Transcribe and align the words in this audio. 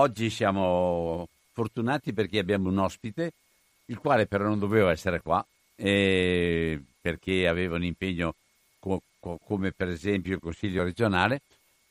Oggi 0.00 0.30
siamo 0.30 1.28
fortunati 1.52 2.14
perché 2.14 2.38
abbiamo 2.38 2.70
un 2.70 2.78
ospite, 2.78 3.32
il 3.86 3.98
quale 3.98 4.24
però 4.26 4.44
non 4.44 4.58
doveva 4.58 4.90
essere 4.92 5.20
qua, 5.20 5.44
eh, 5.76 6.80
perché 7.02 7.46
aveva 7.46 7.76
un 7.76 7.84
impegno 7.84 8.34
co- 8.78 9.02
co- 9.20 9.38
come 9.44 9.72
per 9.72 9.88
esempio 9.88 10.32
il 10.32 10.40
Consiglio 10.40 10.84
regionale, 10.84 11.42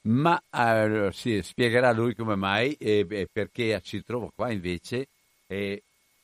ma 0.07 0.41
eh, 0.51 1.11
sì, 1.13 1.39
spiegherà 1.43 1.91
lui 1.91 2.15
come 2.15 2.35
mai 2.35 2.73
e 2.79 3.05
eh, 3.07 3.27
perché 3.31 3.79
si 3.83 4.03
trova 4.03 4.27
qua 4.33 4.51
invece. 4.51 5.07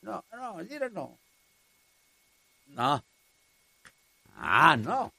no, 0.02 0.22
no, 0.32 0.62
dire 0.64 0.88
no. 0.88 1.16
No. 2.74 3.02
Ah, 4.38 4.76
no. 4.76 5.10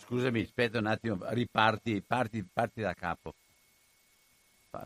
Scusami, 0.00 0.40
aspetta 0.40 0.78
un 0.78 0.86
attimo, 0.86 1.18
riparti, 1.28 2.02
parti, 2.02 2.42
parti 2.42 2.80
da 2.80 2.94
capo. 2.94 3.34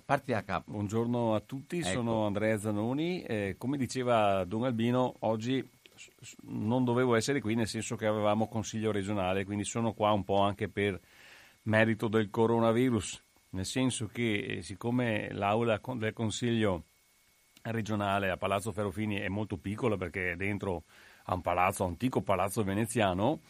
Parti 0.05 0.33
da 0.33 0.43
capo. 0.43 0.73
Buongiorno 0.73 1.35
a 1.35 1.41
tutti, 1.41 1.79
ecco. 1.79 1.89
sono 1.89 2.27
Andrea 2.27 2.59
Zanoni. 2.59 3.23
Eh, 3.23 3.55
come 3.57 3.79
diceva 3.79 4.45
Don 4.45 4.65
Albino, 4.65 5.15
oggi 5.21 5.67
non 6.43 6.85
dovevo 6.85 7.15
essere 7.15 7.41
qui 7.41 7.55
nel 7.55 7.69
senso 7.69 7.97
che 7.97 8.07
avevamo 8.07 8.49
consiglio 8.49 8.91
regionale, 8.91 9.45
quindi 9.45 9.65
sono 9.65 9.93
qua 9.93 10.11
un 10.11 10.25
po' 10.25 10.41
anche 10.41 10.69
per 10.69 11.01
merito 11.63 12.09
del 12.09 12.29
coronavirus, 12.29 13.23
nel 13.51 13.67
senso 13.67 14.09
che 14.13 14.39
eh, 14.39 14.63
siccome 14.63 15.33
l'aula 15.33 15.81
del 15.95 16.13
consiglio 16.13 16.85
regionale 17.63 18.31
a 18.31 18.37
Palazzo 18.37 18.73
Ferrofini 18.73 19.17
è 19.17 19.29
molto 19.29 19.57
piccola 19.57 19.97
perché 19.97 20.33
è 20.33 20.37
dentro 20.37 20.83
a 21.25 21.35
un 21.35 21.41
palazzo, 21.41 21.85
antico 21.85 22.21
palazzo 22.21 22.63
veneziano, 22.63 23.41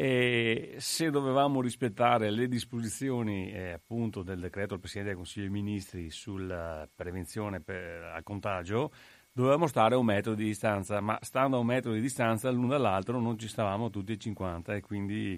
e 0.00 0.76
se 0.78 1.10
dovevamo 1.10 1.60
rispettare 1.60 2.30
le 2.30 2.46
disposizioni 2.46 3.50
eh, 3.50 3.72
appunto 3.72 4.22
del 4.22 4.38
decreto 4.38 4.68
del 4.68 4.78
Presidente 4.78 5.08
del 5.10 5.18
Consiglio 5.18 5.50
dei 5.50 5.60
Ministri 5.60 6.08
sulla 6.10 6.88
prevenzione 6.94 7.58
per, 7.58 8.04
al 8.04 8.22
contagio, 8.22 8.92
dovevamo 9.32 9.66
stare 9.66 9.96
a 9.96 9.98
un 9.98 10.04
metro 10.04 10.34
di 10.34 10.44
distanza, 10.44 11.00
ma 11.00 11.18
stando 11.20 11.56
a 11.56 11.58
un 11.58 11.66
metro 11.66 11.92
di 11.92 12.00
distanza 12.00 12.48
l'uno 12.48 12.68
dall'altro 12.68 13.18
non 13.18 13.36
ci 13.40 13.48
stavamo 13.48 13.90
tutti 13.90 14.12
e 14.12 14.18
50 14.18 14.76
e 14.76 14.82
quindi 14.82 15.36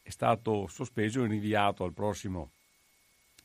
è 0.00 0.10
stato 0.10 0.68
sospeso 0.68 1.24
e 1.24 1.26
rinviato 1.26 1.82
al 1.82 1.92
prossimo 1.92 2.50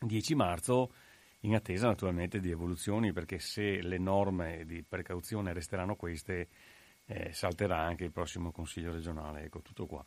10 0.02 0.36
marzo 0.36 0.92
in 1.40 1.56
attesa 1.56 1.88
naturalmente 1.88 2.40
di 2.40 2.52
evoluzioni 2.52 3.12
perché 3.12 3.40
se 3.40 3.81
le 3.81 3.97
norme 3.97 4.66
di 4.66 4.84
precauzione 4.88 5.52
resteranno 5.52 5.96
queste 5.96 6.47
eh, 7.08 7.34
salterà 7.34 7.80
anche 7.80 8.03
il 8.03 8.12
prossimo 8.12 8.52
Consiglio 8.52 8.94
regionale, 8.94 9.46
ecco 9.46 9.62
tutto 9.62 9.88
qua. 9.88 10.06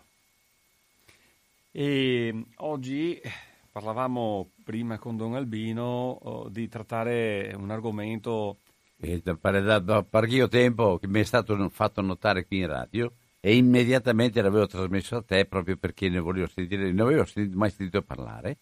E 1.78 2.46
oggi 2.60 3.20
parlavamo 3.70 4.52
prima 4.64 4.96
con 4.98 5.18
Don 5.18 5.34
Albino 5.34 5.82
oh, 5.84 6.48
di 6.48 6.68
trattare 6.68 7.52
un 7.54 7.70
argomento... 7.70 8.60
Eh, 8.96 9.20
da, 9.20 10.02
parecchio 10.02 10.48
tempo 10.48 10.96
che 10.96 11.06
mi 11.06 11.20
è 11.20 11.22
stato 11.22 11.68
fatto 11.68 12.00
notare 12.00 12.46
qui 12.46 12.60
in 12.60 12.68
radio 12.68 13.12
e 13.40 13.56
immediatamente 13.56 14.40
l'avevo 14.40 14.66
trasmesso 14.66 15.16
a 15.16 15.22
te 15.22 15.44
proprio 15.44 15.76
perché 15.76 16.08
ne, 16.08 16.18
volevo 16.18 16.46
sentire, 16.46 16.90
ne 16.90 17.02
avevo 17.02 17.26
mai 17.52 17.68
sentito 17.68 18.00
parlare. 18.00 18.60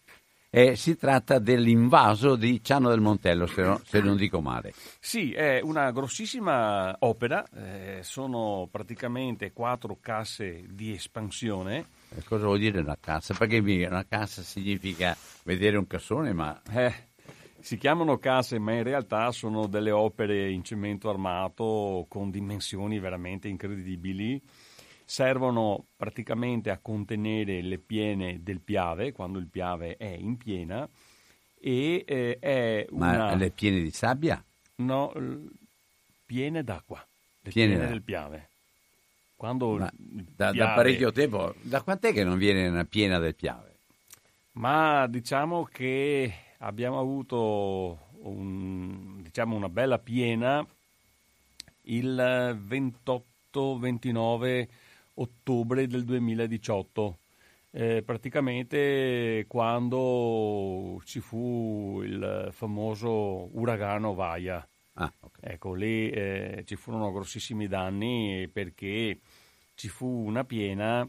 Eh, 0.57 0.77
si 0.77 0.95
tratta 0.95 1.37
dell'invaso 1.37 2.37
di 2.37 2.63
Ciano 2.63 2.89
del 2.89 3.01
Montello, 3.01 3.45
se, 3.45 3.61
no, 3.61 3.81
se, 3.83 3.99
non 3.99 4.15
dico 4.15 4.39
male. 4.39 4.73
Sì, 4.99 5.33
è 5.33 5.59
una 5.61 5.91
grossissima 5.91 6.95
opera, 6.99 7.45
eh, 7.53 7.99
sono 8.03 8.67
praticamente 8.71 9.51
quattro 9.51 9.97
casse 9.99 10.63
di 10.69 10.93
espansione 10.93 11.87
cosa 12.23 12.45
vuol 12.45 12.59
dire 12.59 12.79
una 12.79 12.97
cassa? 12.99 13.33
Perché 13.33 13.57
una 13.59 14.05
cassa 14.05 14.41
significa 14.41 15.15
vedere 15.43 15.77
un 15.77 15.87
cassone, 15.87 16.33
ma... 16.33 16.61
Eh, 16.71 16.93
si 17.59 17.77
chiamano 17.77 18.17
casse, 18.17 18.59
ma 18.59 18.73
in 18.73 18.83
realtà 18.83 19.31
sono 19.31 19.65
delle 19.67 19.91
opere 19.91 20.51
in 20.51 20.63
cemento 20.63 21.09
armato 21.09 22.05
con 22.07 22.29
dimensioni 22.29 22.99
veramente 22.99 23.47
incredibili. 23.47 24.39
Servono 25.05 25.85
praticamente 25.95 26.71
a 26.71 26.79
contenere 26.81 27.61
le 27.61 27.77
piene 27.77 28.41
del 28.41 28.59
piave, 28.59 29.11
quando 29.11 29.37
il 29.37 29.47
piave 29.47 29.97
è 29.97 30.07
in 30.07 30.37
piena, 30.37 30.87
e 31.59 32.03
eh, 32.07 32.37
è 32.39 32.85
una... 32.89 33.17
Ma 33.17 33.35
le 33.35 33.51
piene 33.51 33.81
di 33.81 33.91
sabbia? 33.91 34.43
No, 34.77 35.13
piene 36.25 36.63
d'acqua, 36.63 37.05
le 37.41 37.51
piene, 37.51 37.75
piene 37.75 37.89
del 37.89 38.01
piave. 38.01 38.49
Quando 39.35 39.77
da, 39.77 39.91
Piave... 40.51 40.57
da, 40.57 40.73
parecchio 40.73 41.11
tempo, 41.11 41.53
da 41.61 41.81
quant'è 41.81 42.13
che 42.13 42.23
non 42.23 42.37
viene 42.37 42.67
una 42.67 42.85
piena 42.85 43.19
del 43.19 43.35
Piave? 43.35 43.75
Ma 44.53 45.07
diciamo 45.07 45.65
che 45.65 46.33
abbiamo 46.59 46.99
avuto 46.99 48.07
un, 48.21 49.21
diciamo 49.21 49.55
una 49.55 49.67
bella 49.69 49.99
piena 49.99 50.65
il 51.87 52.57
28-29 53.53 54.67
ottobre 55.15 55.87
del 55.87 56.03
2018. 56.03 57.17
Eh, 57.71 58.03
praticamente 58.03 59.45
quando 59.47 61.01
ci 61.03 61.19
fu 61.19 62.01
il 62.03 62.47
famoso 62.51 63.49
uragano 63.57 64.13
Vaia. 64.13 64.65
Ah, 64.93 65.11
okay. 65.19 65.53
Ecco, 65.53 65.73
lì 65.73 66.09
eh, 66.09 66.63
ci 66.65 66.77
furono 66.77 67.11
grossissimi 67.11 67.67
danni 67.67 68.47
perché 68.51 69.19
ci 69.75 69.89
fu 69.89 70.07
una 70.07 70.45
piena, 70.45 71.05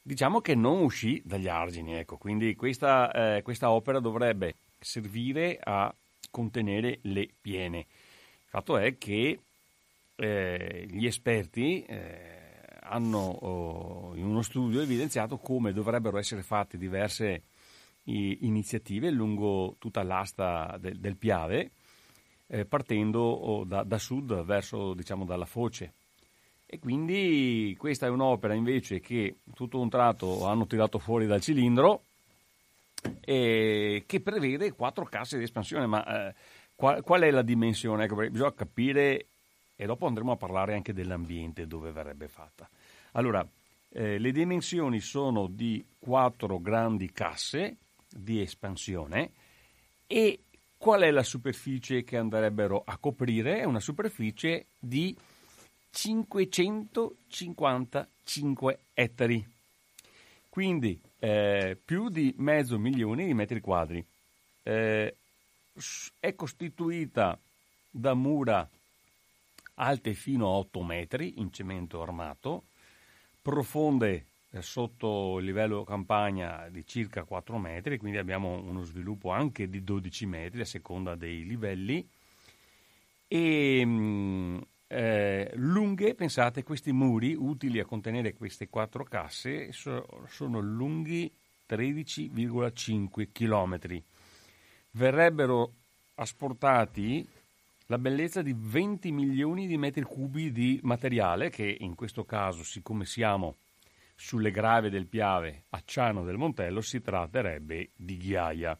diciamo 0.00 0.40
che 0.40 0.54
non 0.54 0.80
uscì 0.80 1.20
dagli 1.24 1.48
argini, 1.48 1.94
ecco, 1.94 2.16
quindi 2.18 2.54
questa, 2.54 3.10
eh, 3.10 3.42
questa 3.42 3.72
opera 3.72 3.98
dovrebbe 3.98 4.54
servire 4.78 5.58
a 5.60 5.92
contenere 6.30 7.00
le 7.02 7.28
piene. 7.40 7.78
Il 7.78 8.46
fatto 8.46 8.78
è 8.78 8.96
che 8.96 9.40
eh, 10.14 10.86
gli 10.88 11.06
esperti 11.06 11.82
eh, 11.82 12.39
hanno 12.90 13.18
oh, 13.18 14.16
in 14.16 14.24
uno 14.24 14.42
studio 14.42 14.80
evidenziato 14.80 15.38
come 15.38 15.72
dovrebbero 15.72 16.18
essere 16.18 16.42
fatte 16.42 16.76
diverse 16.76 17.42
iniziative 18.04 19.10
lungo 19.10 19.76
tutta 19.78 20.02
l'asta 20.02 20.76
del, 20.80 20.98
del 20.98 21.16
Piave, 21.16 21.70
eh, 22.48 22.64
partendo 22.64 23.20
oh, 23.20 23.64
da, 23.64 23.84
da, 23.84 23.98
sud 23.98 24.42
verso 24.42 24.94
diciamo 24.94 25.24
dalla 25.24 25.44
foce. 25.44 25.92
E 26.66 26.78
quindi 26.78 27.74
questa 27.78 28.06
è 28.06 28.10
un'opera 28.10 28.54
invece 28.54 29.00
che 29.00 29.36
tutto 29.54 29.80
un 29.80 29.88
tratto 29.88 30.46
hanno 30.46 30.66
tirato 30.66 30.98
fuori 30.98 31.26
dal 31.26 31.40
cilindro 31.40 32.02
e 33.20 34.04
che 34.06 34.20
prevede 34.20 34.72
quattro 34.72 35.04
casse 35.04 35.38
di 35.38 35.44
espansione. 35.44 35.86
Ma 35.86 36.28
eh, 36.28 36.34
qual, 36.74 37.02
qual, 37.02 37.22
è 37.22 37.30
la 37.30 37.42
dimensione? 37.42 38.04
Ecco, 38.04 38.16
bisogna 38.28 38.54
capire 38.54 39.26
e 39.76 39.86
dopo 39.86 40.06
andremo 40.06 40.32
a 40.32 40.36
parlare 40.36 40.74
anche 40.74 40.92
dell'ambiente 40.92 41.66
dove 41.66 41.90
verrebbe 41.90 42.28
fatta. 42.28 42.68
Allora, 43.12 43.46
eh, 43.90 44.18
le 44.18 44.32
dimensioni 44.32 45.00
sono 45.00 45.46
di 45.48 45.84
quattro 45.98 46.58
grandi 46.60 47.12
casse 47.12 47.76
di 48.08 48.40
espansione 48.40 49.30
e 50.06 50.38
qual 50.76 51.02
è 51.02 51.10
la 51.10 51.22
superficie 51.22 52.04
che 52.04 52.16
andrebbero 52.16 52.82
a 52.84 52.96
coprire? 52.96 53.60
È 53.60 53.64
una 53.64 53.80
superficie 53.80 54.64
di 54.78 55.14
555 55.90 58.78
ettari, 58.94 59.46
quindi 60.48 60.98
eh, 61.18 61.76
più 61.84 62.08
di 62.08 62.32
mezzo 62.38 62.78
milione 62.78 63.26
di 63.26 63.34
metri 63.34 63.60
quadri. 63.60 64.02
Eh, 64.62 65.14
è 66.18 66.34
costituita 66.34 67.38
da 67.90 68.14
mura 68.14 68.66
alte 69.74 70.14
fino 70.14 70.46
a 70.46 70.56
8 70.58 70.82
metri 70.82 71.40
in 71.40 71.52
cemento 71.52 72.00
armato, 72.02 72.64
profonde 73.50 74.26
eh, 74.52 74.62
sotto 74.62 75.38
il 75.40 75.44
livello 75.44 75.82
campagna 75.82 76.68
di 76.70 76.86
circa 76.86 77.24
4 77.24 77.58
metri, 77.58 77.98
quindi 77.98 78.16
abbiamo 78.16 78.62
uno 78.62 78.84
sviluppo 78.84 79.30
anche 79.30 79.68
di 79.68 79.82
12 79.82 80.26
metri 80.26 80.60
a 80.60 80.64
seconda 80.64 81.16
dei 81.16 81.44
livelli. 81.44 82.08
E 83.26 83.82
mm, 83.84 84.58
eh, 84.86 85.50
lunghe, 85.54 86.14
pensate, 86.14 86.62
questi 86.62 86.92
muri 86.92 87.34
utili 87.34 87.80
a 87.80 87.84
contenere 87.84 88.34
queste 88.34 88.68
quattro 88.68 89.02
casse 89.02 89.72
so, 89.72 90.06
sono 90.28 90.60
lunghi 90.60 91.30
13,5 91.68 93.28
km. 93.32 94.02
Verrebbero 94.92 95.72
asportati 96.14 97.26
la 97.90 97.98
bellezza 97.98 98.40
di 98.40 98.54
20 98.56 99.10
milioni 99.10 99.66
di 99.66 99.76
metri 99.76 100.02
cubi 100.02 100.52
di 100.52 100.78
materiale 100.84 101.50
che 101.50 101.76
in 101.80 101.96
questo 101.96 102.24
caso, 102.24 102.62
siccome 102.62 103.04
siamo 103.04 103.56
sulle 104.14 104.52
grave 104.52 104.90
del 104.90 105.06
Piave 105.06 105.64
a 105.70 105.82
Ciano 105.84 106.22
del 106.22 106.36
Montello, 106.36 106.82
si 106.82 107.00
tratterebbe 107.00 107.90
di 107.96 108.16
ghiaia. 108.16 108.78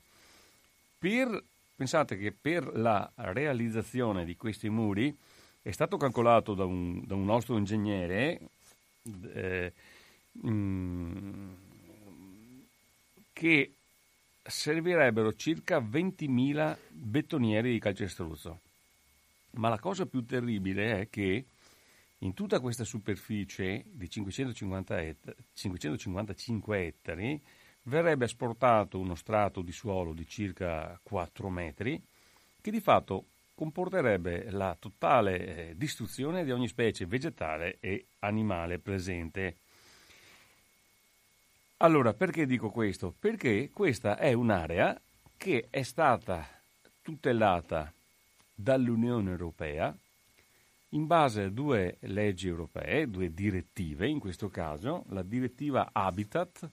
Per, 0.96 1.42
pensate 1.74 2.16
che 2.18 2.30
per 2.30 2.70
la 2.76 3.10
realizzazione 3.16 4.24
di 4.24 4.36
questi 4.36 4.68
muri 4.68 5.12
è 5.60 5.72
stato 5.72 5.96
calcolato 5.96 6.54
da 6.54 6.64
un, 6.64 7.04
da 7.04 7.16
un 7.16 7.24
nostro 7.24 7.56
ingegnere 7.56 8.40
eh, 9.34 9.72
mm, 10.46 11.50
che 13.32 13.72
servirebbero 14.40 15.34
circa 15.34 15.80
20.000 15.80 16.76
bettonieri 16.90 17.72
di 17.72 17.80
calcestruzzo. 17.80 18.60
Ma 19.52 19.68
la 19.68 19.78
cosa 19.78 20.06
più 20.06 20.24
terribile 20.24 21.00
è 21.00 21.08
che 21.10 21.44
in 22.18 22.34
tutta 22.34 22.60
questa 22.60 22.84
superficie 22.84 23.84
di 23.86 24.08
550 24.08 25.00
et- 25.00 25.34
555 25.54 26.86
ettari 26.86 27.40
verrebbe 27.84 28.26
asportato 28.26 28.98
uno 28.98 29.14
strato 29.14 29.62
di 29.62 29.72
suolo 29.72 30.12
di 30.12 30.26
circa 30.26 30.98
4 31.02 31.48
metri 31.48 32.00
che 32.60 32.70
di 32.70 32.80
fatto 32.80 33.24
comporterebbe 33.54 34.50
la 34.50 34.76
totale 34.78 35.70
eh, 35.70 35.76
distruzione 35.76 36.44
di 36.44 36.50
ogni 36.50 36.68
specie 36.68 37.06
vegetale 37.06 37.76
e 37.80 38.06
animale 38.20 38.78
presente. 38.78 39.56
Allora, 41.78 42.12
perché 42.12 42.46
dico 42.46 42.70
questo? 42.70 43.14
Perché 43.18 43.70
questa 43.72 44.16
è 44.16 44.32
un'area 44.32 44.98
che 45.36 45.66
è 45.70 45.82
stata 45.82 46.46
tutelata 47.02 47.92
dall'Unione 48.62 49.30
Europea 49.30 49.96
in 50.90 51.06
base 51.06 51.44
a 51.44 51.48
due 51.50 51.98
leggi 52.00 52.48
europee, 52.48 53.08
due 53.08 53.32
direttive, 53.32 54.08
in 54.08 54.18
questo 54.18 54.48
caso 54.48 55.04
la 55.10 55.22
direttiva 55.22 55.90
Habitat 55.92 56.68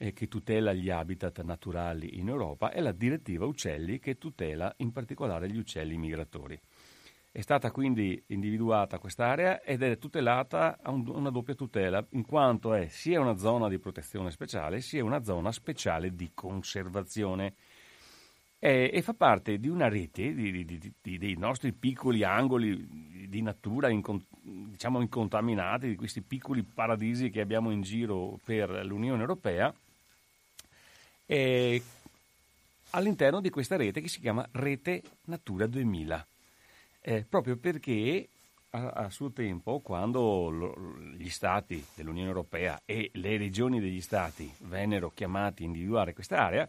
eh, 0.00 0.12
che 0.12 0.28
tutela 0.28 0.72
gli 0.72 0.88
habitat 0.88 1.42
naturali 1.42 2.18
in 2.18 2.28
Europa 2.28 2.72
e 2.72 2.80
la 2.80 2.92
direttiva 2.92 3.44
Uccelli 3.44 3.98
che 3.98 4.16
tutela 4.16 4.72
in 4.78 4.92
particolare 4.92 5.48
gli 5.50 5.58
uccelli 5.58 5.96
migratori. 5.98 6.58
È 7.32 7.40
stata 7.42 7.70
quindi 7.70 8.20
individuata 8.28 8.98
quest'area 8.98 9.62
ed 9.62 9.82
è 9.82 9.98
tutelata 9.98 10.78
a 10.82 10.90
un, 10.90 11.06
una 11.06 11.30
doppia 11.30 11.54
tutela, 11.54 12.04
in 12.10 12.24
quanto 12.26 12.74
è 12.74 12.88
sia 12.88 13.20
una 13.20 13.36
zona 13.36 13.68
di 13.68 13.78
protezione 13.78 14.32
speciale 14.32 14.80
sia 14.80 15.04
una 15.04 15.22
zona 15.22 15.52
speciale 15.52 16.14
di 16.16 16.32
conservazione 16.34 17.54
eh, 18.62 18.90
e 18.92 19.02
fa 19.02 19.14
parte 19.14 19.58
di 19.58 19.68
una 19.68 19.88
rete 19.88 20.34
di, 20.34 20.64
di, 20.64 20.92
di, 21.00 21.18
dei 21.18 21.34
nostri 21.36 21.72
piccoli 21.72 22.22
angoli 22.22 23.26
di 23.26 23.40
natura 23.40 23.88
incont- 23.88 24.26
diciamo 24.30 25.00
incontaminati, 25.00 25.88
di 25.88 25.96
questi 25.96 26.20
piccoli 26.20 26.62
paradisi 26.62 27.30
che 27.30 27.40
abbiamo 27.40 27.70
in 27.70 27.80
giro 27.80 28.38
per 28.44 28.84
l'Unione 28.84 29.20
Europea, 29.20 29.72
eh, 31.26 31.82
all'interno 32.90 33.40
di 33.40 33.50
questa 33.50 33.76
rete 33.76 34.00
che 34.00 34.08
si 34.08 34.20
chiama 34.20 34.46
Rete 34.52 35.02
Natura 35.24 35.66
2000, 35.66 36.26
eh, 37.00 37.24
proprio 37.26 37.56
perché 37.56 38.28
a, 38.70 38.88
a, 38.88 39.10
suo 39.10 39.30
tempo, 39.30 39.78
quando 39.78 40.50
lo, 40.50 40.98
gli 41.16 41.28
stati 41.30 41.84
dell'Unione 41.94 42.28
Europea 42.28 42.82
e 42.84 43.10
le 43.14 43.36
regioni 43.36 43.80
degli 43.80 44.00
stati 44.00 44.52
vennero 44.58 45.10
chiamati 45.14 45.62
a 45.62 45.66
individuare 45.66 46.12
quest'area, 46.12 46.68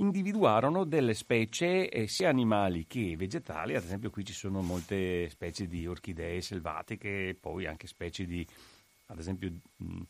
individuarono 0.00 0.84
delle 0.84 1.14
specie 1.14 1.88
eh, 1.88 2.08
sia 2.08 2.28
animali 2.28 2.86
che 2.86 3.16
vegetali, 3.16 3.76
ad 3.76 3.84
esempio 3.84 4.10
qui 4.10 4.24
ci 4.24 4.32
sono 4.32 4.62
molte 4.62 5.28
specie 5.28 5.66
di 5.66 5.86
orchidee 5.86 6.40
selvatiche, 6.40 7.36
poi 7.38 7.66
anche 7.66 7.86
specie 7.86 8.24
di, 8.24 8.46
ad 9.06 9.18
esempio 9.18 9.52
mh, 9.76 10.00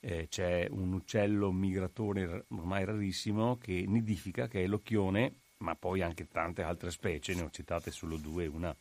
eh, 0.00 0.28
c'è 0.28 0.66
un 0.70 0.92
uccello 0.92 1.50
migratore 1.52 2.44
ormai 2.48 2.84
rarissimo 2.84 3.56
che 3.56 3.84
nidifica, 3.86 4.46
che 4.46 4.62
è 4.62 4.66
l'occhione, 4.66 5.34
ma 5.58 5.74
poi 5.74 6.02
anche 6.02 6.28
tante 6.28 6.62
altre 6.62 6.90
specie, 6.90 7.34
ne 7.34 7.42
ho 7.42 7.50
citate 7.50 7.90
solo 7.90 8.16
due, 8.16 8.46
una 8.46 8.74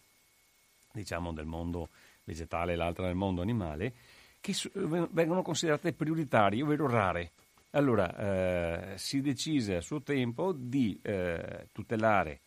diciamo 0.91 1.31
del 1.31 1.45
mondo 1.45 1.89
vegetale 2.25 2.73
e 2.73 2.75
l'altra 2.75 3.05
del 3.05 3.15
mondo 3.15 3.41
animale, 3.41 3.93
che 4.41 4.53
vengono 5.11 5.41
considerate 5.41 5.93
prioritarie, 5.93 6.63
ovvero 6.63 6.87
rare. 6.87 7.31
Allora, 7.71 8.93
eh, 8.93 8.97
si 8.97 9.21
decise 9.21 9.75
a 9.75 9.81
suo 9.81 10.01
tempo 10.01 10.53
di 10.53 10.99
eh, 11.03 11.67
tutelare 11.71 12.41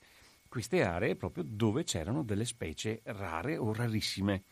queste 0.49 0.83
aree 0.83 1.15
proprio 1.15 1.45
dove 1.47 1.85
c'erano 1.85 2.25
delle 2.25 2.45
specie 2.45 3.03
rare 3.05 3.57
o 3.57 3.73
rarissime. 3.73 4.43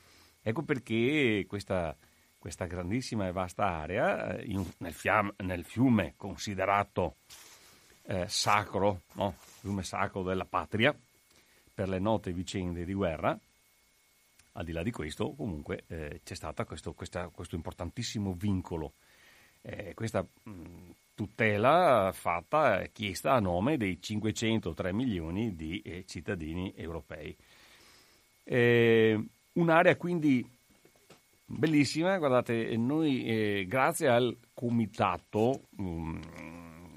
Ecco 0.40 0.62
perché 0.62 1.44
questa, 1.48 1.96
questa 2.38 2.66
grandissima 2.66 3.26
e 3.26 3.32
vasta 3.32 3.66
area, 3.66 4.36
eh, 4.36 4.44
in, 4.46 4.64
nel, 4.78 4.92
fiam, 4.94 5.34
nel, 5.38 5.64
fiume 5.64 6.14
considerato 6.16 7.16
eh, 8.04 8.28
sacro, 8.28 9.02
no? 9.14 9.34
fiume 9.38 9.82
sacro 9.82 10.22
della 10.22 10.46
patria, 10.46 10.96
per 11.74 11.88
le 11.88 11.98
note 11.98 12.32
vicende 12.32 12.84
di 12.84 12.94
guerra, 12.94 13.36
al 14.52 14.64
di 14.64 14.72
là 14.72 14.84
di 14.84 14.92
questo, 14.92 15.34
comunque 15.34 15.82
eh, 15.88 16.20
c'è 16.22 16.34
stato 16.34 16.64
questo, 16.64 16.92
questo 16.92 17.56
importantissimo 17.56 18.34
vincolo 18.34 18.92
eh, 19.62 19.92
questa 19.94 20.24
tutela 21.14 22.10
fatta, 22.14 22.82
chiesta 22.92 23.32
a 23.32 23.40
nome 23.40 23.76
dei 23.76 24.00
503 24.00 24.92
milioni 24.92 25.54
di 25.54 25.80
eh, 25.82 26.04
cittadini 26.06 26.72
europei. 26.76 27.36
Eh, 28.42 29.22
un'area 29.52 29.96
quindi 29.96 30.44
bellissima, 31.44 32.16
guardate, 32.18 32.76
noi 32.76 33.24
eh, 33.24 33.66
grazie 33.68 34.08
al 34.08 34.36
comitato, 34.54 35.62
mh, 35.76 36.20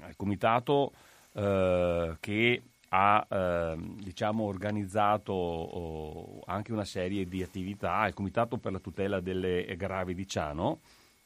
al 0.00 0.16
comitato 0.16 0.92
eh, 1.32 2.16
che 2.20 2.62
ha 2.88 3.26
eh, 3.28 3.76
diciamo, 4.00 4.44
organizzato 4.44 5.32
oh, 5.32 6.40
anche 6.46 6.72
una 6.72 6.84
serie 6.84 7.26
di 7.26 7.42
attività, 7.42 8.06
il 8.06 8.14
Comitato 8.14 8.56
per 8.56 8.72
la 8.72 8.78
tutela 8.78 9.20
delle 9.20 9.74
gravi 9.76 10.14
di 10.14 10.26
Ciano, 10.28 10.78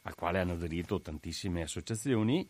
al 0.09 0.15
quale 0.15 0.41
hanno 0.41 0.55
aderito 0.55 1.01
tantissime 1.01 1.63
associazioni, 1.63 2.49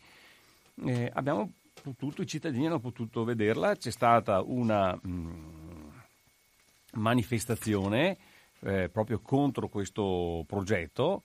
eh, 0.85 1.11
abbiamo 1.13 1.51
tutti 1.97 2.21
i 2.21 2.27
cittadini 2.27 2.65
hanno 2.65 2.79
potuto 2.79 3.23
vederla, 3.23 3.75
c'è 3.75 3.91
stata 3.91 4.41
una 4.41 4.97
mh, 5.01 5.09
mm, 5.09 5.89
manifestazione 6.93 8.17
eh, 8.61 8.89
proprio 8.89 9.19
contro 9.19 9.69
questo 9.69 10.43
progetto 10.47 11.21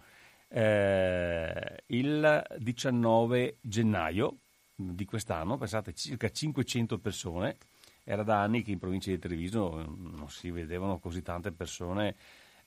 eh, 0.48 1.82
il 1.86 2.42
19 2.58 3.56
gennaio 3.60 4.36
di 4.74 5.04
quest'anno, 5.04 5.56
pensate 5.56 5.94
circa 5.94 6.30
500 6.30 6.98
persone, 6.98 7.56
era 8.04 8.22
da 8.22 8.42
anni 8.42 8.62
che 8.62 8.72
in 8.72 8.78
provincia 8.78 9.10
di 9.10 9.18
Treviso 9.18 9.84
non 9.84 10.28
si 10.28 10.50
vedevano 10.50 10.98
così 10.98 11.22
tante 11.22 11.52
persone 11.52 12.14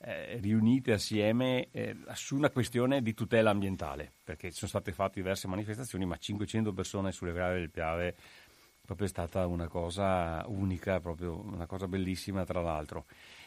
eh, 0.00 0.38
riunite 0.38 0.92
assieme 0.92 1.68
eh, 1.70 1.96
su 2.14 2.36
una 2.36 2.50
questione 2.50 3.02
di 3.02 3.14
tutela 3.14 3.50
ambientale, 3.50 4.12
perché 4.24 4.50
ci 4.50 4.58
sono 4.58 4.70
state 4.70 4.92
fatte 4.92 5.20
diverse 5.20 5.48
manifestazioni, 5.48 6.04
ma 6.04 6.16
500 6.16 6.72
persone 6.72 7.12
sulle 7.12 7.32
grave 7.32 7.58
del 7.58 7.70
Piave 7.70 8.14
proprio 8.84 9.06
è 9.06 9.10
stata 9.10 9.46
una 9.46 9.68
cosa 9.68 10.42
unica, 10.46 10.98
una 11.04 11.66
cosa 11.66 11.86
bellissima 11.86 12.44
tra 12.44 12.62
l'altro. 12.62 13.04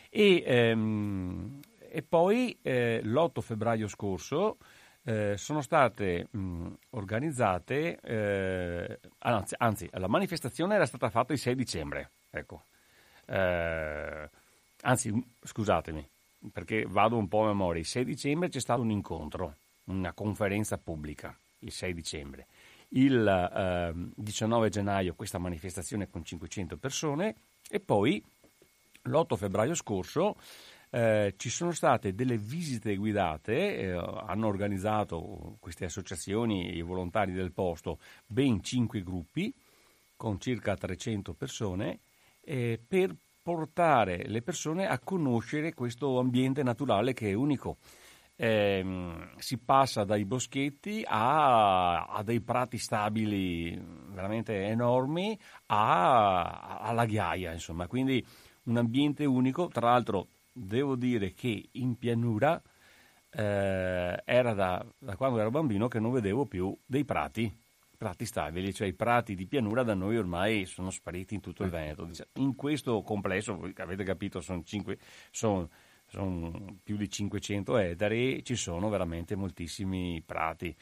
E, 0.09 0.43
ehm, 0.45 1.59
e 1.89 2.03
poi 2.03 2.57
eh, 2.61 3.01
l'8 3.03 3.41
febbraio 3.41 3.87
scorso 3.87 4.57
eh, 5.03 5.35
sono 5.37 5.61
state 5.61 6.27
mh, 6.29 6.73
organizzate, 6.91 7.99
eh, 8.01 8.99
anzi, 9.19 9.55
anzi, 9.57 9.89
la 9.93 10.07
manifestazione 10.07 10.75
era 10.75 10.85
stata 10.85 11.09
fatta 11.09 11.33
il 11.33 11.39
6 11.39 11.55
dicembre, 11.55 12.11
ecco. 12.29 12.65
Eh, 13.25 14.29
anzi, 14.81 15.25
scusatemi, 15.41 16.07
perché 16.51 16.85
vado 16.87 17.17
un 17.17 17.27
po' 17.27 17.43
a 17.43 17.47
memoria, 17.47 17.81
il 17.81 17.87
6 17.87 18.05
dicembre 18.05 18.49
c'è 18.49 18.59
stato 18.59 18.81
un 18.81 18.91
incontro, 18.91 19.55
una 19.85 20.13
conferenza 20.13 20.77
pubblica, 20.77 21.35
il 21.59 21.71
6 21.71 21.93
dicembre. 21.93 22.47
Il 22.89 24.11
19 24.15 24.65
ehm, 24.65 24.71
gennaio 24.71 25.13
questa 25.13 25.37
manifestazione 25.37 26.09
con 26.09 26.25
500 26.25 26.77
persone 26.77 27.35
e 27.69 27.79
poi 27.79 28.21
l'8 29.03 29.35
febbraio 29.35 29.73
scorso 29.75 30.35
eh, 30.89 31.35
ci 31.37 31.49
sono 31.49 31.71
state 31.71 32.13
delle 32.13 32.37
visite 32.37 32.95
guidate, 32.95 33.77
eh, 33.77 33.91
hanno 33.91 34.47
organizzato 34.47 35.55
queste 35.59 35.85
associazioni, 35.85 36.75
i 36.75 36.81
volontari 36.81 37.31
del 37.31 37.53
posto, 37.53 37.99
ben 38.25 38.61
cinque 38.61 39.01
gruppi 39.01 39.53
con 40.17 40.39
circa 40.39 40.75
300 40.75 41.33
persone 41.33 41.99
eh, 42.41 42.79
per 42.85 43.15
portare 43.41 44.23
le 44.27 44.41
persone 44.41 44.87
a 44.87 44.99
conoscere 44.99 45.73
questo 45.73 46.19
ambiente 46.19 46.63
naturale 46.63 47.13
che 47.13 47.29
è 47.29 47.33
unico. 47.33 47.77
Eh, 48.35 48.83
si 49.37 49.57
passa 49.59 50.03
dai 50.03 50.25
boschetti 50.25 51.03
a, 51.05 52.05
a, 52.05 52.23
dei 52.23 52.41
prati 52.41 52.79
stabili 52.79 53.79
veramente 54.09 54.65
enormi 54.65 55.37
a, 55.67 56.79
alla 56.79 57.05
ghiaia, 57.05 57.51
insomma, 57.51 57.87
quindi 57.87 58.25
un 58.63 58.77
ambiente 58.77 59.25
unico. 59.25 59.67
Tra 59.67 59.91
l'altro, 59.91 60.27
devo 60.51 60.95
dire 60.95 61.33
che 61.33 61.69
in 61.73 61.97
pianura 61.97 62.59
eh, 63.29 64.21
era 64.25 64.53
da, 64.53 64.85
da, 64.97 65.15
quando 65.15 65.39
ero 65.39 65.51
bambino 65.51 65.87
che 65.87 65.99
non 65.99 66.11
vedevo 66.11 66.45
più 66.45 66.75
dei 66.85 67.05
prati, 67.05 67.53
prati 68.01 68.25
stabili, 68.25 68.73
cioè 68.73 68.87
i 68.87 68.95
prati 68.95 69.35
di 69.35 69.45
pianura 69.45 69.83
da 69.83 69.93
noi 69.93 70.17
ormai 70.17 70.65
sono 70.65 70.89
spariti 70.89 71.35
in 71.35 71.39
tutto 71.39 71.63
il 71.63 71.69
Veneto. 71.69 72.09
In 72.37 72.55
questo 72.55 73.03
complesso, 73.03 73.61
avete 73.75 74.03
capito, 74.03 74.41
sono, 74.41 74.63
cinque, 74.63 74.97
sono, 75.29 75.69
sono 76.07 76.79
più 76.81 76.97
di 76.97 77.07
500 77.07 77.77
ettari, 77.77 78.43
ci 78.43 78.55
sono 78.55 78.89
veramente 78.89 79.35
moltissimi 79.35 80.19
prati. 80.25 80.75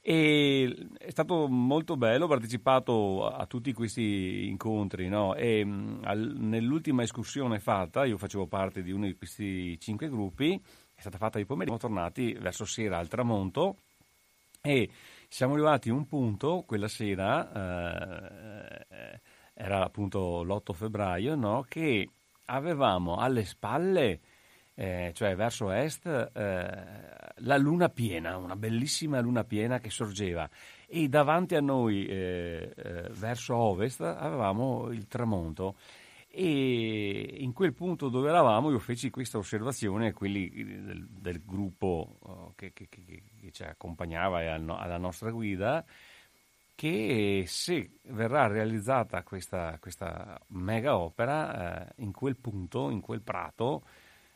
E 0.00 0.86
è 0.98 1.10
stato 1.10 1.48
molto 1.48 1.96
bello, 1.96 2.26
ho 2.26 2.28
partecipato 2.28 3.26
a 3.26 3.44
tutti 3.46 3.72
questi 3.72 4.46
incontri 4.46 5.08
no? 5.08 5.34
e 5.34 5.64
mm, 5.64 6.04
al, 6.04 6.32
nell'ultima 6.36 7.02
escursione 7.02 7.58
fatta, 7.58 8.04
io 8.04 8.18
facevo 8.18 8.46
parte 8.46 8.84
di 8.84 8.92
uno 8.92 9.06
di 9.06 9.16
questi 9.16 9.76
cinque 9.80 10.08
gruppi, 10.08 10.54
è 10.94 11.00
stata 11.00 11.18
fatta 11.18 11.38
di 11.38 11.44
pomeriggio, 11.44 11.76
siamo 11.76 11.92
tornati 11.92 12.34
verso 12.34 12.64
sera 12.64 12.98
al 12.98 13.08
tramonto 13.08 13.78
e 14.62 14.88
siamo 15.28 15.54
arrivati 15.54 15.90
a 15.90 15.94
un 15.94 16.06
punto, 16.06 16.64
quella 16.66 16.88
sera, 16.88 18.84
eh, 18.88 19.20
era 19.54 19.84
appunto 19.84 20.42
l'8 20.42 20.72
febbraio, 20.72 21.34
no? 21.34 21.64
che 21.68 22.08
avevamo 22.46 23.16
alle 23.16 23.44
spalle 23.44 24.20
eh, 24.78 25.10
cioè 25.14 25.34
verso 25.34 25.70
est, 25.70 26.06
eh, 26.06 26.32
la 27.36 27.56
luna 27.56 27.88
piena, 27.88 28.36
una 28.36 28.56
bellissima 28.56 29.20
luna 29.20 29.42
piena 29.42 29.78
che 29.78 29.88
sorgeva 29.88 30.48
e 30.86 31.08
davanti 31.08 31.54
a 31.54 31.60
noi, 31.60 32.04
eh, 32.06 32.72
eh 32.76 33.08
verso 33.12 33.56
ovest, 33.56 34.02
avevamo 34.02 34.90
il 34.90 35.06
tramonto 35.08 35.76
e 36.38 37.36
in 37.38 37.54
quel 37.54 37.72
punto 37.72 38.10
dove 38.10 38.28
eravamo 38.28 38.70
io 38.70 38.78
feci 38.78 39.08
questa 39.08 39.38
osservazione 39.38 40.08
a 40.08 40.12
quelli 40.12 40.50
del, 40.50 41.06
del 41.08 41.42
gruppo 41.42 42.18
oh, 42.20 42.52
che, 42.54 42.74
che, 42.74 42.88
che, 42.90 43.02
che, 43.06 43.50
ci 43.52 43.62
accompagnava 43.62 44.42
e 44.42 44.48
alla 44.48 44.98
nostra 44.98 45.30
guida 45.30 45.82
che 46.74 47.44
se 47.46 48.00
verrà 48.08 48.48
realizzata 48.48 49.22
questa, 49.22 49.78
questa 49.80 50.38
mega 50.48 50.98
opera 50.98 51.86
eh, 51.88 51.92
in 52.02 52.12
quel 52.12 52.36
punto, 52.36 52.90
in 52.90 53.00
quel 53.00 53.22
prato, 53.22 53.84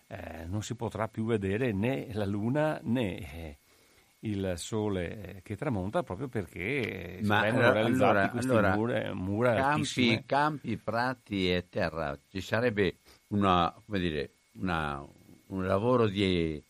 eh, 0.06 0.46
non 0.46 0.62
si 0.62 0.74
potrà 0.76 1.06
più 1.06 1.26
vedere 1.26 1.72
né 1.72 2.08
la 2.14 2.24
luna 2.24 2.80
né 2.82 3.18
eh, 3.18 3.58
il 4.20 4.54
sole 4.56 5.36
eh, 5.36 5.42
che 5.42 5.56
tramonta 5.56 6.02
proprio 6.02 6.28
perché 6.28 7.18
eh, 7.18 7.22
Ma 7.22 7.40
vengono 7.40 7.72
realizzati 7.72 8.10
allora, 8.10 8.28
questi 8.30 8.50
allora, 8.50 8.74
mura, 8.76 9.14
mura 9.14 9.54
campi, 9.54 10.22
campi, 10.26 10.76
prati 10.76 11.52
e 11.52 11.66
terra. 11.68 12.18
Ci 12.28 12.40
sarebbe 12.40 12.96
una, 13.28 13.72
dire, 13.86 14.30
una, 14.52 15.02
un 15.46 15.66
lavoro 15.66 16.06
di 16.06 16.62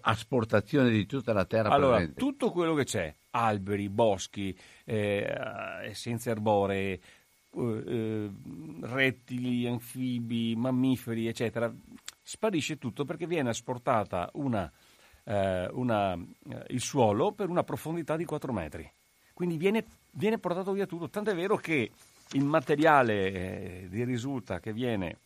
asportazione 0.00 0.90
di 0.90 1.06
tutta 1.06 1.32
la 1.32 1.44
terra 1.44 1.70
allora, 1.70 1.96
presente. 1.96 2.18
tutto 2.18 2.50
quello 2.50 2.74
che 2.74 2.84
c'è, 2.84 3.14
alberi, 3.30 3.88
boschi, 3.88 4.56
eh, 4.84 5.26
essenze 5.84 6.30
arboree, 6.30 7.00
eh, 7.56 8.30
rettili, 8.82 9.66
anfibi, 9.66 10.54
mammiferi, 10.56 11.26
eccetera, 11.26 11.72
sparisce 12.22 12.78
tutto 12.78 13.04
perché 13.04 13.26
viene 13.26 13.50
asportata 13.50 14.30
una, 14.34 14.66
eh, 14.66 14.79
una, 15.72 16.14
eh, 16.14 16.64
il 16.68 16.80
suolo 16.80 17.32
per 17.32 17.48
una 17.48 17.62
profondità 17.62 18.16
di 18.16 18.24
4 18.24 18.52
metri. 18.52 18.90
Quindi 19.32 19.56
viene, 19.56 19.84
viene 20.10 20.38
portato 20.38 20.72
via 20.72 20.86
tutto, 20.86 21.08
tant'è 21.08 21.34
vero 21.34 21.56
che 21.56 21.90
il 22.32 22.44
materiale 22.44 23.32
eh, 23.32 23.86
di 23.88 24.04
risulta 24.04 24.60
che 24.60 24.72
viene 24.72 25.16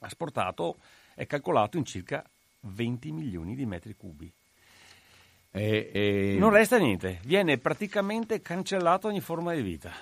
asportato 0.00 0.76
è 1.14 1.26
calcolato 1.26 1.76
in 1.76 1.84
circa 1.84 2.24
20 2.60 3.12
milioni 3.12 3.54
di 3.54 3.66
metri 3.66 3.94
cubi. 3.94 4.30
E, 5.52 5.90
e... 5.92 6.36
Non 6.38 6.50
resta 6.50 6.78
niente, 6.78 7.20
viene 7.24 7.58
praticamente 7.58 8.40
cancellato 8.40 9.08
ogni 9.08 9.20
forma 9.20 9.52
di 9.52 9.62
vita 9.62 9.92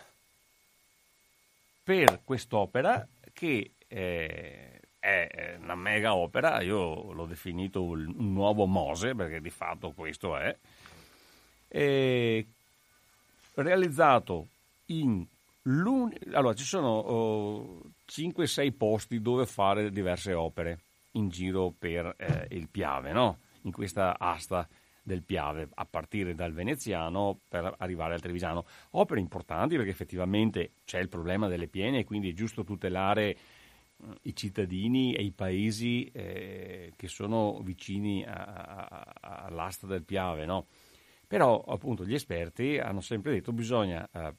per 1.82 2.20
quest'opera 2.22 3.08
che 3.32 3.72
eh, 3.88 4.67
è 4.98 5.56
una 5.60 5.74
mega 5.74 6.14
opera, 6.14 6.60
io 6.60 7.12
l'ho 7.12 7.26
definito 7.26 7.82
un 7.82 8.32
nuovo 8.32 8.66
Mose, 8.66 9.14
perché 9.14 9.40
di 9.40 9.50
fatto 9.50 9.92
questo 9.92 10.36
è, 10.36 10.56
è 11.68 12.44
realizzato 13.54 14.46
in 14.86 15.26
allora 16.32 16.54
ci 16.54 16.64
sono 16.64 16.88
oh, 16.88 17.82
5-6 18.08 18.72
posti 18.74 19.20
dove 19.20 19.44
fare 19.44 19.90
diverse 19.90 20.32
opere 20.32 20.78
in 21.12 21.28
giro 21.28 21.74
per 21.78 22.14
eh, 22.16 22.46
il 22.50 22.68
Piave, 22.68 23.12
no? 23.12 23.38
in 23.62 23.72
questa 23.72 24.18
asta 24.18 24.66
del 25.02 25.22
Piave, 25.22 25.68
a 25.74 25.84
partire 25.84 26.34
dal 26.34 26.52
veneziano 26.52 27.38
per 27.48 27.74
arrivare 27.78 28.14
al 28.14 28.20
trevigiano. 28.20 28.64
Opere 28.90 29.20
importanti 29.20 29.76
perché 29.76 29.90
effettivamente 29.90 30.72
c'è 30.84 31.00
il 31.00 31.08
problema 31.08 31.48
delle 31.48 31.66
piene 31.66 32.00
e 32.00 32.04
quindi 32.04 32.30
è 32.30 32.34
giusto 32.34 32.64
tutelare 32.64 33.36
i 34.22 34.34
cittadini 34.34 35.14
e 35.14 35.22
i 35.22 35.32
paesi 35.32 36.10
eh, 36.12 36.92
che 36.96 37.08
sono 37.08 37.60
vicini 37.62 38.24
a, 38.24 38.32
a, 39.20 39.44
all'asta 39.46 39.86
del 39.86 40.04
Piave, 40.04 40.44
no? 40.44 40.66
Però 41.26 41.62
appunto 41.66 42.04
gli 42.04 42.14
esperti 42.14 42.78
hanno 42.78 43.00
sempre 43.00 43.32
detto 43.32 43.50
che 43.50 43.56
bisogna 43.56 44.08
eh, 44.10 44.32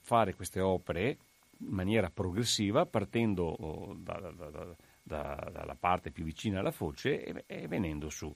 fare 0.00 0.34
queste 0.34 0.60
opere 0.60 1.18
in 1.58 1.72
maniera 1.72 2.10
progressiva 2.10 2.86
partendo 2.86 3.44
oh, 3.44 3.94
da, 3.98 4.32
da, 4.34 4.76
da, 5.02 5.48
dalla 5.52 5.76
parte 5.78 6.10
più 6.10 6.24
vicina 6.24 6.60
alla 6.60 6.70
foce 6.70 7.22
e, 7.22 7.44
e 7.46 7.68
venendo 7.68 8.08
su. 8.08 8.34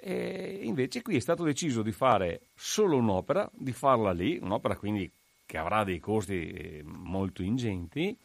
E 0.00 0.60
invece 0.62 1.02
qui 1.02 1.16
è 1.16 1.20
stato 1.20 1.42
deciso 1.42 1.82
di 1.82 1.92
fare 1.92 2.42
solo 2.54 2.96
un'opera, 2.96 3.50
di 3.52 3.72
farla 3.72 4.12
lì, 4.12 4.38
un'opera 4.40 4.76
quindi 4.76 5.10
che 5.44 5.58
avrà 5.58 5.82
dei 5.82 5.98
costi 5.98 6.50
eh, 6.50 6.82
molto 6.84 7.42
ingenti, 7.42 8.16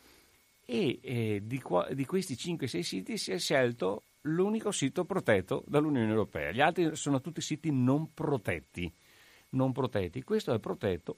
e 0.66 1.00
eh, 1.02 1.42
di, 1.44 1.60
qua, 1.62 1.88
di, 1.92 2.06
questi 2.06 2.36
5-6 2.36 2.80
siti 2.80 3.18
si 3.18 3.32
è 3.32 3.38
scelto 3.38 4.04
l'unico 4.22 4.72
sito 4.72 5.04
protetto 5.04 5.64
dall'Unione 5.68 6.10
Europea. 6.10 6.52
Gli 6.52 6.62
altri 6.62 6.96
sono 6.96 7.20
tutti 7.22 7.42
siti 7.42 7.72
non 7.72 8.14
protetti. 8.14 8.92
Non 9.50 9.72
protetti. 9.72 10.24
Questo 10.24 10.54
è 10.54 10.60
protetto 10.60 11.18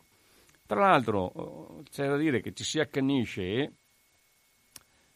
Tra 0.66 0.80
l'altro 0.80 1.84
c'è 1.90 2.08
da 2.08 2.18
dire 2.18 2.42
che 2.42 2.54
ci 2.54 2.64
si 2.64 2.80
accanisce, 2.80 3.74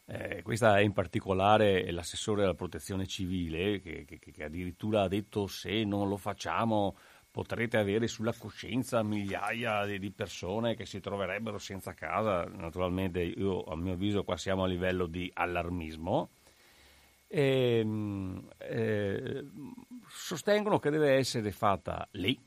eh, 0.06 0.42
questa 0.42 0.78
è 0.78 0.82
in 0.82 0.92
particolare 0.92 1.90
l'assessore 1.90 2.42
della 2.42 2.54
protezione 2.54 3.06
civile, 3.06 3.80
che, 3.80 4.04
che, 4.04 4.18
che 4.18 4.44
addirittura 4.44 5.02
ha 5.02 5.08
detto 5.08 5.46
se 5.46 5.84
non 5.84 6.08
lo 6.08 6.16
facciamo 6.16 6.96
potrete 7.30 7.76
avere 7.76 8.06
sulla 8.08 8.34
coscienza 8.36 9.02
migliaia 9.02 9.84
di 9.86 10.10
persone 10.10 10.74
che 10.74 10.86
si 10.86 11.00
troverebbero 11.00 11.58
senza 11.58 11.94
casa. 11.94 12.44
Naturalmente 12.44 13.20
io 13.22 13.62
a 13.64 13.76
mio 13.76 13.92
avviso 13.92 14.24
qua 14.24 14.36
siamo 14.36 14.64
a 14.64 14.66
livello 14.66 15.06
di 15.06 15.30
allarmismo. 15.32 16.30
E, 17.26 17.78
ehm, 17.78 18.48
eh, 18.58 19.44
sostengono 20.08 20.78
che 20.80 20.90
deve 20.90 21.14
essere 21.14 21.52
fatta 21.52 22.06
lì 22.12 22.38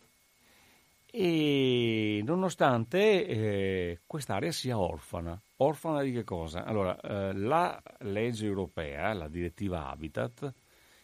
e 1.15 2.23
nonostante 2.25 3.27
eh, 3.27 3.99
quest'area 4.07 4.51
sia 4.51 4.79
orfana. 4.79 5.39
Orfana 5.57 6.01
di 6.01 6.11
che 6.11 6.23
cosa? 6.23 6.65
Allora, 6.65 6.99
eh, 6.99 7.33
la 7.33 7.79
legge 7.99 8.47
europea, 8.47 9.13
la 9.13 9.27
direttiva 9.27 9.89
Habitat, 9.89 10.51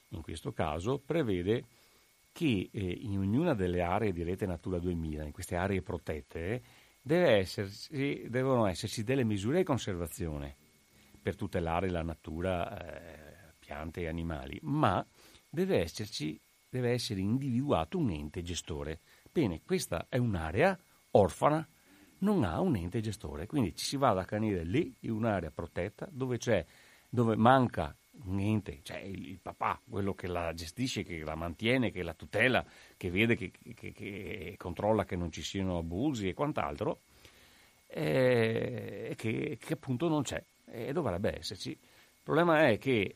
in 0.09 0.23
questo 0.23 0.51
caso, 0.51 0.97
prevede 0.97 1.63
che 2.39 2.69
eh, 2.71 2.99
in 3.01 3.17
ognuna 3.17 3.53
delle 3.53 3.81
aree 3.81 4.13
di 4.13 4.23
rete 4.23 4.45
Natura 4.45 4.79
2000, 4.79 5.25
in 5.25 5.33
queste 5.33 5.57
aree 5.57 5.81
protette, 5.81 6.61
esserci, 7.03 8.29
devono 8.29 8.65
esserci 8.65 9.03
delle 9.03 9.25
misure 9.25 9.57
di 9.57 9.63
conservazione 9.65 10.55
per 11.21 11.35
tutelare 11.35 11.89
la 11.89 12.01
natura, 12.01 12.79
eh, 12.79 13.55
piante 13.59 14.03
e 14.03 14.07
animali, 14.07 14.57
ma 14.61 15.05
deve, 15.49 15.81
esserci, 15.81 16.39
deve 16.69 16.91
essere 16.91 17.19
individuato 17.19 17.97
un 17.97 18.09
ente 18.09 18.41
gestore. 18.41 19.01
Bene, 19.29 19.61
questa 19.65 20.05
è 20.07 20.15
un'area 20.17 20.79
orfana, 21.11 21.67
non 22.19 22.45
ha 22.45 22.61
un 22.61 22.77
ente 22.77 23.01
gestore, 23.01 23.47
quindi 23.47 23.75
ci 23.75 23.83
si 23.83 23.97
va 23.97 24.11
ad 24.11 24.19
accanire 24.19 24.63
lì 24.63 24.95
in 25.01 25.11
un'area 25.11 25.51
protetta 25.51 26.07
dove, 26.09 26.39
dove 27.09 27.35
manca 27.35 27.93
niente, 28.25 28.79
cioè 28.83 28.97
il, 28.99 29.29
il, 29.29 29.39
papà, 29.41 29.79
quello 29.89 30.13
che 30.13 30.27
la 30.27 30.53
gestisce, 30.53 31.03
che 31.03 31.19
la 31.19 31.35
mantiene, 31.35 31.91
che 31.91 32.03
la 32.03 32.13
tutela, 32.13 32.65
che 32.97 33.09
vede, 33.09 33.35
che, 33.35 33.51
che, 33.75 33.91
che 33.91 34.55
controlla 34.57 35.05
che 35.05 35.15
non 35.15 35.31
ci 35.31 35.41
siano 35.41 35.77
abusi 35.77 36.27
e 36.27 36.33
quant'altro, 36.33 36.99
eh, 37.87 39.13
che, 39.15 39.57
che, 39.59 39.73
appunto 39.73 40.07
non 40.07 40.23
c'è 40.23 40.43
e 40.65 40.93
dovrebbe 40.93 41.37
esserci. 41.37 41.69
Il 41.71 42.23
problema 42.23 42.67
è 42.67 42.77
che 42.77 42.99
eh, 42.99 43.15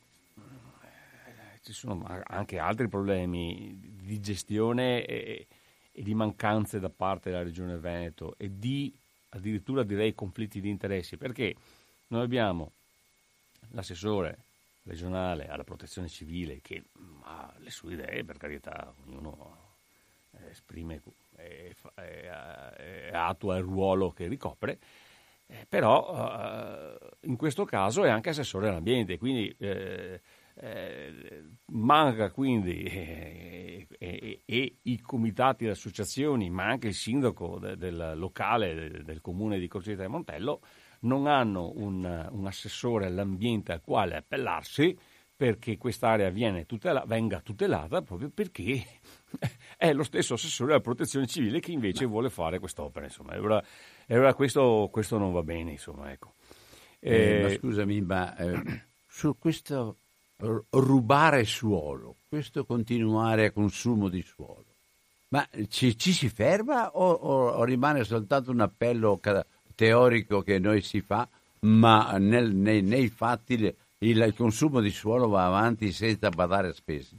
ci 1.61 1.73
sono 1.73 2.05
anche 2.25 2.57
altri 2.57 2.87
problemi 2.87 3.77
di 3.79 4.19
gestione 4.19 5.05
e, 5.05 5.47
e 5.91 6.01
di 6.01 6.13
mancanze 6.13 6.79
da 6.79 6.89
parte 6.89 7.29
della 7.29 7.43
Regione 7.43 7.77
Veneto 7.77 8.35
e 8.37 8.49
di 8.57 8.93
addirittura 9.29 9.83
direi 9.83 10.13
conflitti 10.13 10.61
di 10.61 10.69
interessi, 10.69 11.17
perché 11.17 11.55
noi 12.07 12.23
abbiamo 12.23 12.71
l'assessore 13.71 14.37
regionale 14.83 15.47
alla 15.47 15.63
protezione 15.63 16.07
civile 16.07 16.61
che 16.61 16.83
ha 17.23 17.53
le 17.57 17.69
sue 17.69 17.93
idee, 17.93 18.23
per 18.23 18.37
carità, 18.37 18.93
ognuno 19.05 19.75
eh, 20.31 20.49
esprime 20.49 21.01
e, 21.37 21.75
e, 21.95 22.29
e 23.09 23.09
attua 23.13 23.57
il 23.57 23.63
ruolo 23.63 24.11
che 24.11 24.27
ricopre, 24.27 24.79
eh, 25.47 25.65
però 25.67 26.13
eh, 26.15 26.97
in 27.21 27.35
questo 27.35 27.65
caso 27.65 28.03
è 28.03 28.09
anche 28.09 28.29
assessore 28.29 28.69
all'ambiente, 28.69 29.17
quindi 29.17 29.53
eh, 29.59 30.21
eh 30.55 31.45
manca 31.71 32.29
quindi 32.29 32.83
e, 32.83 34.77
i 34.83 35.01
comitati 35.01 35.65
le 35.65 35.71
associazioni, 35.71 36.51
ma 36.51 36.65
anche 36.65 36.87
il 36.87 36.93
sindaco 36.93 37.57
de, 37.57 37.75
del 37.75 38.13
locale 38.15 38.75
del, 38.75 39.03
del 39.03 39.21
comune 39.21 39.57
di 39.57 39.67
Corcita 39.67 40.03
di 40.03 40.09
Montello 40.09 40.61
non 41.03 41.27
hanno 41.27 41.71
un, 41.75 42.27
un 42.31 42.45
assessore 42.45 43.05
all'ambiente 43.05 43.71
al 43.71 43.81
quale 43.81 44.17
appellarsi 44.17 44.97
perché 45.35 45.77
quest'area 45.77 46.31
tutela, 46.65 47.03
venga 47.05 47.41
tutelata 47.41 48.01
proprio 48.01 48.29
perché 48.29 48.83
è 49.77 49.91
lo 49.93 50.03
stesso 50.03 50.35
assessore 50.35 50.73
alla 50.73 50.81
protezione 50.81 51.27
civile 51.27 51.59
che 51.59 51.71
invece 51.71 52.05
vuole 52.05 52.29
fare 52.29 52.59
quest'opera. 52.59 53.05
Insomma, 53.05 53.33
allora, 53.33 53.63
allora 54.07 54.33
questo, 54.33 54.89
questo, 54.91 55.17
non 55.17 55.31
va 55.33 55.43
bene. 55.43 55.71
Insomma, 55.71 56.11
ecco. 56.11 56.33
eh, 56.99 57.41
ma 57.41 57.49
scusami, 57.49 58.01
ma 58.01 58.35
eh, 58.37 58.83
su 59.07 59.35
questo 59.37 59.97
rubare 60.69 61.45
suolo, 61.45 62.15
questo 62.27 62.65
continuare 62.65 63.45
a 63.45 63.51
consumo 63.51 64.09
di 64.09 64.21
suolo, 64.21 64.65
ma 65.29 65.47
ci, 65.67 65.97
ci 65.97 66.11
si 66.11 66.29
ferma 66.29 66.91
o, 66.91 67.11
o, 67.11 67.49
o, 67.49 67.63
rimane 67.63 68.03
soltanto 68.03 68.51
un 68.51 68.59
appello 68.59 69.19
teorico 69.75 70.41
che 70.41 70.59
noi 70.59 70.81
si 70.81 71.01
fa, 71.01 71.27
ma 71.59 72.17
nel, 72.17 72.53
nei, 72.53 72.81
nei, 72.81 73.09
fatti 73.09 73.53
il, 73.53 73.75
il, 73.99 74.33
consumo 74.35 74.79
di 74.81 74.89
suolo 74.89 75.27
va 75.27 75.45
avanti 75.45 75.91
senza 75.91 76.29
badare 76.29 76.69
a 76.69 76.73
spese. 76.73 77.15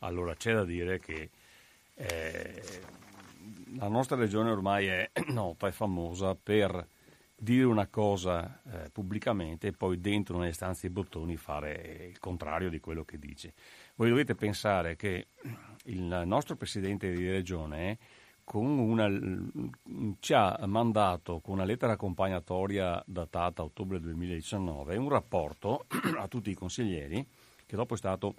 Allora 0.00 0.34
c'è 0.34 0.52
da 0.54 0.64
dire 0.64 0.98
che 1.00 1.30
eh, 1.94 2.62
la 3.78 3.88
nostra 3.88 4.16
regione 4.16 4.50
ormai 4.50 4.86
è 4.86 5.10
nota 5.28 5.68
e 5.68 5.72
famosa 5.72 6.34
per 6.34 6.86
dire 7.34 7.64
una 7.64 7.88
cosa 7.88 8.60
eh, 8.70 8.90
pubblicamente 8.90 9.68
e 9.68 9.72
poi 9.72 10.00
dentro 10.00 10.38
nelle 10.38 10.52
stanze 10.52 10.82
dei 10.82 10.90
bottoni 10.90 11.36
fare 11.36 12.06
il 12.08 12.18
contrario 12.20 12.70
di 12.70 12.78
quello 12.78 13.04
che 13.04 13.18
dice. 13.18 13.52
Voi 13.96 14.10
dovete 14.10 14.34
pensare 14.34 14.94
che 14.94 15.26
il 15.84 16.22
nostro 16.24 16.54
presidente 16.54 17.12
di 17.12 17.28
regione 17.28 17.98
una, 18.60 19.08
ci 20.20 20.34
ha 20.34 20.58
mandato 20.66 21.40
con 21.40 21.54
una 21.54 21.64
lettera 21.64 21.92
accompagnatoria 21.92 23.02
datata 23.06 23.62
ottobre 23.62 24.00
2019 24.00 24.96
un 24.96 25.08
rapporto 25.08 25.86
a 26.18 26.28
tutti 26.28 26.50
i 26.50 26.54
consiglieri 26.54 27.26
che 27.66 27.76
dopo 27.76 27.94
è 27.94 27.96
stato 27.96 28.34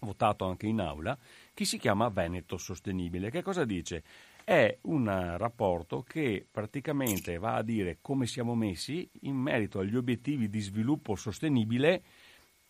votato 0.00 0.44
anche 0.44 0.66
in 0.66 0.80
aula 0.80 1.16
che 1.54 1.64
si 1.64 1.78
chiama 1.78 2.08
Veneto 2.08 2.56
Sostenibile. 2.56 3.30
Che 3.30 3.42
cosa 3.42 3.64
dice? 3.64 4.02
È 4.44 4.76
un 4.82 5.36
rapporto 5.36 6.02
che 6.02 6.44
praticamente 6.50 7.38
va 7.38 7.54
a 7.54 7.62
dire 7.62 7.98
come 8.00 8.26
siamo 8.26 8.54
messi 8.56 9.08
in 9.20 9.36
merito 9.36 9.78
agli 9.78 9.96
obiettivi 9.96 10.48
di 10.48 10.60
sviluppo 10.60 11.14
sostenibile 11.14 12.02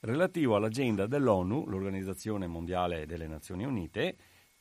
relativo 0.01 0.57
all'agenda 0.57 1.07
dell'ONU, 1.07 1.67
l'Organizzazione 1.67 2.47
Mondiale 2.47 3.07
delle 3.07 3.27
Nazioni 3.27 3.65
Unite, 3.65 4.17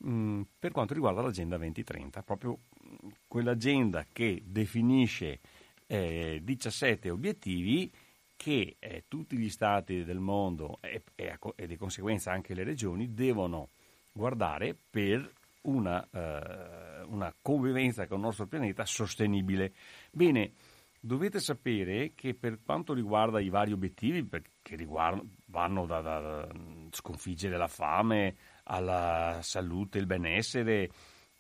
Mm, 0.08 0.42
per 0.58 0.72
quanto 0.72 0.94
riguarda 0.94 1.22
l'Agenda 1.22 1.58
2030, 1.58 2.24
proprio 2.24 2.58
mm, 2.58 3.10
quell'agenda 3.28 4.06
che 4.12 4.42
definisce 4.44 5.40
eh, 5.86 6.40
17 6.42 7.10
obiettivi 7.10 7.92
che 8.36 8.78
eh, 8.80 9.04
tutti 9.08 9.38
gli 9.38 9.50
stati 9.50 10.04
del 10.04 10.20
mondo 10.20 10.80
e, 10.82 11.04
e, 11.14 11.38
e, 11.56 11.68
di 11.68 11.78
conseguenza 11.78 12.32
anche 12.32 12.56
le 12.56 12.64
regioni 12.64 13.14
devono 13.14 13.70
guardare 14.12 14.76
per 14.90 15.32
una, 15.64 16.04
eh, 16.10 17.04
una 17.04 17.32
convivenza 17.40 18.08
con 18.08 18.18
il 18.18 18.24
nostro 18.24 18.48
pianeta 18.48 18.84
sostenibile. 18.86 19.74
Bene, 20.10 20.54
dovete 21.00 21.40
sapere 21.40 22.14
che 22.16 22.34
per 22.34 22.60
quanto 22.64 22.94
riguarda 22.94 23.40
i 23.40 23.50
vari 23.50 23.72
obiettivi, 23.74 24.28
che 24.64 24.76
riguardano, 24.76 25.30
vanno 25.46 25.86
da, 25.86 26.02
da, 26.02 26.20
da 26.20 26.48
sconfiggere 26.90 27.58
la 27.58 27.68
fame, 27.68 28.36
alla 28.72 29.40
salute, 29.42 29.98
il 29.98 30.06
benessere, 30.06 30.90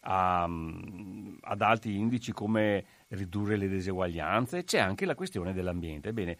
a, 0.02 0.44
ad 0.44 1.62
alti 1.62 1.96
indici 1.96 2.32
come 2.32 2.86
ridurre 3.10 3.58
le 3.58 3.67
diseguaglianze, 3.67 4.63
c'è 4.63 4.80
anche 4.80 5.06
la 5.06 5.15
questione 5.15 5.54
dell'ambiente. 5.54 6.10
Ebbene, 6.10 6.38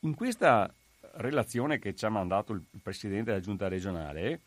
in 0.00 0.14
questa 0.14 0.72
relazione 1.14 1.78
che 1.78 1.94
ci 1.94 2.04
ha 2.04 2.10
mandato 2.10 2.52
il 2.52 2.62
Presidente 2.82 3.30
della 3.30 3.42
Giunta 3.42 3.68
regionale 3.68 4.40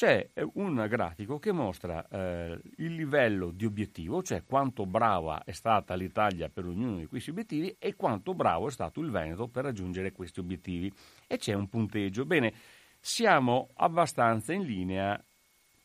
c'è 0.00 0.30
un 0.54 0.86
grafico 0.88 1.38
che 1.38 1.52
mostra 1.52 2.06
eh, 2.08 2.58
il 2.76 2.94
livello 2.94 3.50
di 3.50 3.66
obiettivo, 3.66 4.22
cioè 4.22 4.44
quanto 4.46 4.86
brava 4.86 5.44
è 5.44 5.52
stata 5.52 5.94
l'Italia 5.94 6.48
per 6.48 6.64
ognuno 6.64 6.96
di 6.96 7.04
questi 7.04 7.28
obiettivi 7.28 7.76
e 7.78 7.94
quanto 7.96 8.32
bravo 8.32 8.68
è 8.68 8.70
stato 8.70 9.00
il 9.00 9.10
Veneto 9.10 9.46
per 9.48 9.64
raggiungere 9.64 10.12
questi 10.12 10.40
obiettivi. 10.40 10.90
E 11.26 11.36
c'è 11.36 11.52
un 11.52 11.68
punteggio. 11.68 12.24
Bene, 12.24 12.54
siamo 13.00 13.70
abbastanza 13.74 14.52
in 14.52 14.62
linea 14.62 15.22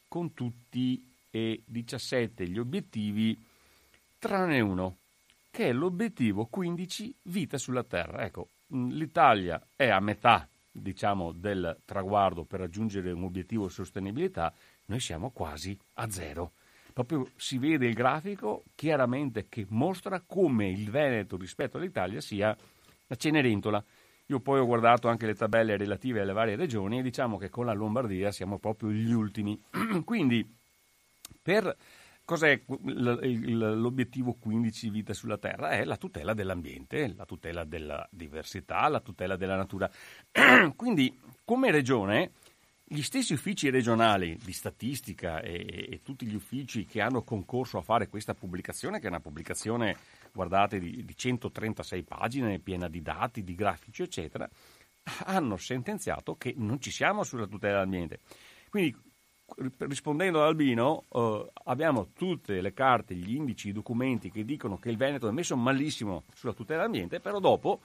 con 0.07 0.33
tutti 0.33 1.13
e 1.31 1.61
17 1.65 2.47
gli 2.47 2.57
obiettivi, 2.59 3.37
tranne 4.19 4.59
uno, 4.59 4.97
che 5.51 5.69
è 5.69 5.73
l'obiettivo 5.73 6.45
15 6.45 7.13
vita 7.23 7.57
sulla 7.57 7.83
Terra. 7.83 8.23
Ecco, 8.23 8.49
l'Italia 8.67 9.61
è 9.75 9.89
a 9.89 9.99
metà, 9.99 10.47
diciamo, 10.71 11.31
del 11.31 11.77
traguardo 11.85 12.43
per 12.43 12.61
raggiungere 12.61 13.11
un 13.11 13.23
obiettivo 13.23 13.67
di 13.67 13.73
sostenibilità, 13.73 14.53
noi 14.85 14.99
siamo 14.99 15.31
quasi 15.31 15.77
a 15.95 16.09
zero. 16.09 16.51
Proprio 16.93 17.29
si 17.35 17.57
vede 17.57 17.87
il 17.87 17.93
grafico 17.93 18.63
chiaramente 18.73 19.47
che 19.49 19.65
mostra 19.69 20.21
come 20.25 20.69
il 20.69 20.89
Veneto 20.89 21.35
rispetto 21.35 21.77
all'Italia 21.77 22.21
sia 22.21 22.55
la 23.07 23.15
Cenerentola. 23.15 23.83
Io 24.27 24.39
poi 24.39 24.59
ho 24.59 24.65
guardato 24.65 25.07
anche 25.07 25.25
le 25.25 25.35
tabelle 25.35 25.77
relative 25.77 26.21
alle 26.21 26.33
varie 26.33 26.55
regioni 26.55 26.99
e 26.99 27.03
diciamo 27.03 27.37
che 27.37 27.49
con 27.49 27.65
la 27.65 27.73
Lombardia 27.73 28.31
siamo 28.31 28.57
proprio 28.57 28.89
gli 28.89 29.11
ultimi. 29.11 29.61
Quindi 30.03 30.47
per 31.41 31.75
Cos'è 32.25 32.63
l'obiettivo 32.65 34.33
15 34.33 34.89
vita 34.89 35.13
sulla 35.13 35.37
Terra? 35.37 35.69
È 35.69 35.83
la 35.83 35.95
tutela 35.95 36.33
dell'ambiente, 36.33 37.13
la 37.15 37.23
tutela 37.23 37.65
della 37.65 38.07
diversità, 38.09 38.87
la 38.87 38.99
tutela 38.99 39.35
della 39.35 39.55
natura. 39.55 39.87
Quindi, 40.75 41.19
come 41.45 41.69
regione, 41.69 42.31
gli 42.83 43.03
stessi 43.03 43.33
uffici 43.33 43.69
regionali 43.69 44.39
di 44.43 44.53
statistica 44.53 45.39
e, 45.39 45.87
e, 45.87 46.01
tutti 46.01 46.25
gli 46.25 46.33
uffici 46.33 46.87
che 46.87 46.99
hanno 46.99 47.21
concorso 47.21 47.77
a 47.77 47.83
fare 47.83 48.07
questa 48.07 48.33
pubblicazione, 48.33 48.97
che 48.97 49.05
è 49.05 49.09
una 49.09 49.19
pubblicazione, 49.19 49.95
guardate, 50.35 50.79
di, 50.79 51.05
di 51.05 51.15
136 51.15 52.03
pagine, 52.03 52.59
piena 52.59 52.89
di 52.89 53.01
dati, 53.01 53.43
di 53.43 53.55
grafici, 53.55 54.03
eccetera, 54.03 54.47
hanno 55.25 55.55
sentenziato 55.55 56.35
che 56.35 56.53
non 56.57 56.81
ci 56.81 56.91
siamo 56.91 57.23
sulla 57.23 57.47
tutela 57.47 57.75
dell'ambiente. 57.75 58.19
Quindi 58.69 58.95
rispondendo 59.77 60.41
ad 60.41 60.47
Albino, 60.47 61.03
eh, 61.09 61.51
abbiamo 61.65 62.09
tutte 62.13 62.59
le 62.59 62.73
carte, 62.73 63.15
gli 63.15 63.35
indici, 63.35 63.69
i 63.69 63.73
documenti 63.73 64.29
che 64.29 64.43
dicono 64.43 64.77
che 64.77 64.89
il 64.89 64.97
Veneto 64.97 65.27
è 65.27 65.31
messo 65.31 65.55
malissimo 65.55 66.23
sulla 66.33 66.53
tutela 66.53 66.79
dell'ambiente, 66.79 67.19
però 67.19 67.39
dopo, 67.39 67.81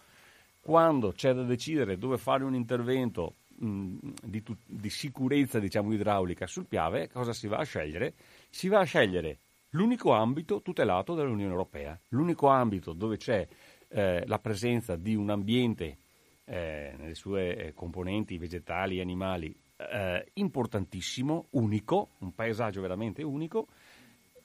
quando 0.60 1.12
c'è 1.12 1.32
da 1.32 1.42
decidere 1.42 1.98
dove 1.98 2.18
fare 2.18 2.44
un 2.44 2.54
intervento 2.54 3.34
mh, 3.58 3.96
di, 4.24 4.42
tu- 4.42 4.56
di, 4.64 4.90
sicurezza 4.90 5.60
diciamo, 5.60 5.92
idraulica 5.92 6.46
sul 6.46 6.66
Piave, 6.66 7.08
cosa 7.10 7.32
si 7.32 7.46
va 7.46 7.58
a 7.58 7.64
scegliere? 7.64 8.14
Si 8.48 8.68
va 8.68 8.80
a 8.80 8.84
scegliere 8.84 9.38
l'unico 9.70 10.12
ambito 10.12 10.62
tutelato 10.62 11.14
dall'Unione 11.14 11.50
Europea, 11.50 11.98
l'unico 12.08 12.48
ambito 12.48 12.92
dove 12.92 13.16
c'è 13.16 13.46
eh, 13.88 14.24
la 14.26 14.38
presenza 14.38 14.96
di 14.96 15.14
un 15.14 15.30
ambiente 15.30 15.98
eh, 16.44 16.94
nelle 16.96 17.14
sue 17.14 17.56
eh, 17.56 17.74
componenti 17.74 18.38
vegetali 18.38 18.98
e 18.98 19.00
animali 19.00 19.54
eh, 19.76 20.30
importantissimo, 20.34 21.46
unico, 21.50 22.10
un 22.18 22.34
paesaggio 22.34 22.80
veramente 22.80 23.22
unico, 23.22 23.68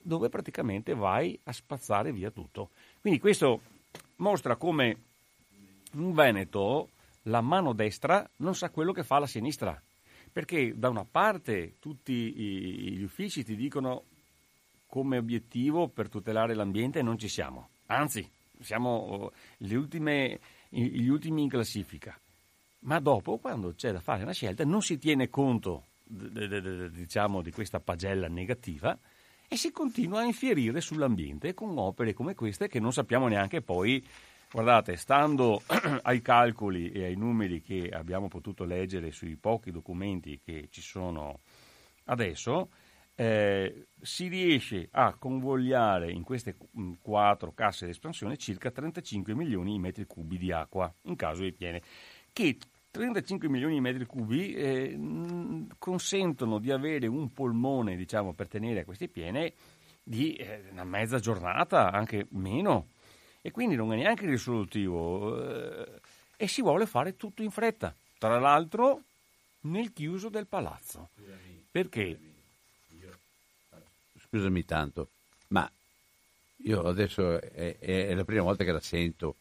dove 0.01 0.29
praticamente 0.29 0.93
vai 0.93 1.37
a 1.43 1.51
spazzare 1.51 2.11
via 2.11 2.29
tutto. 2.29 2.69
Quindi 3.01 3.19
questo 3.19 3.61
mostra 4.17 4.55
come 4.55 4.97
in 5.93 6.13
Veneto 6.13 6.89
la 7.23 7.41
mano 7.41 7.73
destra 7.73 8.27
non 8.37 8.53
sa 8.53 8.69
quello 8.69 8.91
che 8.91 9.03
fa 9.03 9.17
la 9.17 9.25
sinistra, 9.25 9.81
perché 10.31 10.77
da 10.77 10.89
una 10.89 11.05
parte 11.09 11.75
tutti 11.79 12.11
gli 12.13 13.03
uffici 13.03 13.43
ti 13.43 13.55
dicono 13.55 14.03
come 14.95 15.17
obiettivo 15.17 15.89
per 15.89 16.07
tutelare 16.07 16.53
l'ambiente 16.53 17.01
non 17.01 17.17
ci 17.17 17.27
siamo, 17.27 17.67
anzi 17.87 18.25
siamo 18.61 18.89
oh, 18.89 19.31
ultime, 19.59 20.39
gli 20.69 21.07
ultimi 21.09 21.41
in 21.41 21.49
classifica 21.49 22.17
ma 22.85 22.99
dopo, 22.99 23.37
quando 23.37 23.73
c'è 23.75 23.91
da 23.91 23.99
fare 23.99 24.23
una 24.23 24.31
scelta, 24.31 24.63
non 24.63 24.81
si 24.81 24.97
tiene 24.97 25.29
conto 25.29 25.87
diciamo, 26.03 27.41
di 27.41 27.51
questa 27.51 27.79
pagella 27.79 28.27
negativa 28.27 28.97
e 29.47 29.57
si 29.57 29.71
continua 29.71 30.21
a 30.21 30.25
infierire 30.25 30.79
sull'ambiente 30.81 31.53
con 31.53 31.77
opere 31.77 32.13
come 32.13 32.35
queste 32.35 32.67
che 32.67 32.79
non 32.79 32.93
sappiamo 32.93 33.27
neanche 33.27 33.61
poi. 33.61 34.05
Guardate, 34.51 34.95
stando 34.97 35.63
ai 36.03 36.21
calcoli 36.21 36.91
e 36.91 37.05
ai 37.05 37.15
numeri 37.15 37.61
che 37.61 37.89
abbiamo 37.91 38.27
potuto 38.27 38.63
leggere 38.63 39.11
sui 39.11 39.35
pochi 39.35 39.71
documenti 39.71 40.39
che 40.45 40.67
ci 40.69 40.81
sono 40.81 41.39
adesso, 42.05 42.69
eh, 43.15 43.87
si 44.01 44.27
riesce 44.27 44.89
a 44.91 45.15
convogliare 45.17 46.11
in 46.11 46.23
queste 46.23 46.55
quattro 47.01 47.53
casse 47.53 47.85
di 47.85 47.91
espansione 47.91 48.37
circa 48.37 48.71
35 48.71 49.33
milioni 49.33 49.71
di 49.71 49.79
metri 49.79 50.05
cubi 50.05 50.37
di 50.37 50.51
acqua 50.51 50.93
in 51.03 51.15
caso 51.15 51.43
di 51.43 51.53
piene, 51.53 51.81
che 52.33 52.57
35 52.91 53.49
milioni 53.49 53.73
di 53.73 53.81
metri 53.81 54.05
cubi 54.05 54.53
eh, 54.53 54.97
consentono 55.77 56.59
di 56.59 56.71
avere 56.71 57.07
un 57.07 57.33
polmone, 57.33 57.95
diciamo, 57.95 58.33
per 58.33 58.47
tenere 58.47 58.85
queste 58.85 59.07
piene 59.07 59.53
di 60.03 60.33
eh, 60.33 60.63
una 60.71 60.83
mezza 60.83 61.19
giornata, 61.19 61.91
anche 61.91 62.27
meno. 62.31 62.87
E 63.41 63.51
quindi 63.51 63.75
non 63.75 63.91
è 63.93 63.95
neanche 63.95 64.25
risolutivo. 64.25 65.41
Eh, 65.43 66.01
e 66.37 66.47
si 66.47 66.61
vuole 66.61 66.85
fare 66.85 67.15
tutto 67.15 67.43
in 67.43 67.51
fretta. 67.51 67.93
Tra 68.17 68.39
l'altro 68.39 69.01
nel 69.61 69.91
chiuso 69.93 70.29
del 70.29 70.47
palazzo. 70.47 71.09
Perché? 71.69 72.34
Scusami 74.35 74.65
tanto, 74.65 75.07
ma 75.49 75.69
io 76.63 76.81
adesso 76.81 77.39
è, 77.39 77.77
è 77.79 78.13
la 78.13 78.25
prima 78.25 78.41
volta 78.41 78.65
che 78.65 78.73
la 78.73 78.81
sento 78.81 79.35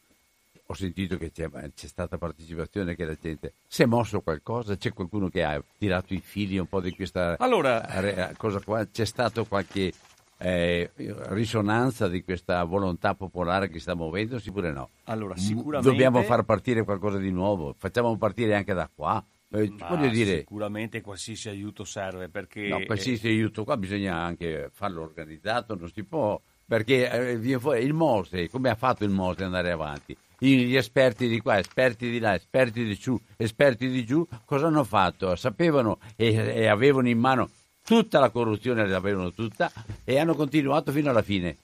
ho 0.67 0.73
sentito 0.73 1.17
che 1.17 1.33
c'è, 1.33 1.49
c'è, 1.75 1.87
stata 1.87 2.17
partecipazione, 2.17 2.95
che 2.95 3.03
la 3.03 3.17
gente 3.21 3.55
si 3.67 3.83
è 3.83 3.85
mosso 3.85 4.21
qualcosa, 4.21 4.77
c'è 4.77 4.93
qualcuno 4.93 5.27
che 5.27 5.43
ha 5.43 5.61
tirato 5.77 6.13
i 6.13 6.21
fili 6.21 6.57
un 6.57 6.67
po' 6.67 6.79
di 6.79 6.95
questa 6.95 7.35
allora, 7.37 8.33
cosa 8.37 8.61
qua, 8.61 8.87
c'è 8.87 9.05
stata 9.05 9.43
qualche 9.43 9.91
eh, 10.37 10.89
risonanza 10.95 12.07
di 12.07 12.23
questa 12.23 12.63
volontà 12.63 13.15
popolare 13.15 13.69
che 13.69 13.79
sta 13.79 13.95
muovendo, 13.95 14.37
oppure 14.37 14.71
no? 14.71 14.89
Allora, 15.03 15.35
sicuramente... 15.35 15.89
Dobbiamo 15.89 16.23
far 16.23 16.43
partire 16.43 16.83
qualcosa 16.83 17.17
di 17.17 17.31
nuovo, 17.31 17.75
facciamo 17.77 18.15
partire 18.15 18.55
anche 18.55 18.73
da 18.73 18.89
qua. 18.93 19.21
Eh, 19.55 19.73
voglio 19.89 20.09
dire, 20.09 20.39
sicuramente 20.39 21.01
qualsiasi 21.01 21.49
aiuto 21.49 21.83
serve 21.83 22.29
perché... 22.29 22.67
No, 22.67 22.83
qualsiasi 22.85 23.27
aiuto 23.27 23.63
qua 23.63 23.77
bisogna 23.77 24.15
anche 24.17 24.69
farlo 24.73 25.01
organizzato, 25.01 25.75
non 25.75 25.91
si 25.91 26.03
può 26.03 26.39
perché 26.67 27.09
eh, 27.09 27.31
il 27.33 27.93
Mose, 27.93 28.49
come 28.49 28.69
ha 28.69 28.75
fatto 28.75 29.03
il 29.03 29.11
Mose 29.11 29.41
ad 29.41 29.47
andare 29.47 29.71
avanti? 29.71 30.17
Gli 30.37 30.75
esperti 30.75 31.27
di 31.27 31.39
qua, 31.39 31.59
esperti 31.59 32.09
di 32.09 32.19
là, 32.19 32.35
esperti 32.35 32.83
di 32.83 32.95
giù, 32.95 33.19
esperti 33.37 33.87
di 33.87 34.05
giù, 34.05 34.27
cosa 34.43 34.67
hanno 34.67 34.83
fatto? 34.83 35.35
Sapevano 35.35 35.99
e, 36.15 36.33
e 36.33 36.67
avevano 36.67 37.07
in 37.07 37.19
mano 37.19 37.49
tutta 37.83 38.19
la 38.19 38.29
corruzione, 38.29 38.87
l'avevano 38.87 39.31
tutta 39.31 39.71
e 40.03 40.19
hanno 40.19 40.35
continuato 40.35 40.91
fino 40.91 41.09
alla 41.09 41.21
fine. 41.21 41.57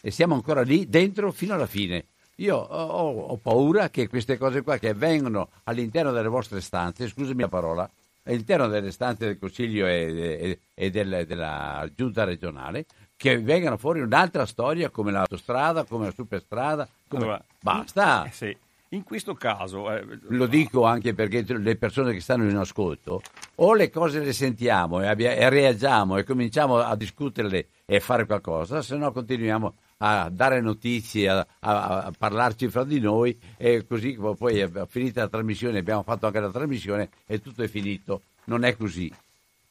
E 0.00 0.10
siamo 0.10 0.34
ancora 0.34 0.62
lì 0.62 0.88
dentro 0.88 1.30
fino 1.30 1.54
alla 1.54 1.66
fine. 1.66 2.06
Io 2.36 2.56
ho, 2.56 3.20
ho 3.26 3.36
paura 3.36 3.90
che 3.90 4.08
queste 4.08 4.38
cose 4.38 4.62
qua 4.62 4.78
che 4.78 4.88
avvengono 4.90 5.48
all'interno 5.64 6.12
delle 6.12 6.28
vostre 6.28 6.60
stanze, 6.60 7.08
scusami 7.08 7.42
la 7.42 7.48
parola, 7.48 7.90
all'interno 8.24 8.68
delle 8.68 8.90
stanze 8.90 9.26
del 9.26 9.38
Consiglio 9.38 9.86
e, 9.86 10.38
e, 10.40 10.58
e 10.74 10.90
del, 10.90 11.24
della 11.26 11.88
Giunta 11.94 12.24
regionale, 12.24 12.86
che 13.16 13.38
vengano 13.38 13.76
fuori 13.76 14.00
un'altra 14.00 14.46
storia 14.46 14.90
come 14.90 15.12
l'autostrada, 15.12 15.84
come 15.84 16.06
la 16.06 16.12
superstrada. 16.12 16.88
Come... 17.06 17.22
Allora, 17.22 17.44
Basta. 17.60 18.24
Eh, 18.24 18.32
sì. 18.32 18.56
In 18.88 19.04
questo 19.04 19.34
caso... 19.34 19.90
Eh, 19.90 20.04
Lo 20.28 20.46
dico 20.46 20.84
anche 20.84 21.14
perché 21.14 21.44
le 21.46 21.76
persone 21.76 22.12
che 22.12 22.20
stanno 22.20 22.48
in 22.48 22.56
ascolto, 22.56 23.22
o 23.56 23.74
le 23.74 23.90
cose 23.90 24.20
le 24.20 24.32
sentiamo 24.32 25.00
e, 25.00 25.06
abbia, 25.06 25.32
e 25.32 25.48
reagiamo 25.48 26.16
e 26.16 26.24
cominciamo 26.24 26.78
a 26.78 26.96
discuterle 26.96 27.68
e 27.86 28.00
fare 28.00 28.26
qualcosa, 28.26 28.82
se 28.82 28.96
no 28.96 29.12
continuiamo 29.12 29.74
a 30.04 30.28
dare 30.30 30.60
notizie, 30.60 31.28
a, 31.28 31.46
a, 31.60 32.02
a, 32.04 32.12
parlarci 32.16 32.68
fra 32.68 32.82
di 32.82 32.98
noi 32.98 33.38
e 33.56 33.86
così 33.86 34.14
poi 34.14 34.68
finita 34.88 35.20
la 35.22 35.28
trasmissione, 35.28 35.78
abbiamo 35.78 36.02
fatto 36.02 36.26
anche 36.26 36.40
la 36.40 36.50
trasmissione 36.50 37.08
e 37.24 37.40
tutto 37.40 37.62
è 37.62 37.68
finito. 37.68 38.22
Non 38.44 38.64
è 38.64 38.76
così. 38.76 39.12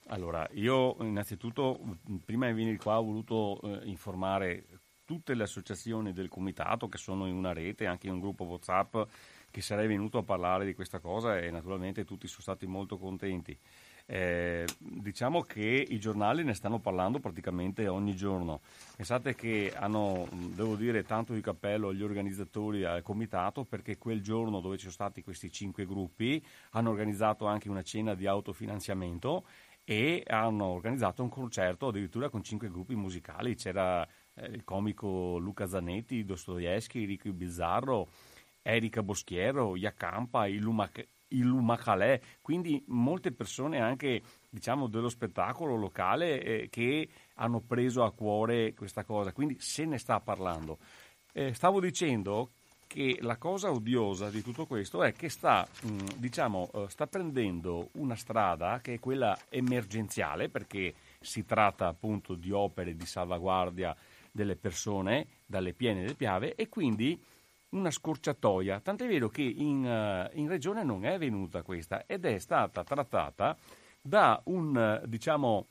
Allora, 0.08 0.48
io 0.54 0.96
innanzitutto, 1.02 1.80
prima 2.24 2.48
di 2.48 2.54
venire 2.54 2.78
qua, 2.78 3.00
ho 3.00 3.04
voluto 3.04 3.60
eh, 3.62 3.88
informare 3.90 4.64
tutte 5.04 5.34
le 5.34 5.44
associazioni 5.44 6.14
del 6.14 6.30
comitato 6.30 6.88
che 6.88 6.98
sono 6.98 7.28
in 7.28 7.36
una 7.36 7.52
rete, 7.52 7.86
anche 7.86 8.08
in 8.08 8.14
un 8.14 8.22
gruppo 8.22 8.46
WhatsApp, 8.46 8.98
che 9.52 9.62
sarei 9.62 9.88
venuto 9.88 10.18
a 10.18 10.24
parlare 10.24 10.66
di 10.66 10.74
questa 10.74 11.00
cosa 11.00 11.38
e 11.38 11.52
naturalmente 11.52 12.06
tutti 12.06 12.28
sono 12.28 12.42
stati 12.42 12.66
molto 12.66 12.98
contenti. 12.98 13.58
Eh, 14.14 14.68
diciamo 14.78 15.40
che 15.44 15.86
i 15.88 15.98
giornali 15.98 16.44
ne 16.44 16.54
stanno 16.54 16.80
parlando 16.80 17.20
praticamente 17.20 17.88
ogni 17.88 18.14
giorno. 18.14 18.60
Pensate 18.98 19.36
che 19.36 19.72
hanno, 19.74 20.28
devo 20.54 20.76
dire, 20.76 21.04
tanto 21.04 21.34
di 21.34 21.40
cappello 21.40 21.88
agli 21.88 22.04
organizzatori, 22.04 22.84
al 22.84 23.04
comitato, 23.04 23.64
perché 23.64 23.98
quel 23.98 24.22
giorno 24.22 24.60
dove 24.60 24.76
ci 24.76 24.82
sono 24.82 24.96
stati 24.96 25.24
questi 25.24 25.50
cinque 25.50 25.86
gruppi 25.86 26.46
hanno 26.72 26.90
organizzato 26.90 27.46
anche 27.46 27.70
una 27.70 27.84
cena 27.84 28.14
di 28.14 28.28
autofinanziamento 28.28 29.46
e 29.86 30.26
hanno 30.28 30.66
organizzato 30.66 31.24
un 31.24 31.30
concerto 31.30 31.88
addirittura 31.88 32.28
con 32.28 32.44
cinque 32.44 32.70
gruppi 32.70 32.96
musicali. 32.96 33.56
C'era 33.56 34.06
eh, 34.34 34.46
il 34.48 34.66
comico 34.66 35.38
Luca 35.38 35.68
Zanetti, 35.68 36.26
Dostoevsky, 36.26 37.06
Ricky 37.06 37.32
Bizzarro, 37.32 38.10
Erika 38.62 39.02
Boschiero, 39.04 39.78
Iacampa, 39.78 40.48
Ilumac- 41.32 41.82
Ilumacalè, 41.82 42.20
quindi 42.42 42.84
molte 42.88 43.32
persone 43.32 43.80
anche 43.80 44.22
diciamo, 44.50 44.88
dello 44.88 45.10
spettacolo 45.10 45.76
locale 45.76 46.42
eh, 46.42 46.70
che 46.70 47.08
hanno 47.36 47.60
preso 47.60 48.04
a 48.04 48.12
cuore 48.12 48.74
questa 48.74 49.04
cosa, 49.04 49.32
quindi 49.32 49.58
se 49.60 49.86
ne 49.86 49.98
sta 49.98 50.20
parlando. 50.20 50.78
Eh, 51.34 51.54
stavo 51.54 51.80
dicendo 51.80 52.52
che 52.88 53.20
la 53.22 53.38
cosa 53.38 53.72
odiosa 53.72 54.30
di 54.30 54.42
tutto 54.42 54.66
questo 54.66 55.02
è 55.02 55.14
che 55.14 55.30
sta, 55.30 55.66
mm, 55.86 56.00
diciamo, 56.18 56.70
eh, 56.74 56.86
sta 56.90 57.08
prendendo 57.08 57.90
una 57.94 58.16
strada 58.16 58.82
che 58.82 58.96
è 58.96 59.00
quella 59.00 59.38
emergenziale, 59.50 60.50
perché 60.50 60.94
si 61.20 61.46
tratta 61.46 61.88
appunto 61.88 62.36
di 62.36 62.52
opere 62.52 62.96
di 62.96 63.06
salvaguardia 63.06 63.96
delle 64.30 64.56
persone 64.56 65.28
dalle 65.46 65.74
piene 65.74 66.04
del 66.04 66.16
Piave 66.16 66.56
e 66.56 66.68
quindi 66.68 67.18
una 67.72 67.92
scorciatoia. 67.92 68.80
Tant'è 68.80 69.08
vero 69.08 69.30
che 69.30 69.42
in, 69.42 69.84
uh, 69.84 70.38
in 70.38 70.48
regione 70.48 70.84
non 70.84 71.06
è 71.06 71.18
venuta 71.18 71.62
questa 71.62 72.06
ed 72.06 72.26
è 72.26 72.40
stata 72.40 72.84
trattata 72.84 73.58
da 74.02 74.42
un, 74.46 75.02
uh, 75.04 75.08
diciamo, 75.08 75.68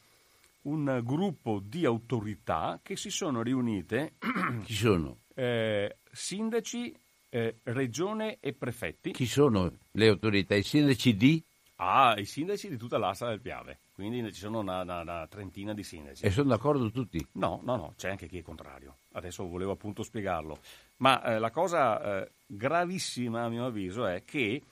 un 0.62 1.00
gruppo 1.04 1.60
di 1.64 1.84
autorità 1.84 2.80
che 2.82 2.96
si 2.96 3.10
sono 3.10 3.42
riunite. 3.42 4.14
Chi 4.64 4.74
sono? 4.74 5.18
Eh, 5.34 5.96
sindaci, 6.12 6.94
eh, 7.30 7.56
regione 7.64 8.38
e 8.40 8.52
prefetti. 8.52 9.12
Chi 9.12 9.26
sono 9.26 9.72
le 9.92 10.08
autorità? 10.08 10.54
I 10.54 10.62
sindaci 10.62 11.16
di? 11.16 11.42
Ah, 11.82 12.14
i 12.18 12.26
sindaci 12.26 12.68
di 12.68 12.76
tutta 12.76 12.98
l'asta 12.98 13.28
del 13.28 13.40
Piave, 13.40 13.78
quindi 13.94 14.34
ci 14.34 14.40
sono 14.40 14.58
una, 14.58 14.82
una, 14.82 15.00
una 15.00 15.26
trentina 15.26 15.72
di 15.72 15.82
sindaci. 15.82 16.26
E 16.26 16.30
sono 16.30 16.50
d'accordo 16.50 16.90
tutti? 16.90 17.26
No, 17.32 17.60
no, 17.64 17.76
no, 17.76 17.94
c'è 17.96 18.10
anche 18.10 18.28
chi 18.28 18.36
è 18.36 18.42
contrario. 18.42 18.98
Adesso 19.12 19.48
volevo 19.48 19.72
appunto 19.72 20.02
spiegarlo. 20.02 20.58
Ma 20.98 21.22
eh, 21.24 21.38
la 21.38 21.50
cosa 21.50 22.20
eh, 22.20 22.32
gravissima, 22.46 23.44
a 23.44 23.48
mio 23.48 23.64
avviso, 23.64 24.04
è 24.04 24.24
che 24.26 24.62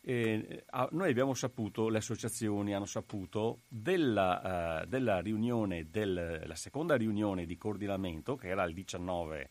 eh, 0.00 0.64
noi 0.90 1.08
abbiamo 1.08 1.34
saputo, 1.34 1.88
le 1.88 1.98
associazioni 1.98 2.74
hanno 2.74 2.84
saputo 2.84 3.60
della, 3.68 4.82
uh, 4.82 4.86
della 4.88 5.20
riunione, 5.20 5.88
del, 5.88 6.42
la 6.44 6.56
seconda 6.56 6.96
riunione 6.96 7.46
di 7.46 7.56
coordinamento, 7.56 8.34
che 8.34 8.48
era 8.48 8.64
il 8.64 8.74
19 8.74 9.50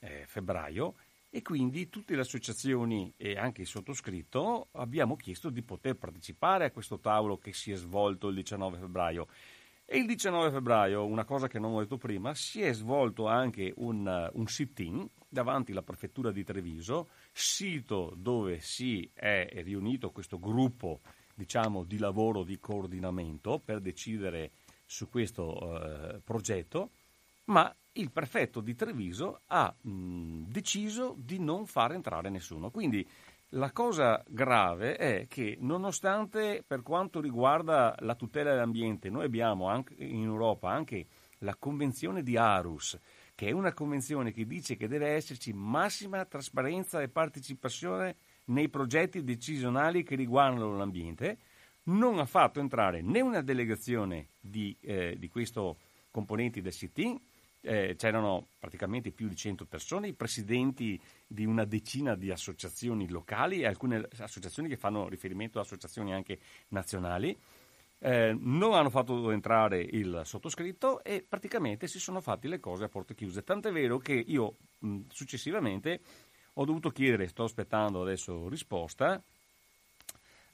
eh, 0.00 0.24
febbraio, 0.26 0.94
e 1.34 1.42
quindi 1.42 1.88
tutte 1.88 2.14
le 2.14 2.20
associazioni 2.20 3.12
e 3.16 3.36
anche 3.36 3.62
il 3.62 3.66
sottoscritto 3.66 4.68
abbiamo 4.74 5.16
chiesto 5.16 5.50
di 5.50 5.62
poter 5.62 5.96
partecipare 5.96 6.66
a 6.66 6.70
questo 6.70 7.00
tavolo 7.00 7.38
che 7.38 7.52
si 7.52 7.72
è 7.72 7.74
svolto 7.74 8.28
il 8.28 8.36
19 8.36 8.78
febbraio. 8.78 9.26
E 9.84 9.98
il 9.98 10.06
19 10.06 10.52
febbraio, 10.52 11.04
una 11.04 11.24
cosa 11.24 11.48
che 11.48 11.58
non 11.58 11.74
ho 11.74 11.80
detto 11.80 11.96
prima, 11.96 12.36
si 12.36 12.62
è 12.62 12.72
svolto 12.72 13.26
anche 13.26 13.72
un, 13.78 14.30
un 14.32 14.46
sit-in 14.46 15.04
davanti 15.28 15.72
alla 15.72 15.82
prefettura 15.82 16.30
di 16.30 16.44
Treviso, 16.44 17.08
sito 17.32 18.14
dove 18.16 18.60
si 18.60 19.10
è 19.12 19.48
riunito 19.64 20.12
questo 20.12 20.38
gruppo 20.38 21.00
diciamo, 21.34 21.82
di 21.82 21.98
lavoro 21.98 22.44
di 22.44 22.60
coordinamento 22.60 23.58
per 23.58 23.80
decidere 23.80 24.52
su 24.86 25.08
questo 25.08 25.80
eh, 25.82 26.20
progetto, 26.20 26.90
ma 27.46 27.74
il 27.94 28.10
prefetto 28.10 28.60
di 28.60 28.74
Treviso 28.74 29.40
ha 29.46 29.74
mh, 29.78 30.44
deciso 30.48 31.14
di 31.18 31.38
non 31.38 31.66
far 31.66 31.92
entrare 31.92 32.30
nessuno. 32.30 32.70
Quindi 32.70 33.06
la 33.50 33.70
cosa 33.70 34.22
grave 34.26 34.96
è 34.96 35.26
che 35.28 35.56
nonostante 35.60 36.64
per 36.66 36.82
quanto 36.82 37.20
riguarda 37.20 37.94
la 38.00 38.14
tutela 38.14 38.50
dell'ambiente, 38.50 39.10
noi 39.10 39.24
abbiamo 39.24 39.68
anche 39.68 39.94
in 39.98 40.24
Europa 40.24 40.70
anche 40.70 41.06
la 41.38 41.54
Convenzione 41.54 42.22
di 42.22 42.36
Arus, 42.36 42.98
che 43.34 43.48
è 43.48 43.52
una 43.52 43.72
convenzione 43.72 44.32
che 44.32 44.46
dice 44.46 44.76
che 44.76 44.88
deve 44.88 45.08
esserci 45.08 45.52
massima 45.52 46.24
trasparenza 46.24 47.00
e 47.00 47.08
partecipazione 47.08 48.16
nei 48.46 48.68
progetti 48.68 49.22
decisionali 49.22 50.02
che 50.02 50.16
riguardano 50.16 50.76
l'ambiente, 50.76 51.38
non 51.84 52.18
ha 52.18 52.24
fatto 52.24 52.60
entrare 52.60 53.02
né 53.02 53.20
una 53.20 53.42
delegazione 53.42 54.28
di, 54.40 54.76
eh, 54.80 55.16
di 55.18 55.28
questo 55.28 55.76
componenti 56.10 56.60
del 56.60 56.72
sit 56.72 57.18
eh, 57.64 57.94
c'erano 57.96 58.48
praticamente 58.58 59.10
più 59.10 59.28
di 59.28 59.36
100 59.36 59.64
persone, 59.64 60.08
i 60.08 60.12
presidenti 60.12 61.00
di 61.26 61.44
una 61.46 61.64
decina 61.64 62.14
di 62.14 62.30
associazioni 62.30 63.08
locali 63.08 63.62
e 63.62 63.66
alcune 63.66 64.06
associazioni 64.18 64.68
che 64.68 64.76
fanno 64.76 65.08
riferimento 65.08 65.58
a 65.58 65.62
associazioni 65.62 66.12
anche 66.12 66.38
nazionali. 66.68 67.36
Eh, 67.98 68.36
non 68.38 68.74
hanno 68.74 68.90
fatto 68.90 69.30
entrare 69.30 69.80
il 69.80 70.22
sottoscritto 70.24 71.02
e 71.02 71.24
praticamente 71.26 71.86
si 71.86 71.98
sono 71.98 72.20
fatti 72.20 72.48
le 72.48 72.60
cose 72.60 72.84
a 72.84 72.88
porte 72.88 73.14
chiuse. 73.14 73.42
Tant'è 73.42 73.72
vero 73.72 73.96
che 73.98 74.12
io 74.12 74.56
mh, 74.80 75.00
successivamente 75.08 76.00
ho 76.54 76.64
dovuto 76.66 76.90
chiedere, 76.90 77.28
sto 77.28 77.44
aspettando 77.44 78.02
adesso 78.02 78.48
risposta, 78.48 79.22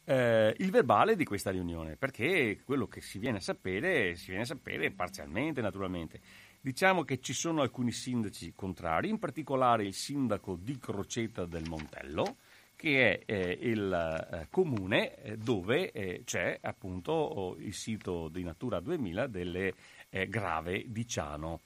eh, 0.05 0.55
il 0.59 0.71
verbale 0.71 1.17
di 1.17 1.25
questa 1.25 1.51
riunione, 1.51 1.97
perché 1.97 2.63
quello 2.65 2.87
che 2.87 3.01
si 3.01 3.19
viene 3.19 3.39
a 3.39 3.41
sapere, 3.41 4.15
si 4.17 4.27
viene 4.29 4.43
a 4.43 4.47
sapere 4.47 4.91
parzialmente 4.91 5.61
naturalmente. 5.61 6.21
Diciamo 6.63 7.05
che 7.05 7.21
ci 7.21 7.33
sono 7.33 7.63
alcuni 7.63 7.91
sindaci 7.91 8.53
contrari, 8.55 9.09
in 9.09 9.19
particolare 9.19 9.87
il 9.87 9.95
sindaco 9.95 10.59
di 10.61 10.79
Crocetta 10.79 11.47
del 11.47 11.67
Montello, 11.67 12.37
che 12.77 13.25
è 13.25 13.33
eh, 13.33 13.59
il 13.63 13.91
eh, 13.91 14.47
comune 14.51 15.15
eh, 15.23 15.37
dove 15.39 15.91
eh, 15.91 16.21
c'è 16.27 16.59
appunto 16.61 17.13
oh, 17.13 17.57
il 17.57 17.73
sito 17.73 18.29
di 18.29 18.43
Natura 18.43 18.81
2000 18.81 19.27
delle 19.29 19.73
eh, 20.11 20.29
Grave 20.29 20.85
di 20.89 21.07
Ciano. 21.07 21.61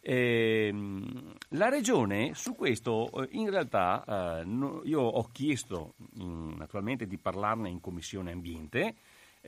Ehm, 0.00 1.34
la 1.50 1.68
regione 1.68 2.32
su 2.34 2.54
questo 2.54 3.10
eh, 3.10 3.28
in 3.32 3.50
realtà 3.50 4.44
no, 4.44 4.82
io 4.84 5.00
ho 5.00 5.28
chiesto 5.32 5.94
mh, 5.96 6.22
mm, 6.22 6.56
naturalmente 6.56 7.08
di 7.08 7.18
parlarne 7.18 7.68
in 7.68 7.80
commissione 7.80 8.30
ambiente 8.30 8.94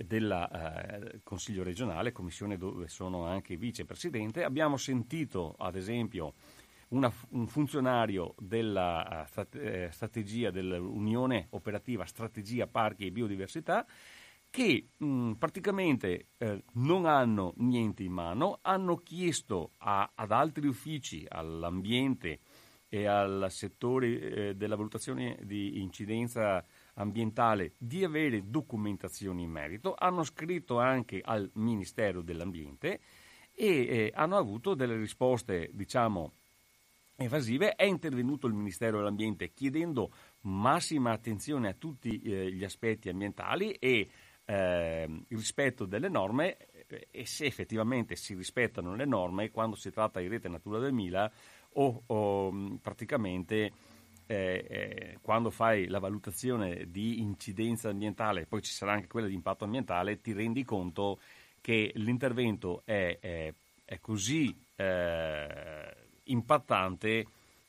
del 0.05 0.31
eh, 0.31 1.21
Consiglio 1.23 1.63
regionale, 1.63 2.13
commissione 2.13 2.57
dove 2.57 2.89
sono 2.89 3.27
anche 3.27 3.57
vicepresidente. 3.57 4.45
Abbiamo 4.45 4.77
sentito, 4.77 5.55
ad 5.59 5.77
esempio, 5.77 6.35
una, 6.89 7.13
un 7.31 7.47
funzionario 7.47 8.35
della 8.39 9.27
uh, 9.27 9.89
strategia 9.91 10.51
dell'Unione 10.51 11.47
Operativa 11.51 12.05
Strategia 12.05 12.67
Parchi 12.67 13.07
e 13.07 13.13
Biodiversità 13.13 13.87
che 14.51 14.89
mh, 14.97 15.33
praticamente 15.33 16.27
eh, 16.37 16.65
non 16.75 17.07
hanno 17.07 17.55
niente 17.59 18.03
in 18.03 18.13
mano, 18.13 18.59
hanno 18.63 18.97
chiesto 18.97 19.73
a, 19.79 20.11
ad 20.13 20.33
altri 20.33 20.67
uffici, 20.67 21.25
all'ambiente 21.29 22.41
e 22.89 23.07
al 23.07 23.47
settore 23.51 24.09
eh, 24.19 24.55
della 24.57 24.75
valutazione 24.75 25.39
di 25.45 25.81
incidenza 25.81 26.65
ambientale 27.01 27.73
di 27.79 28.05
avere 28.05 28.49
documentazioni 28.49 29.43
in 29.43 29.51
merito, 29.51 29.95
hanno 29.99 30.23
scritto 30.23 30.79
anche 30.79 31.21
al 31.25 31.51
Ministero 31.55 32.23
dell'Ambiente 32.23 33.01
e 33.55 33.67
eh, 33.67 34.13
hanno 34.15 34.37
avuto 34.37 34.75
delle 34.75 34.97
risposte, 34.97 35.71
diciamo, 35.73 36.33
evasive. 37.17 37.75
È 37.75 37.85
intervenuto 37.85 38.47
il 38.47 38.55
Ministero 38.55 38.99
dell'Ambiente 38.99 39.53
chiedendo 39.53 40.13
massima 40.43 41.13
attenzione 41.13 41.69
a 41.69 41.75
tutti 41.75 42.21
eh, 42.21 42.53
gli 42.53 42.65
aspetti 42.65 43.09
ambientali 43.09 43.73
e 43.73 44.09
eh, 44.45 45.25
rispetto 45.29 45.87
delle 45.87 46.09
norme 46.09 46.57
eh, 46.87 47.09
e 47.11 47.27
se 47.27 47.47
effettivamente 47.47 48.17
si 48.17 48.35
rispettano 48.35 48.95
le 48.95 49.05
norme 49.05 49.51
quando 49.51 49.77
si 49.77 49.91
tratta 49.91 50.21
di 50.21 50.29
rete 50.29 50.49
Natura 50.49 50.79
2000 50.81 51.33
o, 51.75 52.03
o 52.07 52.79
praticamente 52.83 53.73
eh, 54.31 54.65
eh, 54.69 55.19
quando 55.23 55.51
fai 55.51 55.89
la 55.89 55.99
valutazione 55.99 56.87
di 56.89 57.21
incidenza 57.21 57.89
ambientale, 57.89 58.47
poi 58.47 58.63
ci 58.63 58.71
sarà 58.71 58.93
anche 58.93 59.09
quella 59.09 59.27
di 59.27 59.35
impatto 59.35 59.65
ambientale, 59.65 60.21
ti 60.21 60.33
rendi 60.33 60.63
conto 60.63 61.19
che 61.61 61.91
l'intervento 61.97 62.83
è, 62.85 63.19
è, 63.19 63.53
è 63.85 63.99
così 63.99 64.57
eh, 64.77 65.95
impattante 66.25 67.27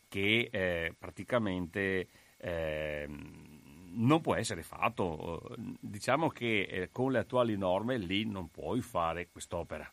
che 0.08 0.50
eh, 0.52 0.94
praticamente 0.98 2.08
ehm, 2.38 3.60
non 3.94 4.22
può 4.22 4.36
essere 4.36 4.62
fatto. 4.62 5.56
Diciamo 5.80 6.30
che 6.30 6.62
eh, 6.62 6.90
con 6.92 7.12
le 7.12 7.20
attuali 7.20 7.58
norme 7.58 7.98
lì 7.98 8.24
non 8.24 8.52
puoi 8.52 8.82
fare 8.82 9.30
quest'opera. 9.32 9.92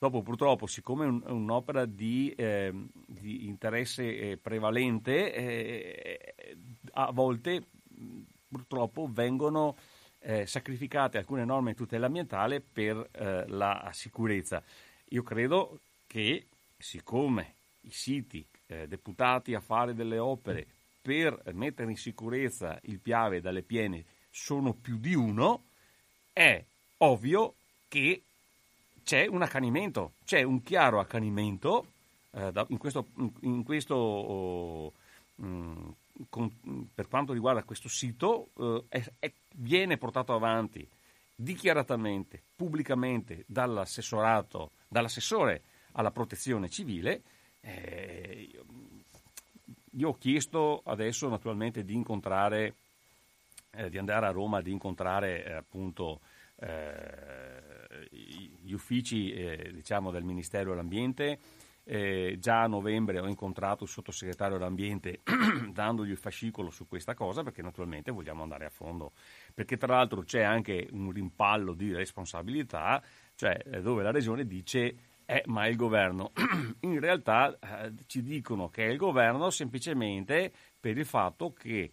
Dopo 0.00 0.22
purtroppo, 0.22 0.66
siccome 0.66 1.06
è 1.06 1.08
un, 1.08 1.22
un'opera 1.26 1.84
di, 1.84 2.32
eh, 2.36 2.72
di 3.04 3.48
interesse 3.48 4.16
eh, 4.16 4.36
prevalente, 4.36 5.34
eh, 5.34 6.56
a 6.92 7.10
volte 7.10 7.64
purtroppo 8.48 9.08
vengono 9.10 9.76
eh, 10.20 10.46
sacrificate 10.46 11.18
alcune 11.18 11.44
norme 11.44 11.72
di 11.72 11.76
tutela 11.76 12.06
ambientale 12.06 12.60
per 12.60 13.08
eh, 13.10 13.48
la 13.48 13.90
sicurezza. 13.92 14.62
Io 15.08 15.24
credo 15.24 15.80
che 16.06 16.46
siccome 16.76 17.54
i 17.80 17.90
siti 17.90 18.46
eh, 18.66 18.86
deputati 18.86 19.54
a 19.54 19.60
fare 19.60 19.94
delle 19.94 20.18
opere 20.18 20.64
per 21.02 21.42
mettere 21.54 21.90
in 21.90 21.96
sicurezza 21.96 22.78
il 22.82 23.00
Piave 23.00 23.40
dalle 23.40 23.62
piene 23.62 24.04
sono 24.30 24.74
più 24.74 24.98
di 24.98 25.14
uno, 25.14 25.64
è 26.32 26.62
ovvio 26.98 27.54
che 27.88 28.22
c'è 29.08 29.24
un 29.26 29.40
accanimento, 29.40 30.12
c'è 30.26 30.42
un 30.42 30.62
chiaro 30.62 31.00
accanimento 31.00 31.92
eh, 32.32 32.52
in 32.66 32.76
questo, 32.76 33.06
in 33.40 33.64
questo 33.64 33.94
oh, 33.94 34.92
mh, 35.36 35.92
con, 36.28 36.52
per 36.94 37.08
quanto 37.08 37.32
riguarda 37.32 37.62
questo 37.62 37.88
sito, 37.88 38.48
eh, 38.58 38.84
è, 38.90 39.02
è, 39.18 39.32
viene 39.54 39.96
portato 39.96 40.34
avanti 40.34 40.86
dichiaratamente, 41.34 42.42
pubblicamente 42.54 43.44
dall'assessorato, 43.46 44.72
dall'assessore 44.86 45.62
alla 45.92 46.10
protezione 46.10 46.68
civile. 46.68 47.22
Eh, 47.62 48.50
io 49.92 50.08
ho 50.10 50.18
chiesto 50.18 50.82
adesso 50.84 51.30
naturalmente 51.30 51.82
di 51.82 51.94
incontrare, 51.94 52.74
eh, 53.70 53.88
di 53.88 53.96
andare 53.96 54.26
a 54.26 54.32
Roma, 54.32 54.60
di 54.60 54.70
incontrare 54.70 55.46
eh, 55.46 55.52
appunto 55.54 56.20
gli 58.10 58.72
uffici 58.72 59.32
eh, 59.32 59.70
diciamo, 59.72 60.10
del 60.10 60.24
Ministero 60.24 60.70
dell'Ambiente 60.70 61.38
Eh, 61.90 62.36
già 62.38 62.64
a 62.64 62.66
novembre 62.66 63.18
ho 63.18 63.26
incontrato 63.26 63.84
il 63.84 63.88
sottosegretario 63.88 64.58
dell'ambiente 64.58 65.20
dandogli 65.72 66.10
il 66.10 66.18
fascicolo 66.18 66.68
su 66.68 66.86
questa 66.86 67.14
cosa 67.14 67.42
perché 67.42 67.62
naturalmente 67.62 68.10
vogliamo 68.10 68.42
andare 68.42 68.66
a 68.66 68.68
fondo. 68.68 69.12
Perché 69.54 69.78
tra 69.78 69.94
l'altro 69.94 70.22
c'è 70.22 70.42
anche 70.42 70.86
un 70.90 71.10
rimpallo 71.10 71.72
di 71.72 71.94
responsabilità, 71.94 73.02
cioè 73.34 73.58
eh, 73.64 73.80
dove 73.80 74.02
la 74.02 74.10
regione 74.10 74.46
dice 74.46 74.96
eh, 75.24 75.42
ma 75.46 75.66
il 75.66 75.76
governo. 75.76 76.32
In 76.80 77.00
realtà 77.00 77.58
eh, 77.58 77.94
ci 78.06 78.22
dicono 78.22 78.68
che 78.68 78.84
è 78.84 78.90
il 78.90 78.98
governo 78.98 79.48
semplicemente 79.48 80.52
per 80.78 80.98
il 80.98 81.06
fatto 81.06 81.54
che 81.54 81.90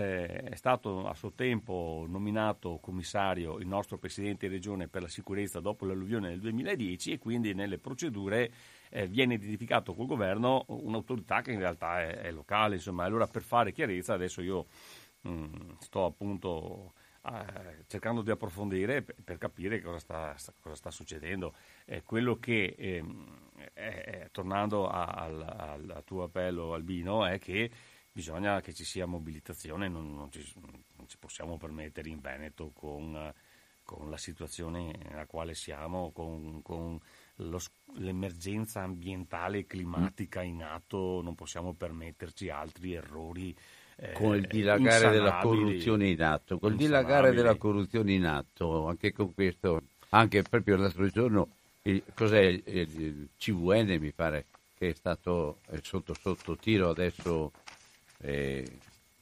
eh, 0.00 0.26
è 0.26 0.54
stato 0.54 1.06
a 1.06 1.14
suo 1.14 1.32
tempo 1.32 2.06
nominato 2.08 2.78
commissario 2.80 3.58
il 3.58 3.66
nostro 3.66 3.98
presidente 3.98 4.48
di 4.48 4.54
regione 4.54 4.88
per 4.88 5.02
la 5.02 5.08
sicurezza 5.08 5.60
dopo 5.60 5.84
l'alluvione 5.84 6.30
del 6.30 6.40
2010 6.40 7.12
e 7.12 7.18
quindi 7.18 7.52
nelle 7.52 7.76
procedure 7.76 8.50
eh, 8.88 9.06
viene 9.06 9.34
identificato 9.34 9.94
col 9.94 10.06
governo 10.06 10.64
un'autorità 10.68 11.42
che 11.42 11.52
in 11.52 11.58
realtà 11.58 12.00
è, 12.00 12.16
è 12.22 12.30
locale. 12.30 12.76
Insomma, 12.76 13.04
allora 13.04 13.26
per 13.26 13.42
fare 13.42 13.72
chiarezza 13.72 14.14
adesso 14.14 14.40
io 14.40 14.66
mh, 15.20 15.30
mm, 15.30 15.70
sto 15.80 16.06
appunto 16.06 16.94
eh, 17.22 17.84
cercando 17.86 18.22
di 18.22 18.30
approfondire 18.30 19.02
per, 19.02 19.16
per 19.22 19.36
capire 19.36 19.82
cosa 19.82 19.98
sta, 19.98 20.34
sta, 20.38 20.54
cosa 20.58 20.74
sta 20.76 20.90
succedendo. 20.90 21.52
Eh, 21.84 22.02
quello 22.02 22.38
che, 22.38 22.74
ehm, 22.78 23.38
tornando 24.32 24.88
a, 24.88 25.04
al, 25.04 25.42
al, 25.42 26.02
tuo 26.06 26.22
appello 26.22 26.72
Albino, 26.72 27.26
è 27.26 27.38
che 27.38 27.70
bisogna 28.12 28.60
che 28.60 28.72
ci 28.74 28.84
sia 28.84 29.06
mobilitazione, 29.06 29.88
non, 29.88 30.14
non, 30.14 30.30
ci, 30.30 30.52
non 30.60 31.08
ci, 31.08 31.16
possiamo 31.18 31.56
permettere 31.56 32.08
in 32.08 32.20
Veneto 32.20 32.70
con, 32.74 33.32
con, 33.84 34.10
la 34.10 34.16
situazione 34.16 34.92
nella 35.08 35.26
quale 35.26 35.54
siamo, 35.54 36.10
con, 36.12 36.60
con 36.62 36.98
lo, 37.36 37.60
l'emergenza 37.96 38.82
ambientale 38.82 39.58
e 39.58 39.66
climatica 39.66 40.42
in 40.42 40.62
atto, 40.62 41.20
non 41.22 41.34
possiamo 41.34 41.72
permetterci 41.72 42.48
altri 42.48 42.94
errori 42.94 43.56
eh, 44.02 44.12
con 44.12 44.34
il 44.34 44.46
dilagare 44.46 45.10
della 45.10 45.38
corruzione 45.40 46.08
in 46.08 46.22
atto, 46.22 46.58
col 46.58 46.74
dilagare 46.74 47.32
della 47.32 47.56
corruzione 47.56 48.12
in 48.12 48.24
atto, 48.24 48.86
anche 48.86 49.12
con 49.12 49.34
questo, 49.34 49.82
anche 50.10 50.42
proprio 50.42 50.76
l'altro 50.76 51.06
giorno, 51.08 51.48
il, 51.82 52.02
cos'è 52.14 52.40
il, 52.40 52.62
il, 52.64 53.28
CVN 53.36 53.98
mi 54.00 54.10
pare 54.12 54.46
che 54.76 54.88
è 54.88 54.94
stato 54.94 55.58
è 55.68 55.78
sotto 55.82 56.14
sotto 56.14 56.56
tiro 56.56 56.88
adesso. 56.88 57.52
Eh, 58.22 58.78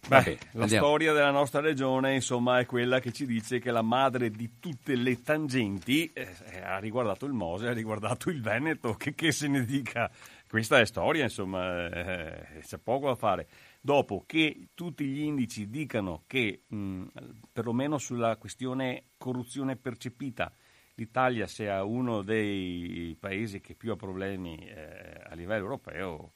Beh, 0.06 0.38
la 0.52 0.62
andiamo. 0.62 0.86
storia 0.86 1.12
della 1.12 1.30
nostra 1.30 1.60
regione, 1.60 2.14
insomma, 2.14 2.60
è 2.60 2.66
quella 2.66 2.98
che 2.98 3.12
ci 3.12 3.26
dice 3.26 3.58
che 3.58 3.70
la 3.70 3.82
madre 3.82 4.30
di 4.30 4.58
tutte 4.58 4.94
le 4.96 5.22
tangenti 5.22 6.10
eh, 6.12 6.60
ha 6.62 6.78
riguardato 6.78 7.26
il 7.26 7.32
Mose, 7.32 7.68
ha 7.68 7.72
riguardato 7.72 8.30
il 8.30 8.40
Veneto, 8.40 8.94
che, 8.94 9.14
che 9.14 9.32
se 9.32 9.48
ne 9.48 9.64
dica. 9.64 10.10
Questa 10.48 10.80
è 10.80 10.86
storia, 10.86 11.24
insomma, 11.24 11.88
eh, 11.88 12.60
c'è 12.60 12.78
poco 12.78 13.08
da 13.08 13.16
fare 13.16 13.48
dopo 13.80 14.24
che 14.26 14.68
tutti 14.74 15.04
gli 15.04 15.20
indici 15.20 15.68
dicano 15.68 16.24
che 16.26 16.62
mh, 16.66 17.04
perlomeno 17.52 17.98
sulla 17.98 18.36
questione 18.36 19.04
corruzione 19.18 19.76
percepita 19.76 20.50
l'Italia 20.94 21.46
sia 21.46 21.84
uno 21.84 22.22
dei 22.22 23.14
paesi 23.20 23.60
che 23.60 23.74
più 23.74 23.92
ha 23.92 23.96
problemi 23.96 24.56
eh, 24.56 25.20
a 25.22 25.34
livello 25.34 25.64
europeo, 25.64 26.32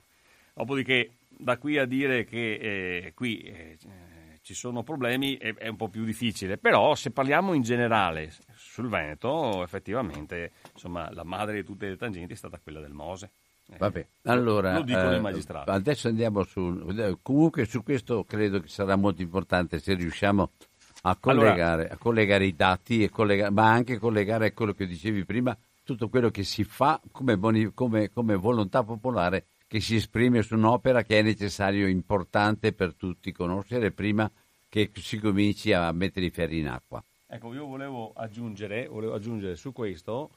dopodiché 0.54 1.10
da 1.36 1.58
qui 1.58 1.78
a 1.78 1.84
dire 1.84 2.24
che 2.24 2.54
eh, 2.54 3.12
qui 3.14 3.40
eh, 3.40 3.78
ci 4.42 4.54
sono 4.54 4.82
problemi 4.82 5.36
è, 5.36 5.54
è, 5.54 5.68
un 5.68 5.76
po' 5.76 5.88
più 5.88 6.04
difficile, 6.04 6.58
però 6.58 6.94
se 6.94 7.10
parliamo 7.10 7.54
in 7.54 7.62
generale 7.62 8.32
sul 8.54 8.88
Veneto 8.88 9.62
effettivamente 9.62 10.52
insomma, 10.72 11.10
la 11.12 11.24
madre 11.24 11.54
di 11.54 11.64
tutte 11.64 11.88
le 11.88 11.96
tangenti 11.96 12.32
è 12.32 12.36
stata 12.36 12.58
quella 12.62 12.80
del 12.80 12.92
Mose. 12.92 13.30
Eh, 13.68 13.76
Vabbè, 13.78 14.06
allora, 14.24 14.74
lo 14.74 14.82
dicono 14.82 15.12
eh, 15.12 15.16
i 15.16 15.20
magistrati. 15.20 15.70
Adesso 15.70 16.08
andiamo 16.08 16.42
su... 16.42 17.18
Comunque 17.22 17.64
su 17.64 17.82
questo 17.82 18.24
credo 18.24 18.60
che 18.60 18.68
sarà 18.68 18.96
molto 18.96 19.22
importante 19.22 19.78
se 19.78 19.94
riusciamo 19.94 20.50
a 21.02 21.16
collegare, 21.16 21.82
allora, 21.82 21.94
a 21.94 21.96
collegare 21.96 22.44
i 22.44 22.54
dati, 22.54 23.08
collegare, 23.08 23.50
ma 23.50 23.70
anche 23.70 23.98
collegare 23.98 24.48
a 24.48 24.52
quello 24.52 24.72
che 24.72 24.86
dicevi 24.86 25.24
prima, 25.24 25.56
tutto 25.84 26.08
quello 26.08 26.30
che 26.30 26.42
si 26.42 26.64
fa 26.64 27.00
come, 27.10 27.38
come, 27.72 28.10
come 28.10 28.36
volontà 28.36 28.82
popolare 28.82 29.46
che 29.72 29.80
si 29.80 29.94
esprime 29.94 30.42
su 30.42 30.54
un'opera 30.54 31.02
che 31.02 31.20
è 31.20 31.22
necessario, 31.22 31.88
importante 31.88 32.74
per 32.74 32.92
tutti 32.92 33.32
conoscere 33.32 33.90
prima 33.90 34.30
che 34.68 34.90
si 34.96 35.16
cominci 35.16 35.72
a 35.72 35.90
mettere 35.92 36.26
i 36.26 36.30
ferri 36.30 36.58
in 36.58 36.68
acqua. 36.68 37.02
Ecco, 37.26 37.54
io 37.54 37.64
volevo 37.64 38.12
aggiungere, 38.14 38.86
volevo 38.86 39.14
aggiungere 39.14 39.56
su 39.56 39.72
questo 39.72 40.32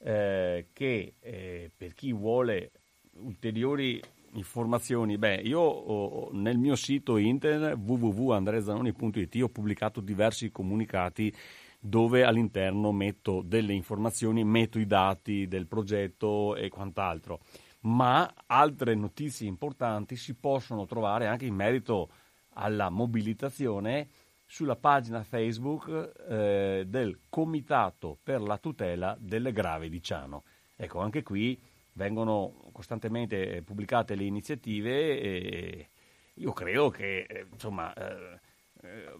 eh, 0.00 0.66
che 0.74 1.14
eh, 1.18 1.70
per 1.74 1.94
chi 1.94 2.12
vuole 2.12 2.70
ulteriori 3.12 4.02
informazioni, 4.32 5.16
beh, 5.16 5.36
io 5.36 5.60
ho, 5.60 6.28
nel 6.32 6.58
mio 6.58 6.76
sito 6.76 7.16
internet 7.16 7.74
www.andreazanoni.it 7.74 9.42
ho 9.42 9.48
pubblicato 9.48 10.02
diversi 10.02 10.50
comunicati 10.50 11.34
dove 11.80 12.22
all'interno 12.22 12.92
metto 12.92 13.40
delle 13.40 13.72
informazioni, 13.72 14.44
metto 14.44 14.78
i 14.78 14.86
dati 14.86 15.48
del 15.48 15.66
progetto 15.66 16.54
e 16.54 16.68
quant'altro. 16.68 17.40
Ma 17.80 18.32
altre 18.46 18.94
notizie 18.94 19.46
importanti 19.46 20.16
si 20.16 20.34
possono 20.34 20.86
trovare 20.86 21.26
anche 21.26 21.46
in 21.46 21.54
merito 21.54 22.10
alla 22.54 22.88
mobilitazione 22.90 24.08
sulla 24.44 24.76
pagina 24.76 25.22
Facebook 25.22 26.14
eh, 26.28 26.84
del 26.86 27.20
Comitato 27.28 28.18
per 28.22 28.40
la 28.40 28.56
tutela 28.58 29.16
delle 29.20 29.52
grave 29.52 29.88
di 29.88 30.02
Ciano. 30.02 30.42
Ecco, 30.74 31.00
anche 31.00 31.22
qui 31.22 31.60
vengono 31.92 32.70
costantemente 32.72 33.62
pubblicate 33.62 34.14
le 34.14 34.24
iniziative 34.24 35.20
e 35.20 35.88
io 36.34 36.52
credo 36.52 36.88
che 36.88 37.26
eh, 37.28 37.46
insomma, 37.50 37.92
eh, 37.94 38.40
eh, 38.82 39.14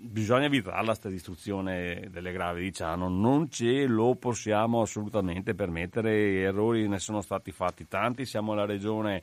bisogna 0.00 0.46
evitare 0.46 0.84
questa 0.84 1.08
distruzione 1.08 2.08
delle 2.10 2.30
gravi 2.30 2.62
di 2.62 2.72
Ciano, 2.72 3.08
non 3.08 3.50
ce 3.50 3.86
lo 3.86 4.14
possiamo 4.14 4.82
assolutamente 4.82 5.54
permettere, 5.54 6.40
errori 6.40 6.86
ne 6.86 7.00
sono 7.00 7.20
stati 7.20 7.50
fatti 7.50 7.88
tanti, 7.88 8.24
siamo 8.24 8.54
la 8.54 8.64
regione 8.64 9.22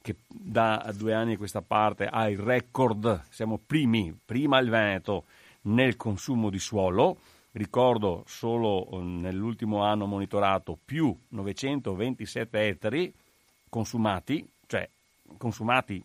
che 0.00 0.16
da 0.28 0.92
due 0.96 1.12
anni 1.12 1.34
a 1.34 1.36
questa 1.36 1.60
parte 1.60 2.06
ha 2.06 2.28
il 2.28 2.38
record, 2.38 3.24
siamo 3.30 3.58
primi, 3.64 4.16
prima 4.24 4.58
il 4.58 4.70
Veneto 4.70 5.24
nel 5.62 5.96
consumo 5.96 6.50
di 6.50 6.60
suolo, 6.60 7.18
ricordo 7.52 8.22
solo 8.26 8.88
eh, 8.90 9.02
nell'ultimo 9.02 9.82
anno 9.82 10.06
monitorato 10.06 10.78
più 10.82 11.14
927 11.28 12.66
ettari 12.68 13.12
consumati, 13.68 14.48
cioè 14.66 14.88
consumati, 15.36 16.02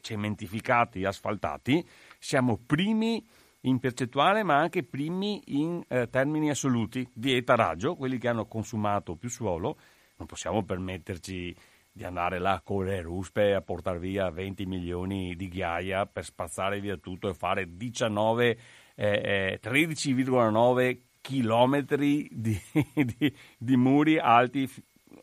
cementificati, 0.00 1.04
asfaltati, 1.04 1.86
siamo 2.18 2.58
primi 2.64 3.22
in 3.62 3.78
percentuale 3.80 4.42
ma 4.42 4.56
anche 4.56 4.84
primi 4.84 5.42
in 5.46 5.82
eh, 5.88 6.08
termini 6.08 6.50
assoluti 6.50 7.08
di 7.12 7.34
etaraggio, 7.34 7.96
quelli 7.96 8.18
che 8.18 8.28
hanno 8.28 8.46
consumato 8.46 9.16
più 9.16 9.28
suolo, 9.28 9.78
non 10.16 10.26
possiamo 10.26 10.62
permetterci 10.64 11.56
di 11.98 12.04
andare 12.04 12.38
là 12.38 12.60
con 12.62 12.84
le 12.84 13.00
ruspe 13.00 13.54
a 13.54 13.60
portare 13.60 13.98
via 13.98 14.30
20 14.30 14.66
milioni 14.66 15.34
di 15.34 15.48
ghiaia 15.48 16.06
per 16.06 16.24
spazzare 16.24 16.80
via 16.80 16.96
tutto 16.96 17.28
e 17.28 17.34
fare 17.34 17.76
19, 17.76 18.58
eh, 18.94 19.58
13,9 19.60 20.80
eh, 20.80 21.02
chilometri 21.20 22.28
di, 22.30 22.56
di, 22.94 23.34
di, 23.58 23.76
muri 23.76 24.18
alti 24.18 24.70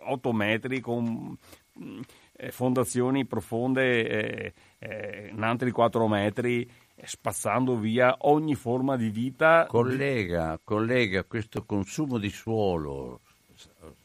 8 0.07 0.33
metri 0.33 0.81
con 0.81 1.37
mm, 1.79 2.01
eh, 2.33 2.51
fondazioni 2.51 3.25
profonde 3.25 4.07
eh, 4.07 4.53
eh, 4.79 5.55
di 5.57 5.71
4 5.71 6.07
metri 6.07 6.69
spazzando 7.03 7.77
via 7.77 8.15
ogni 8.21 8.55
forma 8.55 8.95
di 8.95 9.09
vita. 9.09 9.65
Collega, 9.67 10.59
collega 10.63 11.23
questo 11.23 11.63
consumo 11.63 12.17
di 12.17 12.29
suolo 12.29 13.21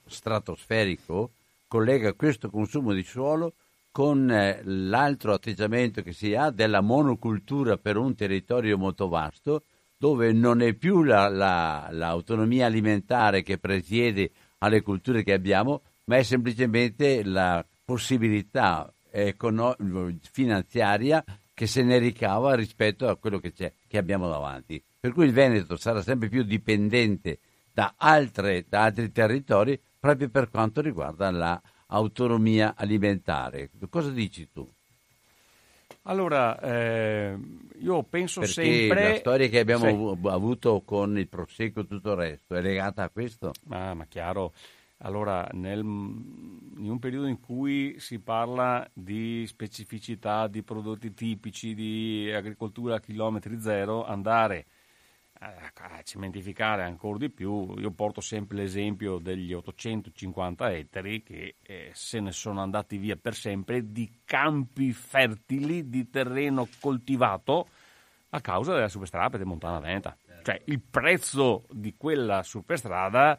stratosferico 0.06 1.32
collega 1.70 2.14
questo 2.14 2.50
consumo 2.50 2.92
di 2.92 3.04
suolo 3.04 3.54
con 3.92 4.28
eh, 4.28 4.60
l'altro 4.64 5.32
atteggiamento 5.32 6.02
che 6.02 6.12
si 6.12 6.34
ha 6.34 6.50
della 6.50 6.80
monocultura 6.80 7.76
per 7.76 7.96
un 7.96 8.16
territorio 8.16 8.76
molto 8.76 9.06
vasto, 9.06 9.62
dove 9.96 10.32
non 10.32 10.62
è 10.62 10.72
più 10.74 11.04
la, 11.04 11.28
la, 11.28 11.86
l'autonomia 11.92 12.66
alimentare 12.66 13.44
che 13.44 13.58
presiede 13.58 14.32
alle 14.58 14.82
culture 14.82 15.22
che 15.22 15.32
abbiamo, 15.32 15.82
ma 16.06 16.16
è 16.16 16.24
semplicemente 16.24 17.22
la 17.22 17.64
possibilità 17.84 18.92
econo- 19.08 19.76
finanziaria 20.28 21.24
che 21.60 21.66
se 21.66 21.82
ne 21.82 21.98
ricava 21.98 22.54
rispetto 22.54 23.06
a 23.06 23.16
quello 23.16 23.38
che, 23.38 23.52
che, 23.52 23.98
abbiamo 23.98 24.30
davanti. 24.30 24.82
Per 24.98 25.12
cui 25.12 25.26
il 25.26 25.34
Veneto 25.34 25.76
sarà 25.76 26.00
sempre 26.00 26.30
più 26.30 26.42
dipendente 26.42 27.38
da, 27.70 27.92
altre, 27.98 28.64
da 28.66 28.84
altri 28.84 29.12
territori 29.12 29.78
proprio 29.98 30.30
per 30.30 30.48
quanto 30.48 30.80
riguarda 30.80 31.30
l'autonomia 31.30 32.72
alimentare. 32.74 33.68
Cosa 33.90 34.08
dici 34.08 34.48
tu? 34.50 34.66
Allora, 36.04 36.58
eh, 36.60 37.36
io 37.78 38.02
penso 38.04 38.40
Perché 38.40 38.54
sempre... 38.54 39.08
la 39.10 39.16
storia 39.16 39.48
che 39.48 39.58
abbiamo 39.58 40.16
sì. 40.18 40.28
avuto 40.28 40.80
con 40.82 41.18
il 41.18 41.28
prosecco 41.28 41.80
e 41.80 41.86
tutto 41.86 42.12
il 42.12 42.16
resto 42.16 42.54
è 42.54 42.62
legata 42.62 43.02
a 43.02 43.10
questo? 43.10 43.52
Ah, 43.68 43.92
ma 43.92 44.06
chiaro. 44.06 44.54
Allora, 45.02 45.48
nel, 45.52 45.80
in 45.80 46.90
un 46.90 46.98
periodo 46.98 47.26
in 47.26 47.40
cui 47.40 47.98
si 47.98 48.18
parla 48.18 48.88
di 48.92 49.46
specificità, 49.46 50.46
di 50.46 50.62
prodotti 50.62 51.14
tipici, 51.14 51.74
di 51.74 52.30
agricoltura 52.34 52.96
a 52.96 53.00
chilometri 53.00 53.60
zero, 53.60 54.04
andare 54.04 54.66
a 55.42 56.02
cementificare 56.02 56.82
ancora 56.82 57.16
di 57.16 57.30
più, 57.30 57.74
io 57.78 57.90
porto 57.92 58.20
sempre 58.20 58.58
l'esempio 58.58 59.16
degli 59.16 59.54
850 59.54 60.70
ettari 60.70 61.22
che 61.22 61.56
eh, 61.62 61.90
se 61.94 62.20
ne 62.20 62.30
sono 62.30 62.60
andati 62.60 62.98
via 62.98 63.16
per 63.16 63.34
sempre 63.34 63.90
di 63.90 64.20
campi 64.26 64.92
fertili 64.92 65.88
di 65.88 66.10
terreno 66.10 66.68
coltivato 66.78 67.68
a 68.30 68.40
causa 68.42 68.74
della 68.74 68.88
superstrada 68.88 69.30
Pedemontana 69.30 69.80
Venta. 69.80 70.14
Cioè 70.42 70.60
il 70.66 70.80
prezzo 70.80 71.64
di 71.70 71.94
quella 71.96 72.42
superstrada 72.42 73.38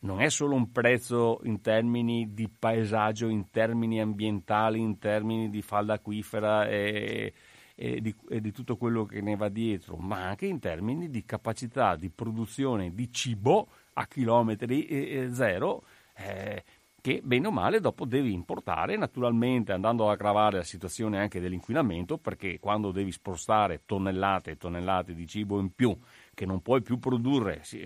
non 0.00 0.20
è 0.20 0.30
solo 0.30 0.54
un 0.54 0.70
prezzo 0.72 1.40
in 1.44 1.60
termini 1.60 2.32
di 2.32 2.48
paesaggio, 2.48 3.28
in 3.28 3.50
termini 3.50 4.00
ambientali, 4.00 4.78
in 4.80 4.98
termini 4.98 5.50
di 5.50 5.62
falda 5.62 5.94
acquifera 5.94 6.68
e, 6.68 7.32
e, 7.74 8.00
di, 8.00 8.14
e 8.28 8.40
di, 8.40 8.52
tutto 8.52 8.76
quello 8.76 9.04
che 9.04 9.20
ne 9.20 9.36
va 9.36 9.48
dietro, 9.48 9.96
ma 9.96 10.28
anche 10.28 10.46
in 10.46 10.58
termini 10.58 11.10
di 11.10 11.24
capacità 11.24 11.96
di 11.96 12.08
produzione 12.08 12.94
di 12.94 13.12
cibo 13.12 13.68
a 13.94 14.06
chilometri 14.06 15.32
zero. 15.32 15.84
Eh, 16.14 16.62
che 17.00 17.22
bene 17.24 17.46
o 17.46 17.50
male 17.50 17.80
dopo 17.80 18.04
devi 18.04 18.32
importare, 18.32 18.96
naturalmente 18.96 19.72
andando 19.72 20.04
ad 20.04 20.12
aggravare 20.12 20.58
la 20.58 20.64
situazione 20.64 21.18
anche 21.18 21.40
dell'inquinamento, 21.40 22.18
perché 22.18 22.58
quando 22.58 22.90
devi 22.90 23.10
spostare 23.10 23.82
tonnellate 23.86 24.50
e 24.50 24.56
tonnellate 24.58 25.14
di 25.14 25.26
cibo 25.26 25.58
in 25.58 25.74
più 25.74 25.96
che 26.34 26.44
non 26.44 26.60
puoi 26.60 26.82
più 26.82 26.98
produrre, 26.98 27.60
si, 27.62 27.80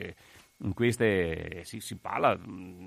in 0.58 0.72
queste 0.72 1.62
si, 1.64 1.80
si 1.80 1.96
parla 1.96 2.36
mm, 2.36 2.86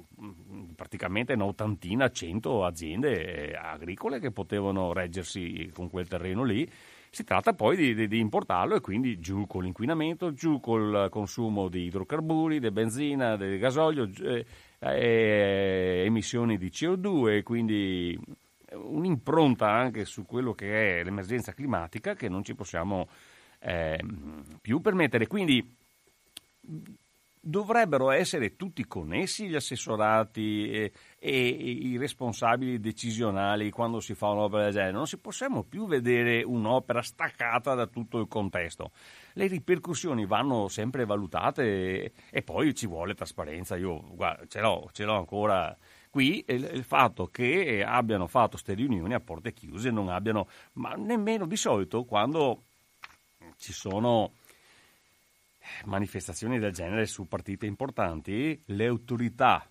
praticamente 0.76 1.34
un'ottantina, 1.34 2.10
cento 2.12 2.64
aziende 2.66 3.52
eh, 3.52 3.56
agricole 3.56 4.20
che 4.20 4.32
potevano 4.32 4.94
reggersi 4.94 5.70
con 5.74 5.90
quel 5.90 6.08
terreno 6.08 6.44
lì. 6.44 6.70
Si 7.10 7.24
tratta 7.24 7.54
poi 7.54 7.76
di, 7.76 7.96
di, 7.96 8.08
di, 8.08 8.20
importarlo 8.20 8.76
e 8.76 8.82
quindi 8.82 9.20
giù 9.20 9.48
con 9.48 9.64
l'inquinamento, 9.64 10.34
giù 10.34 10.60
col 10.60 11.08
consumo 11.10 11.68
di 11.68 11.84
idrocarburi, 11.86 12.60
di 12.60 12.72
benzina, 12.72 13.36
di 13.36 13.58
gasolio, 13.58 14.10
eh, 14.24 14.46
eh, 14.80 16.04
emissioni 16.06 16.58
di 16.58 16.68
CO2 16.68 17.38
e 17.38 17.44
quindi 17.44 18.20
un'impronta 18.72 19.70
anche 19.70 20.06
su 20.06 20.26
quello 20.26 20.54
che 20.54 21.00
è 21.00 21.04
l'emergenza 21.04 21.54
climatica 21.54 22.14
che 22.14 22.28
non 22.28 22.44
ci 22.44 22.56
possiamo 22.56 23.08
eh, 23.60 24.00
più 24.62 24.82
permettere. 24.82 25.28
Quindi 25.28 25.76
dovrebbero 27.48 28.12
essere 28.12 28.58
tutti 28.58 28.86
connessi 28.86 29.48
gli 29.48 29.56
assessorati 29.56 30.70
e, 30.70 30.92
e, 31.18 31.48
i 31.48 31.98
responsabili 31.98 32.80
decisionali 32.80 33.72
quando 33.72 34.02
si 34.02 34.16
fa 34.16 34.28
un'opera 34.28 34.64
del 34.64 34.74
genere. 34.74 34.92
Non 34.92 35.08
si 35.08 35.18
possiamo 35.18 35.64
più 35.64 35.88
vedere 35.88 36.44
un'opera 36.44 37.02
staccata 37.02 37.74
da 37.74 37.88
tutto 37.88 38.20
il 38.20 38.28
contesto. 38.28 38.92
Le 39.34 39.48
ripercussioni 39.48 40.26
vanno 40.26 40.68
sempre 40.68 41.06
valutate 41.06 41.64
e, 42.04 42.12
e 42.30 42.42
poi 42.44 42.76
ci 42.76 42.86
vuole 42.86 43.14
trasparenza. 43.14 43.78
Io 43.78 44.04
guarda, 44.14 44.46
ce, 44.48 44.60
l'ho, 44.60 44.90
ce 44.92 45.06
l'ho 45.06 45.16
ancora 45.16 45.76
qui 46.10 46.44
il, 46.48 46.84
fatto 46.84 47.28
che 47.28 47.84
abbiano 47.86 48.28
fatto 48.28 48.52
queste 48.52 48.74
riunioni 48.74 49.14
a 49.14 49.20
porte 49.22 49.54
chiuse, 49.54 49.90
non 49.90 50.10
abbiano, 50.10 50.50
ma 50.74 50.96
nemmeno 50.96 51.46
di 51.46 51.56
solito 51.56 52.04
quando 52.04 52.64
ci 53.58 53.72
sono 53.72 54.34
manifestazioni 55.86 56.60
del 56.60 56.74
genere 56.74 57.06
su 57.06 57.28
partite 57.28 57.66
importanti, 57.66 58.62
le 58.66 58.86
autorità 58.86 59.68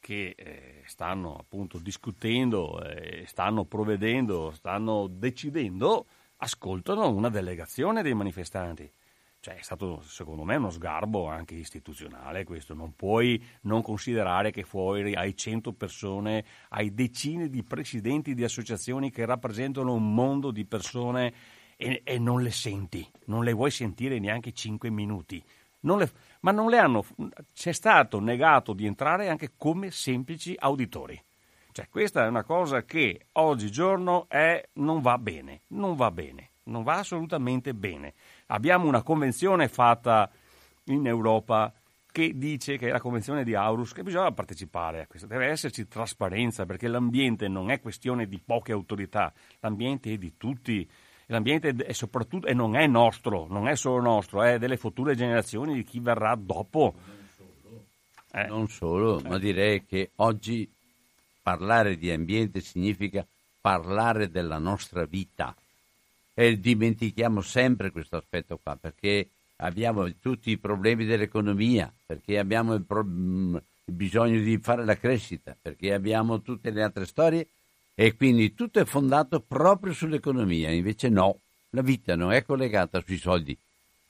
che 0.00 0.34
eh, 0.36 0.82
stanno 0.86 1.36
appunto 1.36 1.78
discutendo, 1.78 2.82
eh, 2.82 3.24
stanno 3.26 3.64
provvedendo, 3.66 4.50
stanno 4.50 5.06
decidendo, 5.06 6.06
ascoltano 6.38 7.08
una 7.10 7.28
delegazione 7.28 8.02
dei 8.02 8.14
manifestanti. 8.14 8.90
Cioè 9.42 9.56
è 9.56 9.62
stato 9.62 10.02
secondo 10.02 10.44
me 10.44 10.56
uno 10.56 10.68
sgarbo 10.68 11.26
anche 11.26 11.54
istituzionale 11.54 12.44
questo, 12.44 12.74
non 12.74 12.94
puoi 12.94 13.42
non 13.62 13.80
considerare 13.80 14.50
che 14.50 14.64
fuori 14.64 15.14
hai 15.14 15.34
100 15.34 15.72
persone, 15.72 16.44
hai 16.70 16.92
decine 16.92 17.48
di 17.48 17.62
presidenti 17.62 18.34
di 18.34 18.44
associazioni 18.44 19.10
che 19.10 19.24
rappresentano 19.24 19.94
un 19.94 20.12
mondo 20.12 20.50
di 20.50 20.66
persone 20.66 21.32
e, 21.80 22.02
e, 22.04 22.18
non 22.18 22.42
le 22.42 22.50
senti, 22.50 23.08
non 23.26 23.42
le 23.42 23.54
vuoi 23.54 23.70
sentire 23.70 24.18
neanche 24.18 24.52
5 24.52 24.90
minuti. 24.90 25.42
Non 25.80 25.98
le, 25.98 26.10
ma 26.40 26.50
non 26.50 26.68
le 26.68 26.78
hanno, 26.78 27.06
c'è 27.54 27.72
stato 27.72 28.20
negato 28.20 28.74
di 28.74 28.84
entrare 28.84 29.30
anche 29.30 29.52
come 29.56 29.90
semplici 29.90 30.54
auditori. 30.58 31.20
Cioè, 31.72 31.88
questa 31.88 32.24
è 32.24 32.28
una 32.28 32.44
cosa 32.44 32.82
che 32.82 33.28
oggigiorno 33.32 34.28
è, 34.28 34.62
non 34.74 35.00
va 35.00 35.16
bene, 35.16 35.62
non 35.68 35.96
va 35.96 36.10
bene, 36.10 36.50
non 36.64 36.82
va 36.82 36.98
assolutamente 36.98 37.72
bene. 37.72 38.12
Abbiamo 38.48 38.86
una 38.86 39.02
convenzione 39.02 39.68
fatta 39.68 40.30
in 40.84 41.06
Europa 41.06 41.72
che 42.12 42.36
dice 42.36 42.76
che 42.76 42.88
è 42.88 42.90
la 42.90 43.00
convenzione 43.00 43.44
di 43.44 43.54
Aarhus 43.54 43.92
che 43.92 44.02
bisogna 44.02 44.32
partecipare 44.32 45.02
a 45.02 45.06
questo, 45.06 45.28
deve 45.28 45.46
esserci 45.46 45.86
trasparenza 45.86 46.66
perché 46.66 46.88
l'ambiente 46.88 47.48
non 47.48 47.70
è 47.70 47.80
questione 47.80 48.26
di 48.26 48.40
poche 48.44 48.72
autorità, 48.72 49.32
l'ambiente 49.60 50.12
è 50.12 50.16
di 50.18 50.36
tutti 50.36 50.88
l'ambiente 51.30 51.74
è 51.74 51.92
soprattutto, 51.92 52.46
e 52.46 52.54
non 52.54 52.76
è 52.76 52.86
nostro, 52.86 53.46
non 53.48 53.68
è 53.68 53.76
solo 53.76 54.02
nostro, 54.02 54.42
è 54.42 54.58
delle 54.58 54.76
future 54.76 55.14
generazioni 55.14 55.74
di 55.74 55.84
chi 55.84 56.00
verrà 56.00 56.34
dopo. 56.34 56.94
Eh. 58.32 58.46
Non 58.46 58.68
solo, 58.68 59.20
ma 59.24 59.38
direi 59.38 59.84
che 59.86 60.10
oggi 60.16 60.70
parlare 61.42 61.96
di 61.96 62.10
ambiente 62.10 62.60
significa 62.60 63.26
parlare 63.60 64.30
della 64.30 64.58
nostra 64.58 65.04
vita 65.04 65.54
e 66.34 66.58
dimentichiamo 66.58 67.40
sempre 67.40 67.90
questo 67.90 68.16
aspetto 68.16 68.58
qua 68.62 68.76
perché 68.76 69.28
abbiamo 69.56 70.08
tutti 70.20 70.50
i 70.50 70.58
problemi 70.58 71.04
dell'economia, 71.04 71.92
perché 72.06 72.38
abbiamo 72.38 72.74
il, 72.74 72.82
pro- 72.82 73.04
mm, 73.04 73.56
il 73.84 73.94
bisogno 73.94 74.40
di 74.40 74.58
fare 74.58 74.84
la 74.84 74.96
crescita, 74.96 75.56
perché 75.60 75.92
abbiamo 75.92 76.40
tutte 76.40 76.70
le 76.70 76.82
altre 76.82 77.06
storie 77.06 77.46
e 77.94 78.16
quindi 78.16 78.54
tutto 78.54 78.80
è 78.80 78.84
fondato 78.84 79.40
proprio 79.40 79.92
sull'economia, 79.92 80.70
invece 80.70 81.08
no, 81.08 81.40
la 81.70 81.82
vita 81.82 82.16
non 82.16 82.32
è 82.32 82.42
collegata 82.44 83.02
sui 83.04 83.18
soldi, 83.18 83.56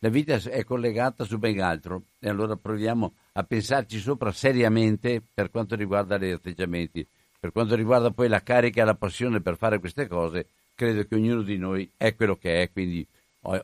la 0.02 0.08
vita 0.08 0.34
è 0.36 0.64
collegata 0.64 1.24
su 1.24 1.38
ben 1.38 1.60
altro 1.60 2.04
e 2.18 2.28
allora 2.28 2.56
proviamo 2.56 3.12
a 3.32 3.42
pensarci 3.42 3.98
sopra 3.98 4.32
seriamente 4.32 5.22
per 5.32 5.50
quanto 5.50 5.74
riguarda 5.74 6.16
gli 6.16 6.30
atteggiamenti. 6.30 7.06
Per 7.38 7.52
quanto 7.52 7.74
riguarda 7.74 8.10
poi 8.10 8.28
la 8.28 8.42
carica 8.42 8.82
e 8.82 8.84
la 8.84 8.94
passione 8.94 9.40
per 9.40 9.56
fare 9.56 9.78
queste 9.78 10.06
cose, 10.06 10.46
credo 10.74 11.04
che 11.04 11.14
ognuno 11.14 11.42
di 11.42 11.56
noi 11.56 11.90
è 11.96 12.14
quello 12.14 12.36
che 12.36 12.62
è, 12.62 12.70
quindi 12.70 13.06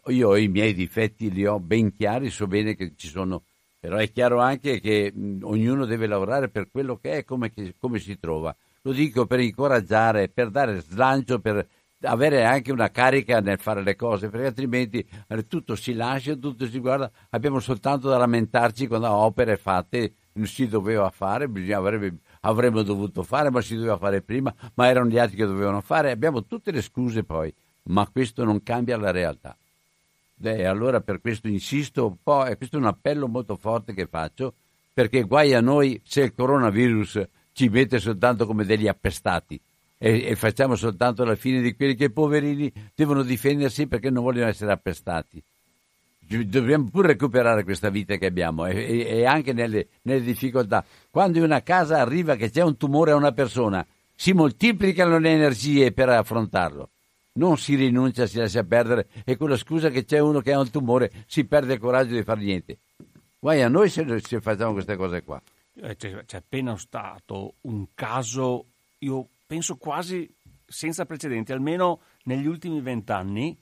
io 0.08 0.28
ho 0.28 0.36
i 0.36 0.48
miei 0.48 0.72
difetti, 0.72 1.30
li 1.30 1.46
ho 1.46 1.58
ben 1.58 1.94
chiari, 1.94 2.30
so 2.30 2.46
bene 2.46 2.74
che 2.74 2.92
ci 2.96 3.08
sono, 3.08 3.42
però 3.78 3.96
è 3.96 4.10
chiaro 4.10 4.40
anche 4.40 4.80
che 4.80 5.12
ognuno 5.42 5.84
deve 5.84 6.06
lavorare 6.06 6.48
per 6.48 6.70
quello 6.70 6.96
che 6.96 7.18
è, 7.18 7.24
come, 7.24 7.50
che, 7.50 7.74
come 7.78 7.98
si 7.98 8.18
trova. 8.18 8.54
Lo 8.86 8.92
dico 8.92 9.26
per 9.26 9.40
incoraggiare, 9.40 10.28
per 10.28 10.48
dare 10.48 10.80
slancio, 10.80 11.40
per 11.40 11.66
avere 12.02 12.44
anche 12.44 12.70
una 12.70 12.88
carica 12.92 13.40
nel 13.40 13.58
fare 13.58 13.82
le 13.82 13.96
cose, 13.96 14.28
perché 14.28 14.46
altrimenti 14.46 15.04
eh, 15.26 15.46
tutto 15.48 15.74
si 15.74 15.92
lascia, 15.92 16.36
tutto 16.36 16.68
si 16.68 16.78
guarda, 16.78 17.10
abbiamo 17.30 17.58
soltanto 17.58 18.08
da 18.08 18.16
lamentarci 18.16 18.86
quando 18.86 19.10
opere 19.10 19.56
fatte 19.56 20.12
non 20.34 20.46
si 20.46 20.68
doveva 20.68 21.10
fare, 21.10 21.50
avrebbe, 21.72 22.18
avremmo 22.42 22.82
dovuto 22.82 23.24
fare, 23.24 23.50
ma 23.50 23.60
si 23.60 23.74
doveva 23.74 23.96
fare 23.96 24.22
prima, 24.22 24.54
ma 24.74 24.86
erano 24.86 25.10
gli 25.10 25.18
altri 25.18 25.36
che 25.36 25.46
dovevano 25.46 25.80
fare, 25.80 26.12
abbiamo 26.12 26.44
tutte 26.44 26.70
le 26.70 26.80
scuse 26.80 27.24
poi, 27.24 27.52
ma 27.84 28.06
questo 28.06 28.44
non 28.44 28.62
cambia 28.62 28.96
la 28.96 29.10
realtà. 29.10 29.56
E 30.40 30.64
allora 30.64 31.00
per 31.00 31.20
questo 31.20 31.48
insisto 31.48 32.06
un 32.06 32.16
po', 32.22 32.46
e 32.46 32.56
questo 32.56 32.76
è 32.76 32.78
un 32.78 32.86
appello 32.86 33.26
molto 33.26 33.56
forte 33.56 33.94
che 33.94 34.06
faccio, 34.06 34.54
perché 34.92 35.22
guai 35.22 35.54
a 35.54 35.60
noi 35.60 36.00
se 36.04 36.22
il 36.22 36.34
coronavirus 36.34 37.26
ci 37.56 37.70
mette 37.70 37.98
soltanto 37.98 38.44
come 38.44 38.66
degli 38.66 38.86
appestati 38.86 39.58
e, 39.96 40.26
e, 40.26 40.36
facciamo 40.36 40.76
soltanto 40.76 41.24
la 41.24 41.36
fine 41.36 41.62
di 41.62 41.74
quelli 41.74 41.94
che 41.94 42.10
poverini 42.10 42.70
devono 42.94 43.22
difendersi 43.22 43.86
perché 43.86 44.10
non 44.10 44.24
vogliono 44.24 44.50
essere 44.50 44.72
appestati. 44.72 45.42
Dobbiamo 46.18 46.90
pure 46.90 47.08
recuperare 47.08 47.64
questa 47.64 47.88
vita 47.88 48.16
che 48.16 48.26
abbiamo 48.26 48.66
e, 48.66 49.06
e 49.08 49.24
anche 49.24 49.54
nelle, 49.54 49.86
nelle, 50.02 50.20
difficoltà. 50.20 50.84
Quando 51.10 51.38
in 51.38 51.44
una 51.44 51.62
casa 51.62 51.98
arriva 51.98 52.36
che 52.36 52.50
c'è 52.50 52.62
un 52.62 52.76
tumore 52.76 53.12
a 53.12 53.16
una 53.16 53.32
persona, 53.32 53.86
si 54.14 54.34
moltiplicano 54.34 55.18
le 55.18 55.30
energie 55.30 55.92
per 55.92 56.10
affrontarlo. 56.10 56.90
Non 57.34 57.56
si 57.56 57.74
rinuncia, 57.74 58.26
si 58.26 58.36
lascia 58.36 58.64
perdere 58.64 59.06
e 59.24 59.38
con 59.38 59.48
la 59.48 59.56
scusa 59.56 59.88
che 59.88 60.04
c'è 60.04 60.18
uno 60.18 60.40
che 60.40 60.52
ha 60.52 60.58
un 60.58 60.70
tumore 60.70 61.10
si 61.26 61.46
perde 61.46 61.74
il 61.74 61.80
coraggio 61.80 62.16
di 62.16 62.22
fare 62.22 62.42
niente. 62.42 62.76
Guai 63.38 63.62
a 63.62 63.68
noi 63.68 63.88
se, 63.88 64.04
se 64.20 64.40
facciamo 64.42 64.74
queste 64.74 64.96
cose 64.96 65.22
qua. 65.22 65.40
Eh, 65.78 65.96
c'è, 65.96 66.24
c'è 66.24 66.38
appena 66.38 66.76
stato 66.76 67.56
un 67.62 67.88
caso, 67.94 68.72
io 68.98 69.28
penso 69.46 69.76
quasi 69.76 70.32
senza 70.66 71.04
precedenti, 71.04 71.52
almeno 71.52 72.00
negli 72.24 72.46
ultimi 72.46 72.80
vent'anni, 72.80 73.58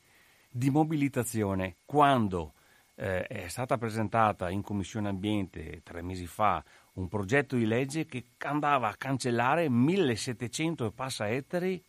di 0.49 0.71
mobilitazione, 0.71 1.79
quando 1.85 2.53
eh, 2.95 3.27
è 3.27 3.49
stata 3.49 3.77
presentata 3.77 4.51
in 4.51 4.63
Commissione 4.63 5.09
Ambiente 5.09 5.83
tre 5.83 6.01
mesi 6.01 6.27
fa 6.27 6.63
un 6.95 7.09
progetto 7.09 7.57
di 7.57 7.67
legge 7.67 8.07
che 8.07 8.27
andava 8.39 8.89
a 8.89 8.95
cancellare 8.95 9.69
1700 9.69 10.87
e 10.87 10.93
passa 10.93 11.29
ettari 11.29 11.83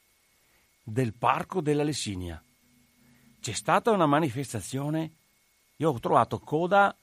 del 0.82 1.14
parco 1.14 1.62
della 1.62 1.84
Lessinia. 1.84 2.44
C'è 3.40 3.54
stata 3.54 3.92
una 3.92 4.08
manifestazione, 4.08 5.12
io 5.76 5.92
ho 5.92 6.00
trovato 6.00 6.40
coda 6.40 6.96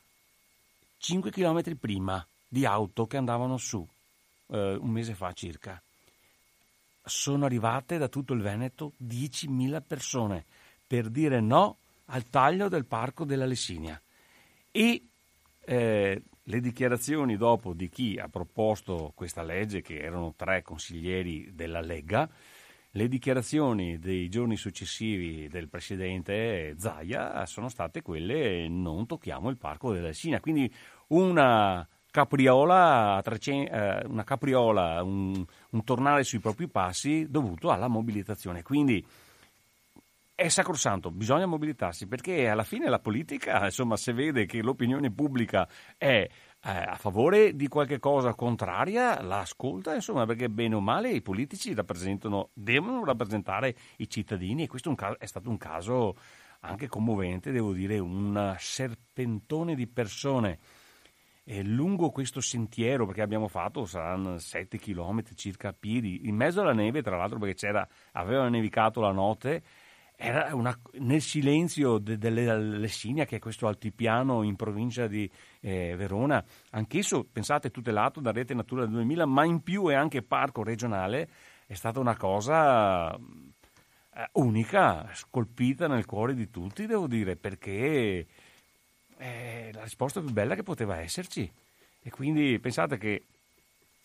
5 0.99 1.31
km 1.31 1.77
prima 1.77 2.27
di 2.53 2.67
auto 2.67 3.07
che 3.07 3.17
andavano 3.17 3.57
su, 3.57 3.89
eh, 4.49 4.75
un 4.75 4.91
mese 4.91 5.15
fa 5.15 5.33
circa. 5.33 5.83
Sono 7.03 7.47
arrivate 7.47 7.97
da 7.97 8.09
tutto 8.09 8.35
il 8.35 8.43
Veneto 8.43 8.93
10.000 9.03 9.83
persone 9.87 10.45
per 10.87 11.09
dire 11.09 11.41
no 11.41 11.79
al 12.07 12.29
taglio 12.29 12.69
del 12.69 12.85
parco 12.85 13.25
della 13.25 13.47
Lessinia. 13.47 13.99
E 14.71 15.07
eh, 15.65 16.23
le 16.43 16.61
dichiarazioni 16.61 17.39
dopo 17.39 17.73
di 17.73 17.89
chi 17.89 18.19
ha 18.19 18.29
proposto 18.29 19.13
questa 19.15 19.43
legge, 19.43 19.81
che 19.81 19.97
erano 19.97 20.35
tre 20.37 20.61
consiglieri 20.61 21.55
della 21.55 21.81
Lega, 21.81 22.29
le 22.91 23.09
dichiarazioni 23.09 23.99
dei 23.99 24.29
giorni 24.29 24.59
successivi 24.59 25.49
del 25.49 25.71
presidente 25.71 26.75
Zaia 26.77 27.47
sono 27.47 27.71
state 27.71 28.03
quelle 28.03 28.69
non 28.69 29.07
tocchiamo 29.07 29.49
il 29.49 29.57
parco 29.57 29.95
della 29.95 30.13
Sina. 30.13 30.39
Quindi 30.41 30.71
una 31.09 31.89
capriola, 32.13 33.21
300, 33.25 33.73
eh, 33.73 34.05
una 34.07 34.23
capriola 34.23 35.03
un, 35.03 35.45
un 35.71 35.85
tornare 35.85 36.23
sui 36.23 36.39
propri 36.39 36.69
passi 36.69 37.27
dovuto 37.29 37.73
alla 37.73 37.89
mobilitazione. 37.89 38.63
Quindi 38.63 39.05
è 40.35 40.49
sacrosanto, 40.49 41.11
bisogna 41.11 41.47
mobilitarsi 41.47 42.07
perché 42.07 42.49
alla 42.49 42.65
fine 42.65 42.89
la 42.89 42.99
politica, 42.99 43.65
insomma, 43.65 43.97
se 43.97 44.13
vede 44.13 44.45
che 44.45 44.63
l'opinione 44.63 45.11
pubblica 45.11 45.67
è 45.97 46.29
eh, 46.65 46.71
a 46.71 46.97
favore 46.97 47.57
di 47.57 47.67
qualche 47.67 47.99
cosa 47.99 48.35
contraria, 48.35 49.23
la 49.23 49.41
ascolta, 49.41 49.95
insomma, 49.95 50.27
perché 50.27 50.51
bene 50.51 50.75
o 50.75 50.81
male 50.81 51.11
i 51.11 51.23
politici 51.23 51.73
rappresentano, 51.75 52.51
devono 52.53 53.05
rappresentare 53.05 53.75
i 53.97 54.09
cittadini 54.09 54.65
e 54.65 54.69
questo 54.69 54.95
è 55.19 55.27
stato 55.27 55.49
un 55.49 55.57
caso 55.57 56.15
anche 56.61 56.89
commovente, 56.89 57.53
devo 57.53 57.73
dire, 57.73 57.99
un 57.99 58.55
serpentone 58.59 59.75
di 59.75 59.87
persone. 59.87 60.59
E 61.45 61.65
lungo 61.65 62.11
questo 62.11 62.41
sentiero, 62.41 63.05
perché 63.05 63.23
abbiamo 63.23 63.49
fatto, 63.49 63.85
saranno 63.85 64.39
7 64.39 64.79
km 64.79 65.23
circa 65.35 65.69
a 65.71 65.75
piedi, 65.79 66.29
in 66.29 66.37
mezzo 66.37 66.61
alla 66.61 66.73
neve, 66.73 67.03
tra 67.03 67.17
l'altro 67.17 67.39
perché 67.39 67.55
c'era, 67.55 67.87
aveva 68.13 68.49
nevicato 68.49 69.01
la 69.01 69.11
notte, 69.11 69.63
era 70.15 70.55
una, 70.55 70.79
nel 71.01 71.21
silenzio 71.21 71.99
de, 71.99 72.17
delle 72.17 72.57
Lessinia, 72.57 73.25
che 73.25 73.37
è 73.37 73.41
questo 73.41 73.67
altipiano 73.67 74.45
in 74.45 74.55
provincia 74.55 75.09
di 75.09 75.29
eh, 75.61 75.97
Verona, 75.97 76.45
anch'esso, 76.71 77.25
pensate, 77.25 77.73
tutelato 77.73 78.21
da 78.21 78.31
Rete 78.31 78.55
Natura 78.55 78.87
2000, 78.87 79.27
ma 79.27 79.45
in 79.45 79.63
più 79.63 79.89
è 79.89 79.95
anche 79.95 80.23
parco 80.23 80.63
regionale, 80.63 81.29
è 81.67 81.75
stata 81.75 81.99
una 81.99 82.17
cosa 82.17 83.13
eh, 83.17 84.29
unica, 84.35 85.11
scolpita 85.13 85.89
nel 85.89 86.07
cuore 86.07 86.35
di 86.35 86.51
tutti, 86.51 86.87
devo 86.87 87.09
dire, 87.09 87.35
perché 87.35 88.27
è 89.17 89.52
la 89.83 89.85
risposta 89.85 90.21
più 90.21 90.31
bella 90.31 90.55
che 90.55 90.63
poteva 90.63 90.99
esserci. 90.99 91.51
E 92.01 92.11
quindi 92.11 92.59
pensate 92.61 92.99
che 92.99 93.25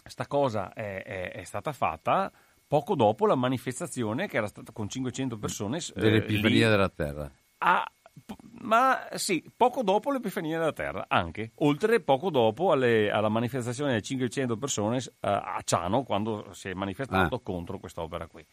questa 0.02 0.26
cosa 0.26 0.74
è, 0.74 1.04
è, 1.04 1.32
è 1.32 1.44
stata 1.44 1.72
fatta 1.72 2.32
poco 2.68 2.96
dopo 2.96 3.26
la 3.26 3.36
manifestazione 3.36 4.28
che 4.28 4.38
era 4.38 4.48
stata 4.48 4.72
con 4.72 4.90
500 4.90 5.38
persone 5.38 5.80
dell'Epifania 5.96 6.68
eh, 6.68 6.70
della 6.70 6.90
Terra. 6.90 7.32
A, 7.60 7.92
ma 8.62 9.08
sì, 9.14 9.44
poco 9.56 9.84
dopo 9.84 10.12
l'Epifania 10.12 10.58
della 10.58 10.74
Terra, 10.74 11.06
anche. 11.08 11.52
Oltre 11.56 12.00
poco 12.00 12.30
dopo 12.32 12.72
alle, 12.72 13.12
alla 13.12 13.30
manifestazione 13.30 13.94
di 13.94 14.04
500 14.04 14.58
persone 14.58 14.98
eh, 14.98 15.12
a 15.20 15.62
Ciano, 15.64 16.04
quando 16.04 16.54
si 16.54 16.70
è 16.70 16.74
manifestato 16.74 17.36
ah. 17.36 17.42
contro 17.42 17.78
quest'opera 17.78 18.26
qui. 18.28 18.44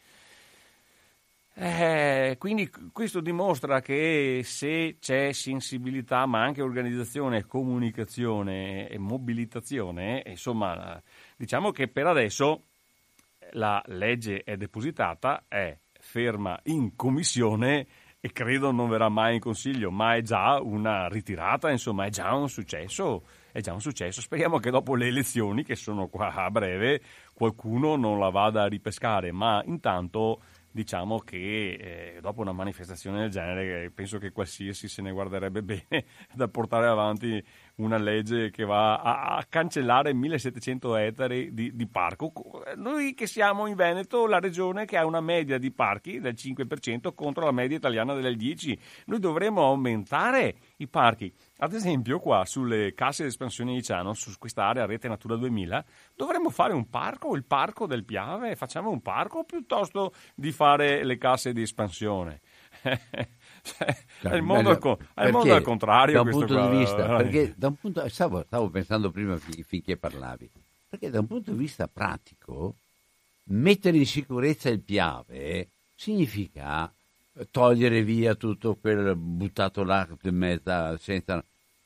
Eh, 1.57 2.34
quindi 2.38 2.68
questo 2.92 3.20
dimostra 3.20 3.80
che 3.80 4.40
se 4.42 4.96
c'è 4.98 5.32
sensibilità, 5.32 6.26
ma 6.26 6.42
anche 6.42 6.62
organizzazione, 6.62 7.46
comunicazione 7.46 8.88
e 8.88 8.98
mobilitazione, 8.98 10.24
insomma, 10.26 11.00
diciamo 11.36 11.70
che 11.70 11.86
per 11.86 12.07
adesso 12.07 12.64
la 13.52 13.80
legge 13.86 14.42
è 14.42 14.57
depositata, 14.57 15.44
è 15.46 15.78
ferma 15.92 16.59
in 16.64 16.96
commissione 16.96 17.86
e 18.18 18.32
credo 18.32 18.72
non 18.72 18.88
verrà 18.88 19.09
mai 19.09 19.34
in 19.34 19.40
consiglio, 19.40 19.92
ma 19.92 20.16
è 20.16 20.22
già 20.22 20.59
una 20.61 21.07
ritirata, 21.09 21.70
insomma, 21.70 22.07
è 22.07 22.11
già 22.11 22.34
un 22.34 22.48
successo. 22.48 23.24
È 23.55 23.61
già 23.61 23.72
un 23.72 23.80
successo. 23.80 24.20
Speriamo 24.20 24.59
che 24.59 24.70
dopo 24.70 24.96
le 24.96 25.07
elezioni, 25.07 25.62
che 25.62 25.76
sono 25.76 26.09
qua 26.09 26.34
a 26.34 26.50
breve, 26.50 27.00
qualcuno 27.32 27.94
non 27.94 28.18
la 28.18 28.30
vada 28.30 28.62
a 28.62 28.66
ripescare, 28.66 29.30
ma 29.30 29.62
intanto 29.66 30.42
diciamo 30.75 31.20
che 31.20 32.16
eh, 32.16 32.18
dopo 32.20 32.41
una 32.41 32.51
manifestazione 32.51 33.20
del 33.20 33.31
genere 33.31 33.93
penso 33.93 34.18
che 34.18 34.33
qualsiasi 34.33 34.89
se 34.89 35.03
ne 35.03 35.12
guarderebbe 35.12 35.62
bene 35.62 36.05
da 36.35 36.49
portare 36.49 36.89
avanti 36.89 37.41
una 37.77 37.99
legge 37.99 38.51
che 38.51 38.64
va 38.64 38.97
a, 38.97 39.37
a 39.37 39.45
cancellare 39.49 40.12
1700 40.12 40.97
ettari 40.97 41.53
di, 41.53 41.75
di, 41.75 41.87
parco. 41.87 42.33
Noi 42.77 43.14
che 43.14 43.27
siamo 43.27 43.66
in 43.66 43.75
Veneto, 43.75 44.27
la 44.27 44.39
regione 44.39 44.85
che 44.85 44.97
ha 44.97 45.05
una 45.05 45.20
media 45.20 45.59
di 45.59 45.72
parchi 45.72 46.20
del 46.20 46.35
5% 46.37 47.14
contro 47.14 47.45
la 47.45 47.53
media 47.53 47.77
italiana 47.77 48.14
del 48.14 48.37
10%, 48.37 48.79
noi 49.07 49.18
dovremmo 49.18 49.64
aumentare 49.64 50.57
i 50.77 50.87
parchi. 50.87 51.33
Ad 51.59 51.72
esempio, 51.72 52.20
qua 52.20 52.45
sulle 52.45 52.95
casse 52.95 53.22
di 53.22 53.29
espansione 53.29 53.75
di 53.75 53.83
Ciano, 53.83 54.12
su 54.12 54.33
questa 54.39 54.66
area 54.66 54.87
rete 54.87 55.09
Natura 55.09 55.37
2000, 55.37 55.85
dovremmo 56.14 56.51
fare 56.51 56.75
un 56.75 56.89
parco, 56.89 57.35
il 57.35 57.45
parco 57.45 57.87
del 57.87 58.05
Piave, 58.05 58.55
facciamo 58.55 58.91
un 58.91 59.01
parco 59.01 59.45
piuttosto 59.45 60.12
di 60.35 60.53
fare 60.53 61.05
le 61.05 61.18
casse 61.18 61.53
di 61.53 61.62
espansione. 61.62 62.41
Cioè, 63.65 63.97
è 64.21 64.35
il 64.35 64.43
mondo, 64.43 64.69
al, 64.69 64.79
co- 64.79 64.99
è 65.15 65.25
il 65.25 65.33
mondo 65.33 65.55
al 65.55 65.62
contrario. 65.62 66.15
Da 66.15 66.21
un 66.21 66.31
punto 66.31 66.55
qua, 66.55 66.69
di 66.69 66.77
vista, 66.77 67.17
perché 67.17 67.55
da 67.57 67.69
un 67.69 67.77
punto, 67.77 68.07
stavo, 68.11 68.45
stavo 68.47 68.69
pensando 68.69 69.11
prima 69.11 69.39
finché 69.39 69.97
parlavi, 69.97 70.51
perché 70.91 71.09
da 71.09 71.21
un 71.21 71.27
punto 71.27 71.53
di 71.53 71.57
vista 71.57 71.89
pratico, 71.89 72.75
mettere 73.45 73.97
in 73.97 74.07
sicurezza 74.07 74.69
il 74.69 74.81
Piave 74.81 75.69
significa 75.95 76.93
togliere 77.51 78.03
via 78.03 78.35
tutto 78.35 78.77
quel 78.79 79.17
buttato 79.17 79.83
là 79.83 80.07
in 80.23 80.37
mezzo, 80.37 80.99
senza 80.99 81.43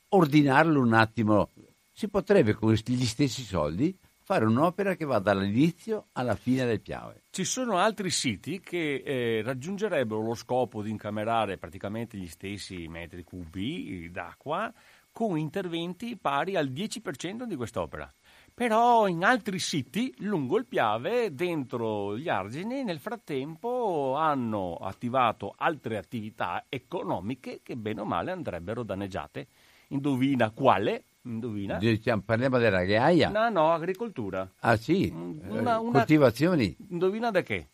ordinarlo 0.09 0.81
un 0.81 0.93
attimo. 0.93 1.49
Si 1.93 2.07
potrebbe 2.09 2.53
con 2.53 2.73
gli 2.73 3.05
stessi 3.05 3.43
soldi 3.43 3.97
fare 4.29 4.45
un'opera 4.45 4.95
che 4.95 5.05
va 5.05 5.17
dall'inizio 5.17 6.09
alla 6.11 6.35
fine 6.35 6.63
del 6.63 6.81
Piave. 6.81 7.23
Ci 7.31 7.43
sono 7.43 7.77
altri 7.77 8.11
siti 8.11 8.59
che 8.59 9.01
eh, 9.03 9.41
raggiungerebbero 9.43 10.21
lo 10.21 10.35
scopo 10.35 10.83
di 10.83 10.91
incamerare 10.91 11.57
praticamente 11.57 12.15
gli 12.15 12.27
stessi 12.27 12.87
metri 12.87 13.23
cubi 13.23 14.07
d'acqua 14.11 14.71
con 15.11 15.35
interventi 15.35 16.15
pari 16.15 16.55
al 16.55 16.69
10% 16.69 17.45
di 17.45 17.55
quest'opera. 17.55 18.13
Però 18.53 19.07
in 19.07 19.23
altri 19.23 19.57
siti 19.57 20.13
lungo 20.19 20.59
il 20.59 20.67
Piave, 20.67 21.33
dentro 21.33 22.15
gli 22.15 22.29
argini, 22.29 22.83
nel 22.83 22.99
frattempo 22.99 24.13
hanno 24.15 24.75
attivato 24.75 25.55
altre 25.57 25.97
attività 25.97 26.65
economiche 26.69 27.61
che 27.63 27.75
bene 27.75 28.01
o 28.01 28.05
male 28.05 28.29
andrebbero 28.29 28.83
danneggiate. 28.83 29.47
Indovina 29.87 30.51
quale? 30.51 31.05
Indovina? 31.23 31.77
Diciamo, 31.77 32.21
parliamo 32.21 32.57
della 32.57 32.83
ghiaia? 32.83 33.29
No, 33.29 33.49
no, 33.49 33.73
agricoltura. 33.73 34.49
Ah 34.59 34.77
sì? 34.77 35.11
Una, 35.13 35.79
una... 35.79 35.99
Coltivazioni? 35.99 36.75
Indovina 36.89 37.29
da 37.29 37.41
che? 37.41 37.67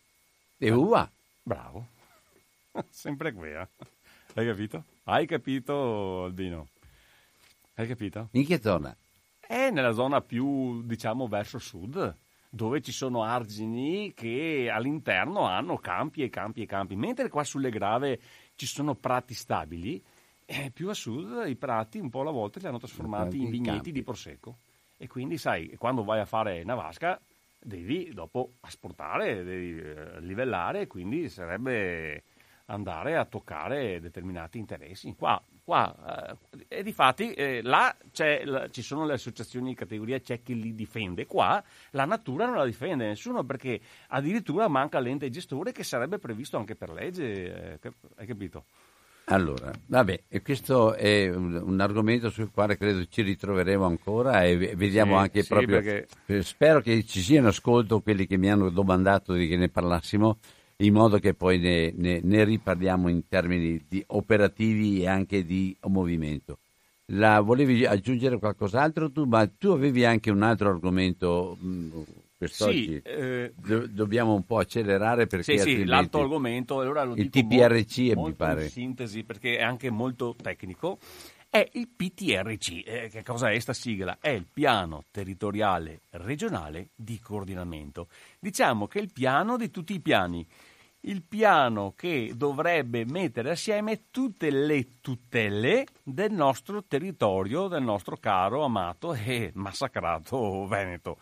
E 0.58 0.72
uva. 0.72 1.10
Bravo. 1.44 1.88
Sempre 2.90 3.30
eh? 3.30 3.68
Hai 4.34 4.46
capito? 4.46 4.84
Hai 5.04 5.26
capito, 5.28 6.24
Albino? 6.24 6.68
Hai 7.76 7.88
capito? 7.88 8.30
In 8.32 8.46
che 8.46 8.60
zona? 8.60 8.96
È 9.40 9.70
nella 9.70 9.92
zona 9.92 10.22
più, 10.22 10.82
diciamo, 10.84 11.28
verso 11.28 11.60
sud, 11.60 12.16
dove 12.50 12.82
ci 12.82 12.92
sono 12.92 13.24
argini 13.24 14.14
che 14.16 14.72
all'interno 14.74 15.42
hanno 15.42 15.78
campi 15.78 16.24
e 16.24 16.30
campi 16.30 16.64
e 16.64 16.66
campi, 16.66 16.96
mentre 16.96 17.30
qua 17.30 17.44
sulle 17.44 17.70
grave 17.70 18.20
ci 18.56 18.66
sono 18.66 18.96
prati 18.96 19.34
stabili 19.34 20.04
e 20.46 20.72
più 20.72 20.90
a 20.90 20.94
sud 20.94 21.48
i 21.48 21.56
prati 21.56 21.98
un 22.00 22.10
po' 22.10 22.22
alla 22.22 22.32
volta 22.32 22.60
li 22.60 22.68
hanno 22.68 22.78
trasformati 22.78 23.42
in 23.42 23.50
vigneti 23.50 23.72
campi. 23.72 23.92
di 23.92 24.04
prosecco. 24.04 24.58
E 24.98 25.08
quindi, 25.08 25.38
sai, 25.38 25.76
quando 25.78 26.04
vai 26.04 26.20
a 26.20 26.26
fare 26.26 26.64
Navasca 26.64 27.20
devi 27.60 28.14
dopo 28.14 28.54
asportare, 28.62 29.44
devi 29.44 29.80
eh, 29.80 30.22
livellare, 30.22 30.82
e 30.82 30.88
quindi 30.88 31.28
sarebbe 31.30 32.24
andare 32.68 33.16
a 33.16 33.26
toccare 33.26 34.00
determinati 34.00 34.58
interessi. 34.58 35.14
Qua, 35.16 35.42
qua 35.64 36.38
eh, 36.52 36.66
e 36.68 36.84
di 36.84 36.94
fatti 36.94 37.34
eh, 37.34 37.62
là 37.62 37.96
la, 38.44 38.70
ci 38.70 38.82
sono 38.82 39.06
le 39.06 39.14
associazioni 39.14 39.70
di 39.70 39.76
categoria, 39.76 40.20
c'è 40.20 40.42
chi 40.42 40.60
li 40.60 40.74
difende. 40.74 41.26
Qua 41.26 41.62
la 41.92 42.06
natura 42.06 42.46
non 42.46 42.56
la 42.56 42.66
difende 42.66 43.06
nessuno 43.08 43.44
perché 43.44 43.80
addirittura 44.10 44.68
manca 44.68 45.00
l'ente 45.00 45.30
gestore 45.30 45.72
che 45.72 45.84
sarebbe 45.84 46.18
previsto 46.18 46.58
anche 46.58 46.76
per 46.76 46.92
legge. 46.92 47.80
Eh, 47.82 47.92
hai 48.16 48.26
capito? 48.26 48.66
Allora, 49.26 49.72
vabbè, 49.88 50.22
questo 50.44 50.94
è 50.94 51.34
un, 51.34 51.60
un, 51.66 51.80
argomento 51.80 52.30
sul 52.30 52.52
quale 52.52 52.78
credo 52.78 53.08
ci 53.10 53.24
ritroveremo 53.24 53.84
ancora 53.84 54.44
e 54.44 54.76
vediamo 54.76 55.16
sì, 55.16 55.22
anche 55.22 55.42
sì, 55.42 55.48
proprio. 55.48 55.82
Perché... 55.82 56.44
Spero 56.44 56.80
che 56.82 57.04
ci 57.06 57.22
siano 57.22 57.48
ascolto 57.48 58.02
quelli 58.02 58.28
che 58.28 58.38
mi 58.38 58.52
hanno 58.52 58.70
domandato 58.70 59.34
di 59.34 59.48
che 59.48 59.58
ne 59.58 59.70
parlassimo, 59.70 60.38
in 60.78 60.94
modo 60.94 61.18
che 61.18 61.34
poi 61.34 61.58
ne, 61.58 61.92
ne, 61.96 62.20
ne 62.22 62.44
riparliamo 62.44 63.10
in 63.10 63.28
termini 63.28 63.84
di 63.88 64.04
operativi 64.08 65.02
e 65.02 65.08
anche 65.08 65.44
di 65.44 65.76
movimento. 65.88 66.60
La, 67.10 67.40
volevi 67.40 67.84
aggiungere 67.84 68.38
qualcos'altro 68.38 69.12
tu? 69.12 69.26
Ma 69.26 69.48
tu 69.48 69.70
avevi 69.70 70.06
anche 70.06 70.30
un 70.30 70.44
altro 70.44 70.70
argomento 70.70 71.58
quest'oggi 72.38 72.86
sì, 72.86 73.02
eh, 73.04 73.54
do- 73.56 73.88
dobbiamo 73.88 74.34
un 74.34 74.46
po' 74.46 74.58
accelerare 74.58 75.28
perché 75.28 75.58
sì, 75.58 75.76
sì, 75.76 75.86
l'altro 75.86 76.22
argomento 76.22 76.80
allora 76.80 77.04
lo 77.04 77.16
il 77.16 77.30
TPRC 77.30 78.14
molto, 78.14 78.22
mi 78.24 78.34
pare 78.34 78.64
in 78.64 78.70
sintesi 78.70 79.24
perché 79.24 79.58
è 79.58 79.64
anche 79.64 79.90
molto 79.90 80.36
tecnico 80.42 81.00
è 81.50 81.68
il 81.74 81.88
PTRC 81.88 82.84
eh, 82.86 83.10
che 83.10 83.24
cosa 83.24 83.50
è 83.50 83.60
sta 83.60 83.74
sigla? 83.74 84.18
è 84.20 84.30
il 84.30 84.46
piano 84.52 85.06
territoriale 85.12 86.02
regionale 86.12 86.90
di 86.96 87.20
coordinamento 87.20 88.08
diciamo 88.40 88.88
che 88.88 89.00
è 89.00 89.02
il 89.02 89.12
piano 89.14 89.58
di 89.58 89.72
tutti 89.72 89.94
i 89.94 90.00
piani 90.00 90.46
il 91.06 91.22
piano 91.22 91.94
che 91.96 92.34
dovrebbe 92.36 93.06
mettere 93.06 93.52
assieme 93.52 94.06
tutte 94.10 94.50
le 94.50 95.02
tutele 95.02 95.86
del 96.04 96.32
nostro 96.32 96.84
territorio, 96.84 97.68
del 97.68 97.84
nostro 97.84 98.18
caro, 98.18 98.64
amato 98.64 99.14
e 99.14 99.52
massacrato 99.54 100.66
Veneto. 100.68 101.18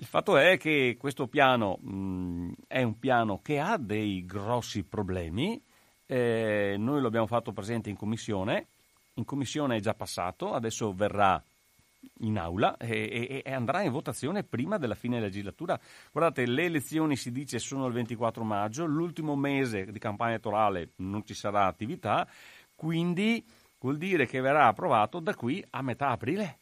Il 0.00 0.06
fatto 0.06 0.36
è 0.36 0.56
che 0.58 0.96
questo 0.96 1.26
piano 1.26 1.76
mh, 1.80 2.52
è 2.68 2.84
un 2.84 3.00
piano 3.00 3.40
che 3.42 3.58
ha 3.58 3.76
dei 3.76 4.24
grossi 4.24 4.84
problemi, 4.84 5.60
eh, 6.06 6.76
noi 6.78 7.00
lo 7.00 7.08
abbiamo 7.08 7.26
fatto 7.26 7.50
presente 7.52 7.90
in 7.90 7.96
commissione, 7.96 8.68
in 9.14 9.24
commissione 9.24 9.76
è 9.76 9.80
già 9.80 9.94
passato, 9.94 10.52
adesso 10.52 10.92
verrà 10.92 11.42
in 12.20 12.38
aula 12.38 12.76
e, 12.76 12.88
e, 13.10 13.42
e, 13.44 13.52
andrà 13.52 13.82
in 13.82 13.90
votazione 13.90 14.44
prima 14.44 14.78
della 14.78 14.94
fine 14.94 15.16
della 15.16 15.26
legislatura. 15.26 15.76
Guardate, 16.12 16.46
le 16.46 16.62
elezioni 16.62 17.16
si 17.16 17.32
dice 17.32 17.58
sono 17.58 17.86
il 17.86 17.92
24 17.92 18.44
maggio, 18.44 18.86
l'ultimo 18.86 19.34
mese 19.34 19.90
di 19.90 19.98
campagna 19.98 20.34
elettorale 20.34 20.92
non 20.98 21.26
ci 21.26 21.34
sarà 21.34 21.66
attività, 21.66 22.24
quindi 22.76 23.44
vuol 23.80 23.98
dire 23.98 24.26
che 24.26 24.40
verrà 24.40 24.68
approvato 24.68 25.18
da 25.18 25.34
qui 25.34 25.60
a 25.70 25.82
metà 25.82 26.10
aprile. 26.10 26.58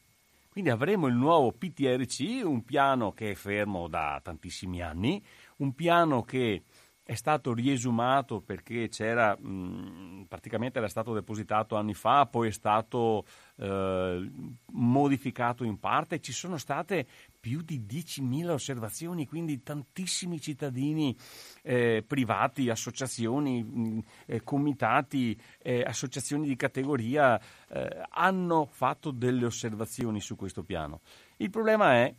Quindi 0.57 0.73
avremo 0.73 1.07
il 1.07 1.15
nuovo 1.15 1.53
PTRC, 1.53 2.41
un 2.43 2.65
piano 2.65 3.13
che 3.13 3.33
è 3.33 3.35
fermo 3.35 3.89
da 3.89 4.19
tantissimi 4.23 4.81
anni, 4.81 5.23
un 5.57 5.75
piano 5.75 6.23
che 6.23 6.63
è 7.03 7.15
stato 7.15 7.53
riesumato 7.53 8.41
perché 8.41 8.89
c'era, 8.89 9.37
mh, 9.39 10.25
praticamente 10.27 10.79
era 10.79 10.89
stato 10.89 11.13
depositato 11.13 11.77
anni 11.77 11.93
fa, 11.93 12.25
poi 12.25 12.49
è 12.49 12.53
stato 12.53 13.27
eh, 13.57 14.31
modificato 14.73 15.63
in 15.63 15.79
parte, 15.79 16.21
ci 16.21 16.33
sono 16.33 16.57
state 16.57 17.07
più 17.47 17.63
di 17.63 17.85
10.000 17.89 18.49
osservazioni, 18.49 19.25
quindi 19.25 19.63
tantissimi 19.63 20.41
cittadini 20.41 21.17
eh, 21.63 22.03
privati, 22.05 22.69
associazioni, 22.71 23.63
mh, 23.63 24.03
eh, 24.27 24.43
comitati, 24.43 25.41
eh, 25.63 25.85
associazioni 25.87 26.49
di 26.49 26.57
categoria 26.57 27.41
eh, 27.69 28.03
hanno 28.09 28.67
fatto 28.69 29.13
delle 29.13 29.45
osservazioni 29.45 30.21
su 30.21 30.35
questo 30.35 30.65
piano. 30.65 31.03
Il 31.37 31.51
problema 31.51 31.95
è 31.95 32.13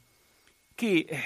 che 0.74 1.06
eh, 1.06 1.20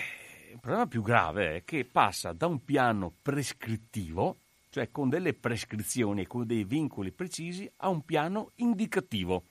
il 0.54 0.60
problema 0.60 0.88
più 0.88 1.04
grave 1.04 1.58
è 1.58 1.64
che 1.64 1.86
passa 1.86 2.34
da 2.34 2.47
un 2.47 2.66
piano 2.66 3.14
prescrittivo, 3.22 4.38
cioè 4.72 4.89
con 4.89 5.10
delle 5.10 5.36
prescrizioni 5.36 6.22
e 6.22 6.28
con 6.28 6.47
dei 6.47 6.64
vincoli 6.64 7.12
precisi, 7.12 7.72
a 7.78 7.89
un 7.89 8.04
piano 8.04 8.49
indicativo. 8.56 9.43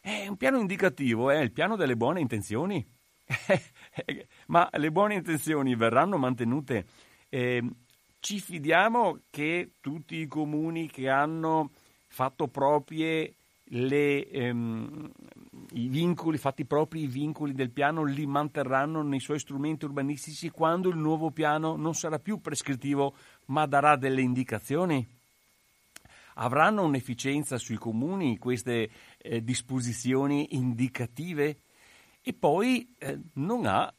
E 0.00 0.26
un 0.26 0.38
piano 0.38 0.58
indicativo 0.58 1.28
è 1.28 1.36
il 1.36 1.52
piano 1.52 1.76
delle 1.76 1.96
buone 1.96 2.20
intenzioni. 2.20 3.00
Ma 4.46 4.68
le 4.72 4.90
buone 4.90 5.14
intenzioni 5.14 5.74
verranno 5.74 6.18
mantenute. 6.18 6.86
Eh, 7.28 7.62
ci 8.20 8.40
fidiamo 8.40 9.20
che 9.30 9.72
tutti 9.80 10.16
i 10.16 10.26
comuni 10.26 10.88
che 10.88 11.08
hanno 11.08 11.70
fatto 12.06 12.46
proprie 12.46 13.34
le, 13.74 14.28
ehm, 14.28 15.10
i 15.72 15.88
vincoli, 15.88 16.36
fatti 16.36 16.64
propri 16.64 17.02
i 17.02 17.06
vincoli 17.06 17.52
del 17.52 17.70
piano, 17.70 18.04
li 18.04 18.26
manterranno 18.26 19.02
nei 19.02 19.20
suoi 19.20 19.38
strumenti 19.38 19.84
urbanistici 19.86 20.50
quando 20.50 20.88
il 20.88 20.96
nuovo 20.96 21.30
piano 21.30 21.76
non 21.76 21.94
sarà 21.94 22.18
più 22.18 22.40
prescrittivo 22.40 23.14
ma 23.46 23.66
darà 23.66 23.96
delle 23.96 24.20
indicazioni? 24.20 25.06
Avranno 26.34 26.84
un'efficienza 26.84 27.58
sui 27.58 27.76
comuni 27.76 28.38
queste 28.38 28.90
eh, 29.18 29.42
disposizioni 29.42 30.54
indicative? 30.54 31.58
E 32.22 32.32
poi 32.32 32.94
eh, 32.98 33.18
non 33.34 33.66
ha 33.66 33.92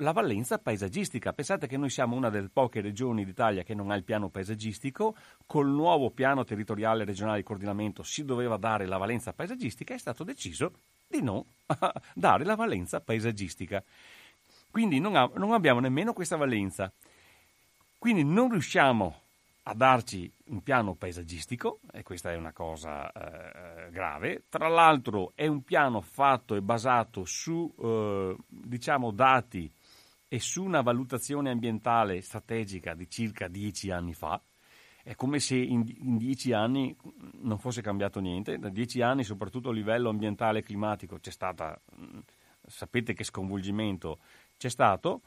la 0.00 0.12
valenza 0.12 0.58
paesaggistica. 0.58 1.32
Pensate 1.32 1.66
che 1.66 1.76
noi 1.76 1.90
siamo 1.90 2.16
una 2.16 2.30
delle 2.30 2.50
poche 2.52 2.80
regioni 2.80 3.24
d'Italia 3.24 3.62
che 3.62 3.74
non 3.74 3.90
ha 3.90 3.96
il 3.96 4.04
piano 4.04 4.28
paesaggistico, 4.28 5.16
col 5.46 5.68
nuovo 5.68 6.10
piano 6.10 6.44
territoriale 6.44 7.04
regionale 7.04 7.38
di 7.38 7.44
coordinamento 7.44 8.02
si 8.02 8.24
doveva 8.24 8.56
dare 8.56 8.86
la 8.86 8.98
valenza 8.98 9.32
paesaggistica 9.32 9.94
è 9.94 9.98
stato 9.98 10.24
deciso 10.24 10.72
di 11.08 11.22
non 11.22 11.42
dare 12.14 12.44
la 12.44 12.54
valenza 12.54 13.00
paesaggistica. 13.00 13.82
Quindi 14.70 15.00
non, 15.00 15.16
ha, 15.16 15.30
non 15.36 15.52
abbiamo 15.52 15.80
nemmeno 15.80 16.12
questa 16.12 16.36
valenza. 16.36 16.92
Quindi 17.98 18.24
non 18.24 18.50
riusciamo 18.50 19.22
a 19.68 19.74
darci 19.74 20.32
un 20.46 20.62
piano 20.62 20.94
paesaggistico, 20.94 21.80
e 21.92 22.04
questa 22.04 22.30
è 22.30 22.36
una 22.36 22.52
cosa 22.52 23.10
eh, 23.10 23.90
grave. 23.90 24.44
Tra 24.48 24.68
l'altro 24.68 25.32
è 25.34 25.48
un 25.48 25.64
piano 25.64 26.00
fatto 26.00 26.54
e 26.54 26.62
basato 26.62 27.24
su 27.24 27.74
eh, 27.76 28.36
diciamo, 28.46 29.10
dati 29.10 29.68
e 30.28 30.38
su 30.38 30.62
una 30.62 30.82
valutazione 30.82 31.50
ambientale 31.50 32.20
strategica 32.20 32.94
di 32.94 33.10
circa 33.10 33.48
dieci 33.48 33.90
anni 33.90 34.14
fa. 34.14 34.40
È 35.02 35.16
come 35.16 35.40
se 35.40 35.56
in, 35.56 35.84
in 35.98 36.16
dieci 36.16 36.52
anni 36.52 36.96
non 37.40 37.58
fosse 37.58 37.82
cambiato 37.82 38.20
niente. 38.20 38.58
Da 38.58 38.68
dieci 38.68 39.02
anni, 39.02 39.24
soprattutto 39.24 39.70
a 39.70 39.72
livello 39.72 40.10
ambientale 40.10 40.60
e 40.60 40.62
climatico, 40.62 41.18
c'è 41.18 41.30
stata, 41.32 41.76
sapete 42.64 43.14
che 43.14 43.24
sconvolgimento 43.24 44.18
c'è 44.56 44.68
stato. 44.68 45.22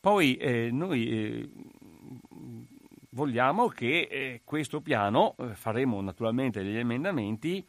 Poi 0.00 0.36
eh, 0.36 0.70
noi 0.70 1.08
eh, 1.08 1.50
vogliamo 3.14 3.68
che 3.68 4.08
eh, 4.10 4.40
questo 4.44 4.80
piano, 4.80 5.34
eh, 5.38 5.54
faremo 5.54 6.00
naturalmente 6.00 6.62
degli 6.62 6.76
emendamenti, 6.76 7.64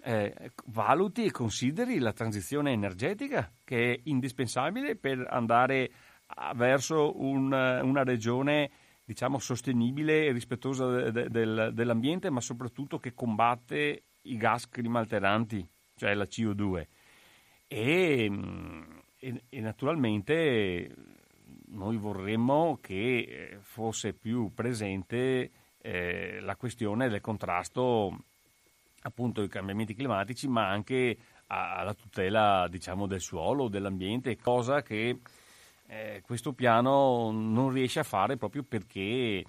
eh, 0.00 0.52
valuti 0.66 1.24
e 1.24 1.30
consideri 1.30 1.98
la 1.98 2.12
transizione 2.12 2.72
energetica 2.72 3.50
che 3.64 3.94
è 3.94 4.00
indispensabile 4.04 4.94
per 4.94 5.26
andare 5.28 5.90
verso 6.54 7.20
un, 7.20 7.50
una 7.52 8.04
regione 8.04 8.70
diciamo 9.04 9.38
sostenibile 9.38 10.26
e 10.26 10.32
rispettosa 10.32 11.10
de, 11.10 11.28
de, 11.30 11.72
dell'ambiente 11.72 12.30
ma 12.30 12.40
soprattutto 12.40 12.98
che 12.98 13.14
combatte 13.14 14.02
i 14.22 14.36
gas 14.36 14.68
climalteranti 14.68 15.66
cioè 15.96 16.14
la 16.14 16.24
CO2 16.24 16.86
e, 17.66 18.30
e, 19.18 19.42
e 19.48 19.60
naturalmente 19.60 20.94
noi 21.70 21.96
vorremmo 21.96 22.78
che 22.80 23.18
eh, 23.18 23.58
fosse 23.60 24.12
più 24.12 24.52
presente 24.54 25.50
eh, 25.80 26.40
la 26.40 26.56
questione 26.56 27.08
del 27.08 27.20
contrasto 27.20 28.24
appunto 29.02 29.40
ai 29.40 29.48
cambiamenti 29.48 29.94
climatici, 29.94 30.48
ma 30.48 30.68
anche 30.68 31.16
alla 31.46 31.94
tutela 31.94 32.66
diciamo, 32.68 33.06
del 33.06 33.20
suolo, 33.20 33.68
dell'ambiente, 33.68 34.36
cosa 34.36 34.82
che 34.82 35.20
eh, 35.86 36.22
questo 36.22 36.52
piano 36.52 37.30
non 37.30 37.70
riesce 37.70 38.00
a 38.00 38.04
fare 38.04 38.36
proprio 38.36 38.62
perché 38.62 39.44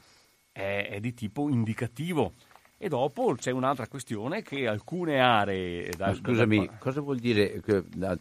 è, 0.51 0.87
è, 0.91 0.99
di 0.99 1.13
tipo 1.13 1.49
indicativo. 1.49 2.33
E 2.77 2.87
dopo 2.87 3.35
c'è 3.35 3.51
un'altra 3.51 3.87
questione 3.87 4.41
che 4.41 4.65
alcune 4.65 5.19
aree... 5.19 5.89
Da, 5.97 6.13
scusami, 6.13 6.65
da... 6.65 6.77
cosa 6.77 7.01
vuol 7.01 7.19
dire, 7.19 7.59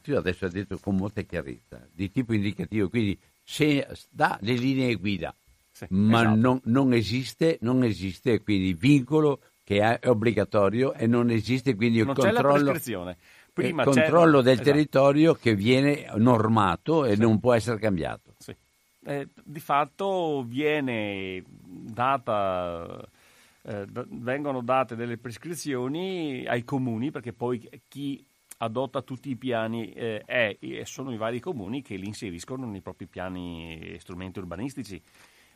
tu 0.02 0.12
adesso 0.14 0.46
hai 0.46 0.50
detto 0.50 0.78
con 0.78 0.96
molta 0.96 1.22
chiarezza, 1.22 1.86
di 1.92 2.10
tipo 2.10 2.32
indicativo, 2.34 2.88
quindi 2.88 3.16
dà 4.10 4.38
le 4.42 4.52
linee 4.54 4.94
guida, 4.96 5.34
sì, 5.70 5.86
ma 5.90 6.20
esatto. 6.20 6.36
non, 6.36 6.60
non, 6.64 6.92
esiste, 6.92 7.58
non 7.62 7.82
esiste 7.82 8.42
quindi 8.42 8.74
vincolo 8.74 9.40
che 9.64 9.80
è 9.80 10.08
obbligatorio 10.08 10.92
e 10.92 11.06
non 11.06 11.30
esiste 11.30 11.74
quindi 11.74 11.98
il 11.98 12.06
non 12.06 12.14
controllo, 12.14 12.72
il 12.72 13.82
controllo 13.82 14.40
del 14.40 14.54
esatto. 14.54 14.70
territorio 14.70 15.34
che 15.34 15.54
viene 15.54 16.10
normato 16.16 17.04
e 17.04 17.14
sì. 17.14 17.20
non 17.20 17.40
può 17.40 17.54
essere 17.54 17.78
cambiato. 17.78 18.34
Sì. 18.38 18.54
Eh, 19.04 19.28
di 19.42 19.60
fatto 19.60 20.44
viene 20.46 21.42
data, 21.46 22.98
eh, 23.62 23.86
vengono 24.10 24.60
date 24.62 24.96
delle 24.96 25.16
prescrizioni 25.16 26.44
ai 26.46 26.64
comuni 26.64 27.10
perché 27.10 27.32
poi 27.32 27.68
chi 27.88 28.24
adotta 28.58 29.02
tutti 29.02 29.30
i 29.30 29.36
piani 29.36 29.92
eh, 29.92 30.24
è, 30.24 30.56
sono 30.84 31.12
i 31.12 31.16
vari 31.16 31.40
comuni 31.40 31.82
che 31.82 31.96
li 31.96 32.06
inseriscono 32.06 32.66
nei 32.66 32.80
propri 32.80 33.06
piani 33.06 33.78
e 33.78 34.00
strumenti 34.00 34.38
urbanistici. 34.38 35.00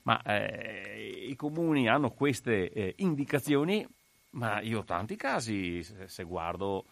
Ma 0.02 0.20
eh, 0.22 1.26
i 1.28 1.36
comuni 1.36 1.88
hanno 1.88 2.10
queste 2.10 2.70
eh, 2.70 2.94
indicazioni 2.98 3.86
Ma 4.32 4.60
io 4.60 4.80
ho 4.80 4.84
tanti 4.84 5.14
casi, 5.16 5.82
se 5.82 6.24
guardo 6.24 6.86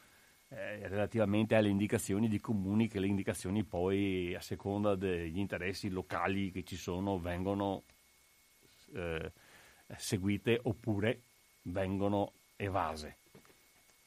eh, 0.48 0.86
relativamente 0.88 1.54
alle 1.54 1.68
indicazioni 1.68 2.28
di 2.28 2.38
comuni, 2.38 2.86
che 2.88 3.00
le 3.00 3.06
indicazioni 3.06 3.64
poi 3.64 4.34
a 4.34 4.40
seconda 4.40 4.94
degli 4.94 5.38
interessi 5.38 5.88
locali 5.88 6.50
che 6.50 6.64
ci 6.64 6.76
sono 6.76 7.18
vengono 7.18 7.84
eh, 8.94 9.32
seguite 9.96 10.60
oppure 10.62 11.20
vengono 11.62 12.32
evase. 12.56 13.16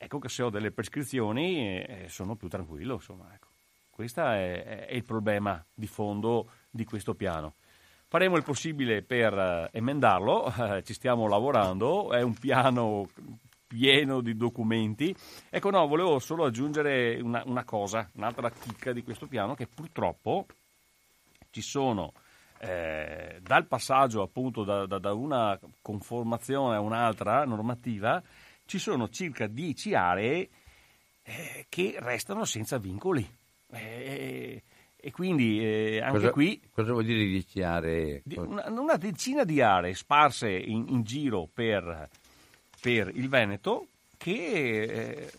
Ecco 0.04 0.20
che 0.20 0.28
se 0.28 0.44
ho 0.44 0.50
delle 0.50 0.72
prescrizioni 0.72 1.82
eh, 1.82 2.06
sono 2.10 2.36
più 2.36 2.50
tranquillo, 2.50 2.96
insomma, 2.96 3.34
ecco. 3.34 3.48
Questo 3.90 4.22
è, 4.22 4.86
è, 4.88 4.94
il 4.94 5.06
problema 5.06 5.64
di 5.74 5.88
fondo 5.88 6.50
di 6.70 6.84
questo 6.84 7.14
piano. 7.14 7.54
Faremo 8.08 8.36
il 8.36 8.44
possibile 8.44 9.02
per 9.02 9.34
eh, 9.34 9.70
emendarlo, 9.72 10.54
eh, 10.54 10.84
ci 10.84 10.94
stiamo 10.94 11.28
lavorando, 11.28 12.12
è 12.12 12.22
un 12.22 12.34
piano 12.34 13.08
pieno 13.66 14.20
di 14.20 14.36
documenti. 14.36 15.16
Ecco, 15.50 15.70
no, 15.70 15.88
volevo 15.88 16.20
solo 16.20 16.44
aggiungere 16.44 17.22
una, 17.22 17.42
una 17.46 17.64
cosa, 17.64 18.10
un'altra 18.16 18.52
chicca 18.52 18.92
di 18.92 19.04
questo 19.04 19.28
piano, 19.28 19.56
che 19.56 19.68
purtroppo 19.68 20.48
ci 21.50 21.62
sono 21.62 22.12
eh, 22.60 23.40
dal 23.42 23.66
passaggio 23.68 24.22
appunto 24.22 24.64
da, 24.64 24.86
da, 24.86 24.98
da, 24.98 25.14
una 25.14 25.60
conformazione 25.82 26.76
a 26.76 26.80
un'altra 26.80 27.46
normativa, 27.46 28.22
ci 28.66 28.80
sono 28.80 29.10
circa 29.10 29.48
10 29.48 29.94
aree 29.94 30.50
eh, 31.24 31.66
che 31.70 31.96
restano 32.00 32.46
senza 32.46 32.78
vincoli. 32.78 33.28
Eh, 33.72 34.62
e 34.96 35.12
quindi 35.12 35.60
eh, 35.60 36.02
anche 36.02 36.18
cosa, 36.18 36.32
qui... 36.32 36.62
Cosa 36.72 36.92
vuol 36.92 37.06
dire 37.06 37.26
10 37.26 37.62
aree? 37.62 38.24
Una, 38.36 38.70
una, 38.70 38.96
decina 38.98 39.44
di 39.44 39.62
aree 39.62 39.94
sparse 39.94 40.50
in, 40.50 40.86
in 40.88 41.04
giro 41.04 41.50
per 41.52 42.10
per 42.84 43.10
il 43.16 43.30
Veneto 43.30 43.88
che 44.18 44.82
eh, 44.82 45.32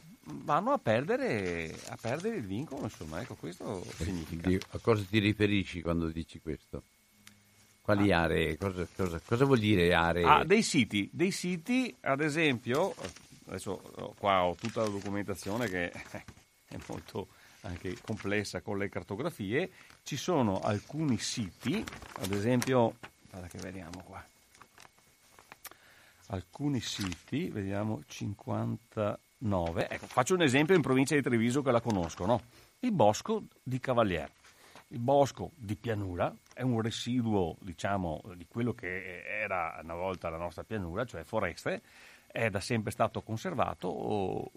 vanno 0.44 0.72
a 0.72 0.78
perdere, 0.78 1.78
a 1.88 1.98
perdere, 2.00 2.36
il 2.36 2.46
vincolo, 2.46 2.84
insomma, 2.84 3.20
ecco, 3.20 3.34
questo 3.34 3.84
significa. 3.96 4.48
A 4.70 4.78
cosa 4.78 5.04
ti 5.06 5.18
riferisci 5.18 5.82
quando 5.82 6.08
dici 6.08 6.40
questo? 6.40 6.84
Quali 7.84 8.12
ah. 8.12 8.22
aree? 8.22 8.56
Cosa, 8.56 8.88
cosa, 8.96 9.20
cosa, 9.22 9.44
vuol 9.44 9.58
dire 9.58 9.92
aree? 9.92 10.24
Ah, 10.24 10.42
dei 10.42 10.62
siti, 10.62 11.06
dei 11.12 11.30
siti, 11.30 11.94
ad 12.00 12.22
esempio, 12.22 12.94
adesso 13.46 13.76
qua 14.16 14.44
ho 14.44 14.54
tutta 14.54 14.80
la 14.80 14.88
documentazione 14.88 15.68
che 15.68 15.92
è 16.66 16.78
molto 16.88 17.28
anche 17.60 17.94
complessa 18.02 18.62
con 18.62 18.78
le 18.78 18.88
cartografie, 18.88 19.70
ci 20.02 20.16
sono 20.16 20.60
alcuni 20.60 21.18
siti, 21.18 21.84
ad 22.20 22.32
esempio, 22.32 22.94
guarda 23.28 23.48
che 23.48 23.58
vediamo 23.58 24.02
qua, 24.02 24.26
alcuni 26.28 26.80
siti, 26.80 27.50
vediamo 27.50 28.02
59, 28.06 29.88
ecco, 29.90 30.06
faccio 30.06 30.32
un 30.32 30.40
esempio 30.40 30.74
in 30.74 30.80
provincia 30.80 31.14
di 31.14 31.20
Treviso 31.20 31.60
che 31.60 31.70
la 31.70 31.82
conosco, 31.82 32.24
no? 32.24 32.40
il 32.80 32.92
bosco 32.92 33.42
di 33.62 33.78
Cavalier. 33.78 34.30
Il 34.88 34.98
bosco 34.98 35.50
di 35.56 35.76
pianura 35.76 36.34
è 36.52 36.62
un 36.62 36.80
residuo, 36.80 37.56
diciamo, 37.60 38.22
di 38.36 38.46
quello 38.46 38.74
che 38.74 39.22
era 39.24 39.80
una 39.82 39.94
volta 39.94 40.28
la 40.30 40.36
nostra 40.36 40.62
pianura, 40.62 41.04
cioè 41.04 41.24
foreste, 41.24 41.82
è 42.26 42.50
da 42.50 42.60
sempre 42.60 42.90
stato 42.90 43.22
conservato. 43.22 44.50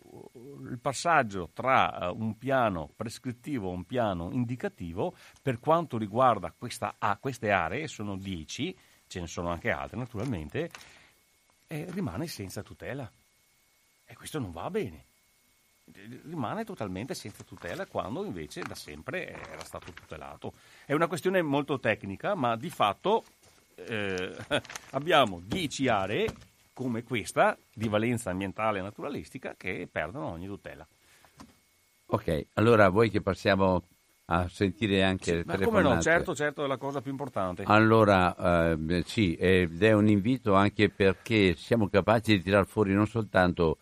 Il 0.69 0.79
passaggio 0.79 1.49
tra 1.53 1.99
eh, 1.99 2.07
un 2.07 2.37
piano 2.37 2.89
prescrittivo 2.95 3.69
e 3.69 3.73
un 3.73 3.83
piano 3.85 4.31
indicativo, 4.31 5.15
per 5.41 5.59
quanto 5.59 5.97
riguarda 5.97 6.51
questa, 6.57 6.95
ah, 6.97 7.17
queste 7.17 7.51
aree, 7.51 7.87
sono 7.87 8.17
10, 8.17 8.77
ce 9.07 9.19
ne 9.19 9.27
sono 9.27 9.49
anche 9.49 9.69
altre 9.69 9.97
naturalmente, 9.97 10.69
rimane 11.67 12.27
senza 12.27 12.63
tutela. 12.63 13.09
E 14.05 14.15
questo 14.15 14.39
non 14.39 14.51
va 14.51 14.69
bene. 14.69 15.06
Rimane 16.25 16.65
totalmente 16.65 17.13
senza 17.13 17.43
tutela 17.43 17.85
quando 17.85 18.25
invece 18.25 18.61
da 18.61 18.75
sempre 18.75 19.31
era 19.31 19.63
stato 19.63 19.91
tutelato. 19.91 20.53
È 20.85 20.93
una 20.93 21.07
questione 21.07 21.41
molto 21.41 21.79
tecnica, 21.79 22.35
ma 22.35 22.55
di 22.55 22.69
fatto 22.69 23.23
eh, 23.75 24.35
abbiamo 24.91 25.41
10 25.43 25.87
aree 25.87 26.33
come 26.73 27.03
questa 27.03 27.57
di 27.73 27.87
valenza 27.87 28.29
ambientale 28.29 28.79
e 28.79 28.81
naturalistica 28.81 29.55
che 29.57 29.87
perdono 29.91 30.27
ogni 30.27 30.45
tutela. 30.45 30.85
Ok, 32.07 32.47
allora 32.53 32.89
vuoi 32.89 33.09
che 33.09 33.21
passiamo 33.21 33.83
a 34.29 34.47
sentire 34.49 35.03
anche 35.03 35.39
sì, 35.39 35.43
ma 35.45 35.57
come 35.57 35.81
no, 35.81 35.99
certo, 36.01 36.35
certo 36.35 36.63
è 36.63 36.67
la 36.67 36.77
cosa 36.77 37.01
più 37.01 37.11
importante. 37.11 37.63
Allora, 37.65 38.71
eh, 38.71 39.03
sì, 39.05 39.35
ed 39.35 39.81
è 39.81 39.93
un 39.93 40.07
invito 40.07 40.53
anche 40.53 40.89
perché 40.89 41.55
siamo 41.55 41.87
capaci 41.87 42.37
di 42.37 42.43
tirar 42.43 42.65
fuori 42.65 42.93
non 42.93 43.07
soltanto 43.07 43.77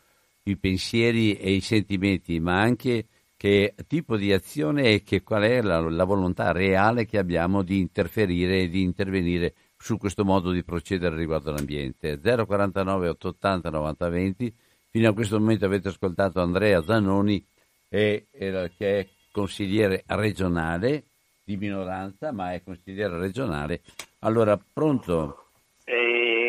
i 0.47 0.57
pensieri 0.57 1.35
e 1.37 1.51
i 1.51 1.61
sentimenti, 1.61 2.39
ma 2.39 2.61
anche 2.61 3.07
che 3.35 3.75
tipo 3.87 4.15
di 4.15 4.31
azione 4.31 4.93
e 4.93 5.03
che 5.03 5.21
qual 5.21 5.43
è 5.43 5.61
la, 5.61 5.79
la 5.79 6.03
volontà 6.03 6.51
reale 6.51 7.05
che 7.05 7.17
abbiamo 7.17 7.63
di 7.63 7.79
interferire 7.79 8.61
e 8.61 8.69
di 8.69 8.81
intervenire 8.81 9.53
su 9.77 9.97
questo 9.97 10.23
modo 10.23 10.51
di 10.51 10.63
procedere 10.63 11.15
riguardo 11.15 11.49
all'ambiente. 11.49 12.19
049 12.19 13.09
880 13.09 13.69
90 13.69 14.09
20, 14.09 14.55
fino 14.89 15.09
a 15.09 15.13
questo 15.13 15.39
momento 15.39 15.65
avete 15.65 15.89
ascoltato 15.89 16.41
Andrea 16.41 16.83
Zanoni 16.83 17.45
che 17.89 18.27
è 18.31 19.07
consigliere 19.31 20.03
regionale 20.07 21.03
di 21.43 21.57
minoranza, 21.57 22.31
ma 22.31 22.53
è 22.53 22.63
consigliere 22.63 23.17
regionale. 23.17 23.81
Allora, 24.19 24.57
pronto? 24.57 25.49
Eh, 25.83 26.44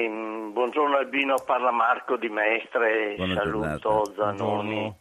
buongiorno 0.56 0.96
Albino, 0.96 1.34
parla 1.44 1.70
Marco 1.70 2.16
di 2.16 2.30
Mestre, 2.30 3.12
Buona 3.14 3.34
saluto 3.34 3.78
giornata. 3.78 4.14
Zanoni. 4.14 4.74
Buongiorno. 4.74 4.96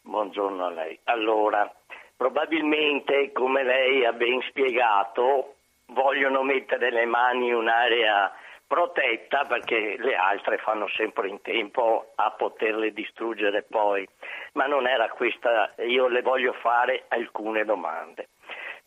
buongiorno 0.00 0.64
a 0.64 0.70
lei. 0.70 0.98
Allora, 1.04 1.70
probabilmente, 2.16 3.30
come 3.32 3.62
lei 3.62 4.06
ha 4.06 4.14
ben 4.14 4.40
spiegato, 4.48 5.56
vogliono 5.88 6.42
mettere 6.42 6.90
le 6.90 7.04
mani 7.04 7.48
in 7.48 7.56
un'area 7.56 8.32
protetta 8.66 9.44
perché 9.44 9.96
le 9.98 10.16
altre 10.16 10.56
fanno 10.56 10.88
sempre 10.88 11.28
in 11.28 11.42
tempo 11.42 12.12
a 12.14 12.30
poterle 12.30 12.90
distruggere 12.94 13.64
poi, 13.68 14.08
ma 14.52 14.64
non 14.64 14.88
era 14.88 15.10
questa, 15.10 15.74
io 15.86 16.08
le 16.08 16.22
voglio 16.22 16.54
fare 16.54 17.04
alcune 17.08 17.66
domande. 17.66 18.28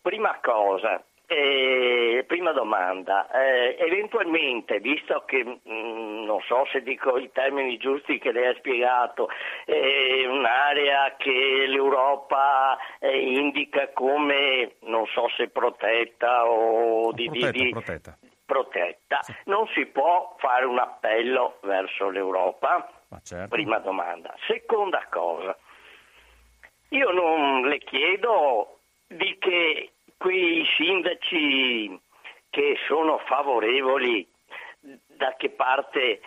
Prima 0.02 0.36
cosa, 0.42 1.00
eh, 1.32 2.24
prima 2.26 2.50
domanda, 2.50 3.30
eh, 3.30 3.76
eventualmente, 3.78 4.80
visto 4.80 5.22
che 5.26 5.44
mh, 5.44 5.60
mm, 5.70 6.24
non 6.24 6.40
so 6.40 6.66
se 6.72 6.82
dico 6.82 7.16
i 7.18 7.30
termini 7.30 7.76
giusti 7.76 8.18
che 8.18 8.32
lei 8.32 8.48
ha 8.48 8.54
spiegato, 8.56 9.28
è 9.64 10.26
un'area 10.26 11.14
che 11.16 11.66
l'Europa 11.68 12.76
eh, 12.98 13.16
indica 13.16 13.90
come, 13.92 14.74
non 14.80 15.06
so 15.06 15.28
se 15.36 15.48
protetta 15.50 16.48
o 16.48 17.12
di, 17.12 17.26
protetta, 17.26 17.50
di, 17.50 17.70
protetta 17.70 18.18
protetta. 18.44 19.22
Sì. 19.22 19.32
Non 19.44 19.68
si 19.68 19.86
può 19.86 20.34
fare 20.38 20.64
un 20.64 20.80
appello 20.80 21.58
verso 21.62 22.10
l'Europa? 22.10 22.90
Certo. 23.22 23.48
Prima 23.48 23.78
domanda. 23.78 24.34
Seconda 24.48 25.06
cosa, 25.08 25.56
io 26.88 27.10
non 27.12 27.68
le 27.68 27.78
chiedo 27.78 28.78
di 29.06 29.36
che 29.38 29.92
quei 30.20 30.66
sindaci 30.76 31.98
che 32.50 32.76
sono 32.86 33.16
favorevoli 33.24 34.28
da 35.06 35.34
che 35.38 35.48
parte 35.48 36.20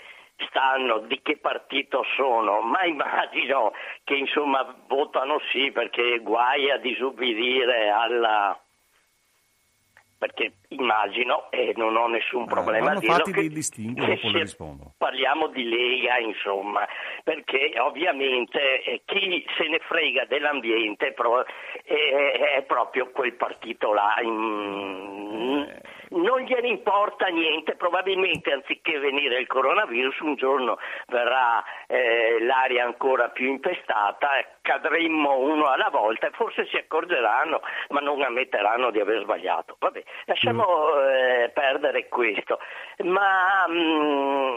stanno, 0.48 0.98
di 1.02 1.22
che 1.22 1.38
partito 1.38 2.04
sono, 2.16 2.62
ma 2.62 2.84
immagino 2.86 3.72
che 4.04 4.16
insomma 4.16 4.76
votano 4.88 5.40
sì 5.52 5.70
perché 5.70 6.18
guai 6.20 6.72
a 6.72 6.78
disubbidire 6.78 7.92
alla, 7.92 8.60
perché 10.24 10.54
immagino 10.70 11.52
e 11.52 11.74
non 11.76 11.98
ho 11.98 12.08
nessun 12.08 12.46
problema 12.46 12.92
a 12.92 12.96
dirlo 12.96 13.16
fatti 13.16 13.34
che, 13.34 13.40
dei 13.42 13.50
distinguo, 13.50 14.06
che 14.06 14.20
rispondo. 14.32 14.94
parliamo 14.98 15.48
di 15.48 15.68
Lega 15.68 16.18
insomma 16.18 16.88
perché 17.26 17.74
ovviamente 17.78 18.84
eh, 18.84 19.02
chi 19.04 19.46
se 19.58 19.68
ne 19.68 19.80
frega 19.80 20.24
dell'ambiente 20.24 21.14
è, 21.84 22.56
è 22.56 22.64
proprio 22.64 23.12
quel 23.12 23.34
partito 23.34 23.92
là 23.92 24.16
in, 24.22 25.68
eh 25.70 26.03
non 26.14 26.42
gliene 26.42 26.68
importa 26.68 27.28
niente, 27.28 27.76
probabilmente 27.76 28.52
anziché 28.52 29.00
venire 29.00 29.40
il 29.40 29.48
coronavirus 29.48 30.20
un 30.20 30.36
giorno 30.36 30.78
verrà 31.08 31.64
eh, 31.88 32.38
l'aria 32.42 32.86
ancora 32.86 33.30
più 33.30 33.48
impestata, 33.48 34.30
cadremmo 34.62 35.38
uno 35.40 35.68
alla 35.68 35.90
volta 35.90 36.28
e 36.28 36.32
forse 36.32 36.66
si 36.68 36.78
accorgeranno 36.78 37.62
ma 37.90 38.00
non 38.00 38.22
ammetteranno 38.22 38.92
di 38.92 39.00
aver 39.00 39.22
sbagliato. 39.22 39.76
Vabbè, 39.80 40.04
lasciamo 40.26 40.66
eh, 41.00 41.50
perdere 41.54 42.08
questo. 42.08 42.60
Ma 43.04 43.68
mh, 43.68 43.74
mm, 43.74 44.56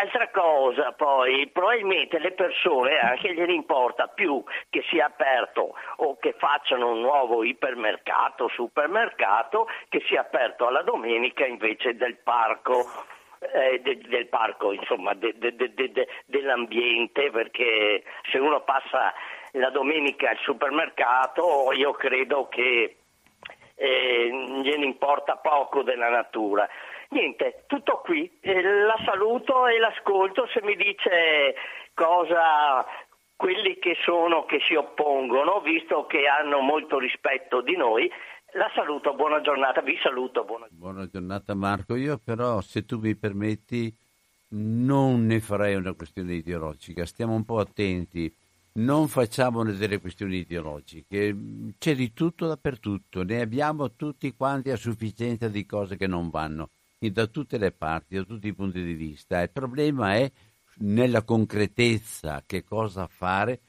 altra 0.00 0.28
cosa 0.30 0.92
poi, 0.92 1.48
probabilmente 1.48 2.18
le 2.18 2.32
persone 2.32 2.98
anche 2.98 3.34
gliene 3.34 3.52
importa 3.52 4.06
più 4.08 4.42
che 4.70 4.82
sia 4.88 5.06
aperto 5.06 5.74
o 5.96 6.16
che 6.18 6.34
facciano 6.38 6.90
un 6.90 7.00
nuovo 7.00 7.44
ipermercato, 7.44 8.48
supermercato, 8.48 9.68
che 9.88 10.02
sia 10.08 10.20
aperto 10.20 10.66
alla 10.66 10.77
domenica 10.82 11.46
invece 11.46 11.96
del 11.96 12.16
parco 12.16 12.86
eh, 13.40 13.80
de, 13.80 13.98
del 14.08 14.26
parco, 14.28 14.72
insomma, 14.72 15.14
de, 15.14 15.34
de, 15.38 16.08
dell'ambiente, 16.26 17.30
perché 17.30 18.02
se 18.30 18.38
uno 18.38 18.62
passa 18.62 19.14
la 19.52 19.70
domenica 19.70 20.30
al 20.30 20.38
supermercato 20.38 21.72
io 21.72 21.92
credo 21.92 22.48
che 22.48 22.96
eh, 23.74 24.28
gliene 24.62 24.84
importa 24.84 25.36
poco 25.36 25.82
della 25.82 26.08
natura. 26.08 26.68
Niente, 27.10 27.64
tutto 27.66 28.00
qui, 28.04 28.38
eh, 28.40 28.62
la 28.62 28.98
saluto 29.04 29.66
e 29.66 29.78
l'ascolto 29.78 30.46
se 30.48 30.60
mi 30.62 30.76
dice 30.76 31.54
cosa 31.94 32.84
quelli 33.34 33.78
che 33.78 33.96
sono 34.02 34.44
che 34.44 34.58
si 34.66 34.74
oppongono, 34.74 35.60
visto 35.60 36.06
che 36.06 36.26
hanno 36.26 36.58
molto 36.58 36.98
rispetto 36.98 37.60
di 37.60 37.76
noi, 37.76 38.10
la 38.52 38.70
saluto, 38.74 39.14
buona 39.14 39.40
giornata, 39.40 39.80
vi 39.82 39.98
saluto. 40.02 40.44
Buona, 40.44 40.66
buona 40.70 41.06
giornata 41.06 41.54
Marco, 41.54 41.94
io 41.94 42.18
però 42.18 42.60
se 42.60 42.84
tu 42.84 42.98
mi 42.98 43.14
permetti 43.14 43.94
non 44.50 45.26
ne 45.26 45.40
farei 45.40 45.74
una 45.74 45.92
questione 45.92 46.34
ideologica, 46.34 47.04
stiamo 47.04 47.34
un 47.34 47.44
po' 47.44 47.58
attenti, 47.58 48.32
non 48.72 49.08
facciamone 49.08 49.74
delle 49.74 50.00
questioni 50.00 50.38
ideologiche, 50.38 51.36
c'è 51.78 51.94
di 51.94 52.12
tutto 52.14 52.46
dappertutto, 52.46 53.22
ne 53.22 53.40
abbiamo 53.40 53.92
tutti 53.94 54.34
quanti 54.34 54.70
a 54.70 54.76
sufficienza 54.76 55.48
di 55.48 55.66
cose 55.66 55.96
che 55.96 56.06
non 56.06 56.30
vanno, 56.30 56.70
da 56.98 57.26
tutte 57.26 57.58
le 57.58 57.72
parti, 57.72 58.16
da 58.16 58.22
tutti 58.22 58.48
i 58.48 58.54
punti 58.54 58.82
di 58.82 58.94
vista. 58.94 59.42
Il 59.42 59.50
problema 59.50 60.14
è 60.14 60.30
nella 60.78 61.22
concretezza 61.22 62.42
che 62.46 62.64
cosa 62.64 63.06
fare 63.06 63.60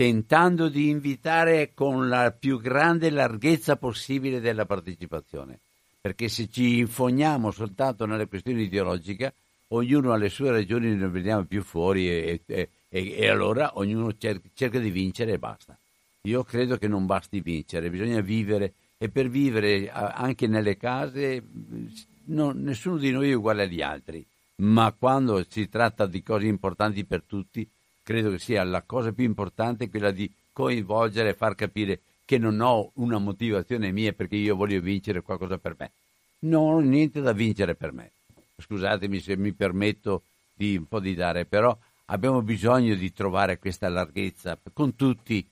tentando 0.00 0.70
di 0.70 0.88
invitare 0.88 1.72
con 1.74 2.08
la 2.08 2.30
più 2.30 2.58
grande 2.58 3.10
larghezza 3.10 3.76
possibile 3.76 4.40
della 4.40 4.64
partecipazione. 4.64 5.58
Perché 6.00 6.30
se 6.30 6.48
ci 6.48 6.78
infogniamo 6.78 7.50
soltanto 7.50 8.06
nelle 8.06 8.26
questioni 8.26 8.62
ideologiche, 8.62 9.34
ognuno 9.68 10.12
ha 10.12 10.16
le 10.16 10.30
sue 10.30 10.50
ragioni, 10.50 10.94
ne 10.94 11.06
vediamo 11.10 11.44
più 11.44 11.62
fuori 11.62 12.08
e, 12.08 12.40
e, 12.46 12.68
e, 12.88 13.10
e 13.10 13.28
allora 13.28 13.72
ognuno 13.74 14.16
cerca, 14.16 14.48
cerca 14.54 14.78
di 14.78 14.88
vincere 14.88 15.32
e 15.32 15.38
basta. 15.38 15.76
Io 16.22 16.44
credo 16.44 16.78
che 16.78 16.88
non 16.88 17.04
basti 17.04 17.42
vincere, 17.42 17.90
bisogna 17.90 18.22
vivere 18.22 18.72
e 18.96 19.10
per 19.10 19.28
vivere 19.28 19.90
anche 19.90 20.46
nelle 20.46 20.78
case 20.78 21.44
no, 22.24 22.52
nessuno 22.52 22.96
di 22.96 23.10
noi 23.10 23.32
è 23.32 23.34
uguale 23.34 23.64
agli 23.64 23.82
altri, 23.82 24.24
ma 24.62 24.94
quando 24.98 25.44
si 25.46 25.68
tratta 25.68 26.06
di 26.06 26.22
cose 26.22 26.46
importanti 26.46 27.04
per 27.04 27.22
tutti 27.26 27.68
credo 28.02 28.30
che 28.30 28.38
sia 28.38 28.62
la 28.64 28.82
cosa 28.82 29.12
più 29.12 29.24
importante 29.24 29.88
quella 29.88 30.10
di 30.10 30.30
coinvolgere 30.52 31.30
e 31.30 31.34
far 31.34 31.54
capire 31.54 32.00
che 32.24 32.38
non 32.38 32.60
ho 32.60 32.92
una 32.94 33.18
motivazione 33.18 33.90
mia 33.90 34.12
perché 34.12 34.36
io 34.36 34.54
voglio 34.54 34.80
vincere 34.80 35.22
qualcosa 35.22 35.58
per 35.58 35.74
me. 35.78 35.90
Non 36.40 36.74
ho 36.74 36.78
niente 36.80 37.20
da 37.20 37.32
vincere 37.32 37.74
per 37.74 37.92
me. 37.92 38.10
Scusatemi 38.56 39.20
se 39.20 39.36
mi 39.36 39.52
permetto 39.52 40.22
di 40.54 40.76
un 40.76 40.86
po' 40.86 41.00
di 41.00 41.14
dare, 41.14 41.44
però 41.44 41.76
abbiamo 42.06 42.42
bisogno 42.42 42.94
di 42.94 43.12
trovare 43.12 43.58
questa 43.58 43.88
larghezza 43.88 44.58
con 44.72 44.94
tutti. 44.94 45.44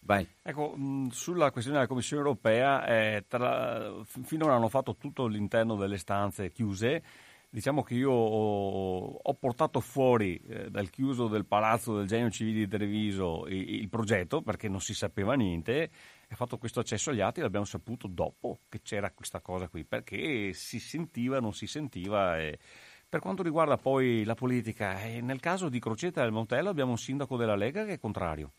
Vai. 0.00 0.26
Ecco, 0.42 0.74
sulla 1.10 1.50
questione 1.50 1.78
della 1.78 1.88
Commissione 1.88 2.22
europea, 2.22 2.86
eh, 2.86 3.24
tra, 3.28 3.92
finora 4.22 4.54
hanno 4.54 4.70
fatto 4.70 4.96
tutto 4.98 5.26
l'interno 5.26 5.76
delle 5.76 5.98
stanze 5.98 6.50
chiuse 6.50 7.02
diciamo 7.50 7.82
che 7.82 7.94
io 7.94 8.10
ho, 8.10 9.20
ho 9.22 9.34
portato 9.34 9.80
fuori 9.80 10.36
eh, 10.36 10.70
dal 10.70 10.90
chiuso 10.90 11.28
del 11.28 11.46
palazzo 11.46 11.96
del 11.96 12.06
Genio 12.06 12.30
Civile 12.30 12.58
di 12.58 12.68
Treviso 12.68 13.46
il, 13.46 13.80
il 13.80 13.88
progetto 13.88 14.42
perché 14.42 14.68
non 14.68 14.80
si 14.80 14.94
sapeva 14.94 15.34
niente 15.34 15.90
e 16.28 16.34
fatto 16.34 16.58
questo 16.58 16.80
accesso 16.80 17.10
agli 17.10 17.20
atti 17.20 17.40
l'abbiamo 17.40 17.64
saputo 17.64 18.06
dopo 18.06 18.60
che 18.68 18.82
c'era 18.82 19.10
questa 19.12 19.40
cosa 19.40 19.68
qui 19.68 19.84
perché 19.84 20.52
si 20.52 20.78
sentiva, 20.78 21.40
non 21.40 21.54
si 21.54 21.66
sentiva. 21.66 22.38
E... 22.38 22.58
Per 23.08 23.20
quanto 23.20 23.42
riguarda 23.42 23.78
poi 23.78 24.24
la 24.24 24.34
politica, 24.34 25.02
eh, 25.02 25.22
nel 25.22 25.40
caso 25.40 25.70
di 25.70 25.80
Crocetta 25.80 26.20
del 26.20 26.32
Montello 26.32 26.68
abbiamo 26.68 26.90
un 26.90 26.98
sindaco 26.98 27.38
della 27.38 27.56
Lega 27.56 27.86
che 27.86 27.94
è 27.94 27.98
contrario. 27.98 28.52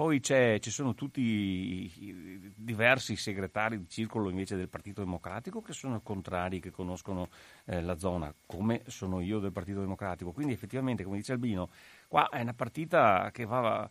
Poi 0.00 0.22
ci 0.22 0.70
sono 0.70 0.94
tutti 0.94 1.20
i 1.20 2.52
diversi 2.56 3.16
segretari 3.16 3.76
di 3.76 3.86
circolo 3.86 4.30
invece 4.30 4.56
del 4.56 4.70
Partito 4.70 5.02
Democratico 5.02 5.60
che 5.60 5.74
sono 5.74 6.00
contrari, 6.00 6.58
che 6.58 6.70
conoscono 6.70 7.28
eh, 7.66 7.82
la 7.82 7.98
zona, 7.98 8.34
come 8.46 8.80
sono 8.86 9.20
io 9.20 9.40
del 9.40 9.52
Partito 9.52 9.80
Democratico. 9.80 10.32
Quindi 10.32 10.54
effettivamente, 10.54 11.04
come 11.04 11.18
dice 11.18 11.32
Albino, 11.32 11.68
qua 12.08 12.30
è 12.30 12.40
una 12.40 12.54
partita 12.54 13.28
che 13.30 13.44
va, 13.44 13.90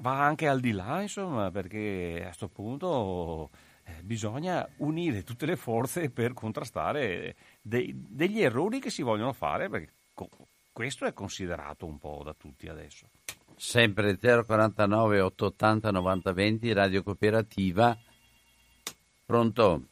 va 0.00 0.22
anche 0.22 0.48
al 0.48 0.60
di 0.60 0.72
là, 0.72 1.00
insomma, 1.00 1.50
perché 1.50 2.18
a 2.20 2.24
questo 2.24 2.48
punto 2.48 3.48
eh, 3.84 4.02
bisogna 4.02 4.68
unire 4.80 5.24
tutte 5.24 5.46
le 5.46 5.56
forze 5.56 6.10
per 6.10 6.34
contrastare 6.34 7.36
dei, 7.62 7.94
degli 7.96 8.42
errori 8.42 8.80
che 8.80 8.90
si 8.90 9.00
vogliono 9.00 9.32
fare, 9.32 9.70
perché 9.70 9.92
co- 10.12 10.28
questo 10.70 11.06
è 11.06 11.14
considerato 11.14 11.86
un 11.86 11.96
po' 11.96 12.20
da 12.22 12.34
tutti 12.34 12.68
adesso 12.68 13.08
sempre 13.58 14.16
049 14.16 15.20
880 15.20 15.90
9020 15.90 16.72
Radio 16.72 17.02
Cooperativa. 17.02 17.96
Pronto? 19.26 19.82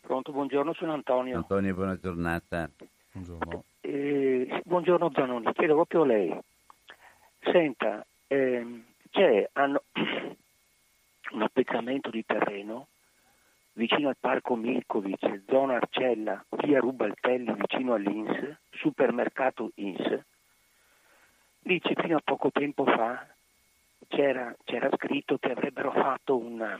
Pronto, 0.00 0.32
buongiorno, 0.32 0.74
sono 0.74 0.92
Antonio. 0.92 1.38
Antonio, 1.38 1.74
buona 1.74 1.98
giornata. 1.98 2.70
Buongiorno. 3.12 3.64
Eh, 3.80 4.62
buongiorno 4.64 5.10
Zanoni, 5.14 5.52
chiedo 5.54 5.74
proprio 5.74 6.02
a 6.02 6.06
lei. 6.06 6.38
Senta, 7.40 8.04
ehm, 8.26 8.84
c'è 9.10 9.48
hanno, 9.52 9.82
un 11.32 11.42
appezzamento 11.42 12.10
di 12.10 12.24
terreno 12.24 12.88
vicino 13.72 14.08
al 14.08 14.16
parco 14.20 14.54
Milkovic, 14.54 15.42
zona 15.48 15.76
Arcella, 15.76 16.44
via 16.62 16.78
Rubaltelli 16.78 17.54
vicino 17.54 17.94
all'Ins, 17.94 18.56
supermercato 18.70 19.70
Ins, 19.76 20.20
Dice 21.66 21.94
fino 21.94 22.18
a 22.18 22.22
poco 22.22 22.50
tempo 22.50 22.84
fa 22.84 23.26
c'era, 24.08 24.54
c'era 24.64 24.90
scritto 24.96 25.38
che 25.38 25.50
avrebbero 25.50 25.92
fatto 25.92 26.36
una, 26.36 26.78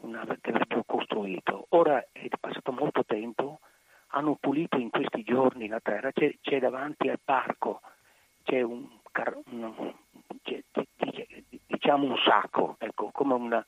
una, 0.00 0.24
che 0.40 0.48
avrebbero 0.48 0.82
costruito. 0.86 1.66
Ora 1.70 2.02
è 2.10 2.26
passato 2.40 2.72
molto 2.72 3.04
tempo, 3.04 3.60
hanno 4.08 4.38
pulito 4.40 4.78
in 4.78 4.88
questi 4.88 5.24
giorni 5.24 5.68
la 5.68 5.80
terra, 5.80 6.10
c'è, 6.10 6.34
c'è 6.40 6.58
davanti 6.58 7.10
al 7.10 7.18
parco, 7.22 7.82
c'è 8.44 8.62
un, 8.62 8.88
un 9.50 9.94
c'è, 10.42 10.62
diciamo 11.66 12.06
un 12.06 12.16
sacco, 12.16 12.76
ecco, 12.78 13.10
come 13.12 13.34
una, 13.34 13.62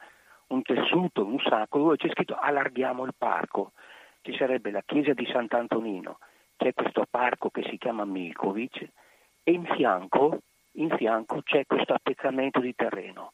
un 0.46 0.62
tessuto, 0.62 1.22
un 1.22 1.38
sacco, 1.40 1.80
dove 1.80 1.96
c'è 1.98 2.08
scritto 2.08 2.34
allarghiamo 2.34 3.04
il 3.04 3.12
parco. 3.14 3.72
Ci 4.22 4.34
sarebbe 4.38 4.70
la 4.70 4.82
chiesa 4.86 5.12
di 5.12 5.26
Sant'Antonino, 5.26 6.18
c'è 6.56 6.72
questo 6.72 7.04
parco 7.10 7.50
che 7.50 7.62
si 7.68 7.76
chiama 7.76 8.06
Milkovic, 8.06 8.88
e 9.48 9.52
in 9.52 9.64
fianco, 9.64 10.40
in 10.72 10.90
fianco 10.96 11.40
c'è 11.42 11.66
questo 11.66 11.94
appezzamento 11.94 12.58
di 12.58 12.74
terreno. 12.74 13.30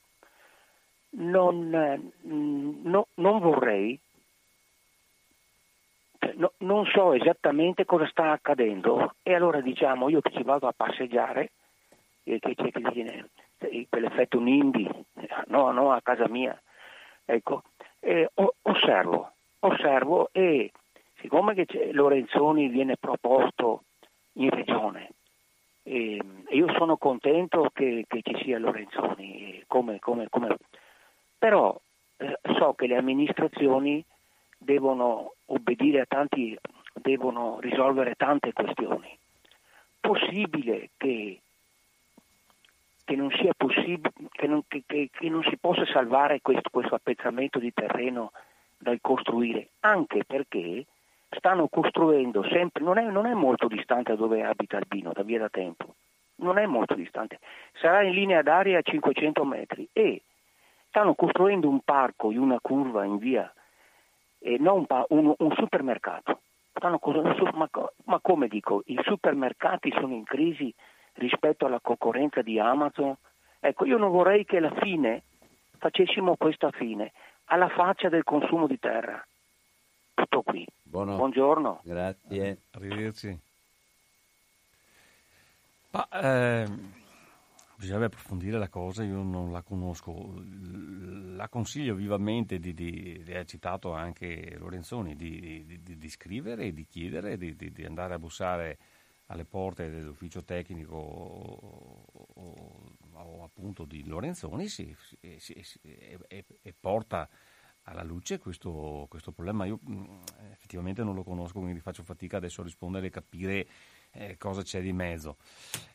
Non, 1.14 2.12
mm, 2.26 2.80
no, 2.82 3.06
non 3.14 3.38
vorrei, 3.40 3.98
cioè, 6.18 6.34
no, 6.36 6.52
non 6.58 6.84
so 6.84 7.14
esattamente 7.14 7.86
cosa 7.86 8.06
sta 8.08 8.30
accadendo 8.30 9.14
e 9.22 9.34
allora 9.34 9.62
diciamo 9.62 10.10
io 10.10 10.20
che 10.20 10.32
ci 10.32 10.42
vado 10.42 10.68
a 10.68 10.74
passeggiare 10.76 11.52
e 12.24 12.38
che 12.38 12.54
c'è 12.54 12.70
che 12.70 12.90
viene 12.92 13.28
quell'effetto 13.88 14.38
NIMBY, 14.38 14.90
no, 15.46 15.70
no, 15.70 15.92
a 15.92 16.02
casa 16.02 16.28
mia, 16.28 16.60
ecco, 17.24 17.62
eh, 18.00 18.30
osservo, 18.62 19.32
osservo 19.60 20.28
e 20.30 20.72
siccome 21.20 21.54
che 21.54 21.90
Lorenzoni 21.92 22.68
viene 22.68 22.98
proposto 22.98 23.84
in 24.34 24.50
regione, 24.50 25.10
e 25.82 26.20
io 26.50 26.72
sono 26.74 26.96
contento 26.96 27.70
che, 27.72 28.04
che 28.06 28.20
ci 28.22 28.36
sia 28.42 28.58
Lorenzoni, 28.58 29.64
come, 29.66 29.98
come, 29.98 30.28
come... 30.28 30.56
però 31.38 31.78
eh, 32.18 32.38
so 32.58 32.74
che 32.74 32.86
le 32.86 32.96
amministrazioni 32.96 34.04
devono 34.56 35.34
obbedire 35.46 36.00
a 36.00 36.06
tanti, 36.06 36.56
devono 36.94 37.58
risolvere 37.60 38.14
tante 38.14 38.52
questioni. 38.52 39.18
Possibile 40.00 40.90
che, 40.96 41.40
che 43.04 43.16
non 43.16 43.30
sia 43.32 43.52
possibile, 43.56 44.12
che 44.30 44.46
non, 44.46 44.62
che 44.66 45.10
non 45.22 45.42
si 45.44 45.56
possa 45.56 45.84
salvare 45.86 46.40
questo, 46.40 46.70
questo 46.70 46.94
appezzamento 46.94 47.58
di 47.58 47.72
terreno 47.72 48.32
dal 48.78 48.98
costruire, 49.00 49.68
anche 49.80 50.24
perché 50.24 50.86
stanno 51.36 51.68
costruendo 51.68 52.42
sempre, 52.44 52.82
non 52.82 52.98
è, 52.98 53.04
non 53.04 53.26
è 53.26 53.34
molto 53.34 53.68
distante 53.68 54.12
da 54.12 54.18
dove 54.18 54.42
abita 54.42 54.76
Albino, 54.76 55.12
da 55.12 55.22
via 55.22 55.38
da 55.38 55.48
tempo, 55.48 55.94
non 56.36 56.58
è 56.58 56.66
molto 56.66 56.94
distante, 56.94 57.38
sarà 57.80 58.02
in 58.02 58.12
linea 58.12 58.42
d'aria 58.42 58.78
a 58.78 58.82
500 58.82 59.44
metri 59.44 59.88
e 59.92 60.22
stanno 60.88 61.14
costruendo 61.14 61.68
un 61.68 61.80
parco 61.80 62.30
in 62.30 62.38
una 62.38 62.58
curva 62.60 63.04
in 63.04 63.18
via, 63.18 63.52
eh, 64.40 64.58
non 64.58 64.84
un, 64.88 65.04
un, 65.08 65.34
un 65.36 65.52
supermercato. 65.56 66.40
Ma, 66.80 67.68
ma, 68.04 68.18
come 68.20 68.48
dico, 68.48 68.82
i 68.86 68.98
supermercati 69.02 69.92
sono 69.92 70.14
in 70.14 70.24
crisi 70.24 70.74
rispetto 71.14 71.66
alla 71.66 71.80
concorrenza 71.80 72.40
di 72.42 72.58
Amazon? 72.58 73.14
Ecco, 73.60 73.84
io 73.84 73.98
non 73.98 74.10
vorrei 74.10 74.44
che 74.44 74.56
alla 74.56 74.74
fine 74.80 75.22
facessimo 75.78 76.36
questa 76.36 76.70
fine, 76.70 77.12
alla 77.46 77.68
faccia 77.68 78.08
del 78.08 78.24
consumo 78.24 78.66
di 78.66 78.78
terra 78.78 79.22
tutto 80.14 80.42
qui. 80.42 80.66
Buono. 80.82 81.16
Buongiorno. 81.16 81.80
Grazie. 81.84 82.58
Arrivederci. 82.72 83.38
Ma, 85.90 86.08
eh, 86.08 86.66
bisognerebbe 87.76 88.06
approfondire 88.06 88.58
la 88.58 88.68
cosa, 88.68 89.02
io 89.02 89.22
non 89.22 89.52
la 89.52 89.62
conosco. 89.62 90.42
La 91.34 91.48
consiglio 91.48 91.94
vivamente 91.94 92.58
di, 92.58 92.72
di, 92.72 93.22
di 93.22 93.34
ha 93.34 93.44
citato 93.44 93.92
anche 93.92 94.56
Lorenzoni, 94.58 95.16
di, 95.16 95.64
di, 95.82 95.98
di 95.98 96.08
scrivere 96.08 96.66
e 96.66 96.72
di 96.72 96.86
chiedere, 96.86 97.36
di, 97.36 97.54
di 97.56 97.84
andare 97.84 98.14
a 98.14 98.18
bussare 98.18 98.78
alle 99.26 99.44
porte 99.44 99.90
dell'ufficio 99.90 100.44
tecnico 100.44 100.94
o, 100.94 102.04
o, 102.34 102.54
o 103.14 103.44
appunto 103.44 103.84
di 103.84 104.04
Lorenzoni 104.04 104.68
si, 104.68 104.94
si, 105.38 105.60
si, 105.62 105.80
e, 105.82 106.44
e, 106.62 106.74
porta 106.78 107.28
alla 107.84 108.02
luce 108.02 108.38
questo, 108.38 109.06
questo, 109.08 109.32
problema. 109.32 109.64
Io 109.64 109.80
mm, 109.88 110.04
effettivamente 110.52 111.02
non 111.02 111.14
lo 111.14 111.24
conosco, 111.24 111.60
quindi 111.60 111.80
faccio 111.80 112.02
fatica 112.02 112.36
adesso 112.36 112.60
a 112.60 112.64
rispondere 112.64 113.06
e 113.06 113.10
capire 113.10 113.66
eh, 114.12 114.36
cosa 114.36 114.62
c'è 114.62 114.80
di 114.80 114.92
mezzo. 114.92 115.36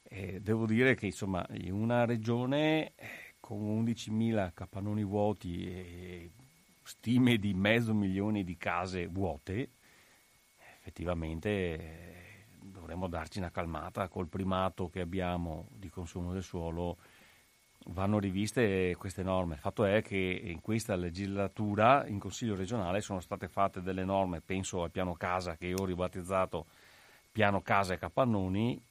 Eh, 0.04 0.42
devo 0.42 0.66
dire 0.66 0.96
che 0.96 1.06
insomma 1.06 1.46
in 1.52 1.74
una 1.74 2.06
regione 2.06 2.94
eh, 2.96 3.36
con 3.40 3.60
11.000 3.86 4.52
capannoni 4.54 5.04
vuoti 5.04 5.66
e 5.66 6.32
stime 6.84 7.38
di 7.38 7.54
mezzo 7.54 7.94
milione 7.94 8.44
di 8.44 8.58
case 8.58 9.08
vuote, 9.08 9.72
effettivamente 10.80 11.50
eh, 11.50 12.46
dovremmo 12.60 13.08
darci 13.08 13.40
una 13.40 13.52
calmata 13.52 14.08
col 14.08 14.28
primato 14.28 14.90
che 14.90 15.02
abbiamo 15.02 15.68
di 15.72 15.90
consumo 15.90 16.34
del 16.34 16.44
suolo. 16.44 16.98
Vanno 17.90 18.20
riviste 18.20 18.96
queste 18.98 19.24
norme. 19.24 19.56
Il 19.56 19.60
fatto 19.62 19.86
è 19.86 20.02
che 20.02 20.16
in 20.18 20.62
questa 20.62 20.96
legislatura 20.96 22.06
in 22.08 22.20
Consiglio 22.20 22.56
regionale 22.56 23.02
sono 23.02 23.20
state 23.20 23.48
fatte 23.48 23.82
delle 23.82 24.04
norme, 24.04 24.42
penso 24.42 24.84
al 24.84 24.92
piano 24.92 25.14
casa 25.14 25.56
che 25.56 25.74
ho 25.74 25.86
ribattezzato 25.86 26.66
piano 27.32 27.62
casa 27.62 27.94
e 27.94 27.98
capannoni, 27.98 28.82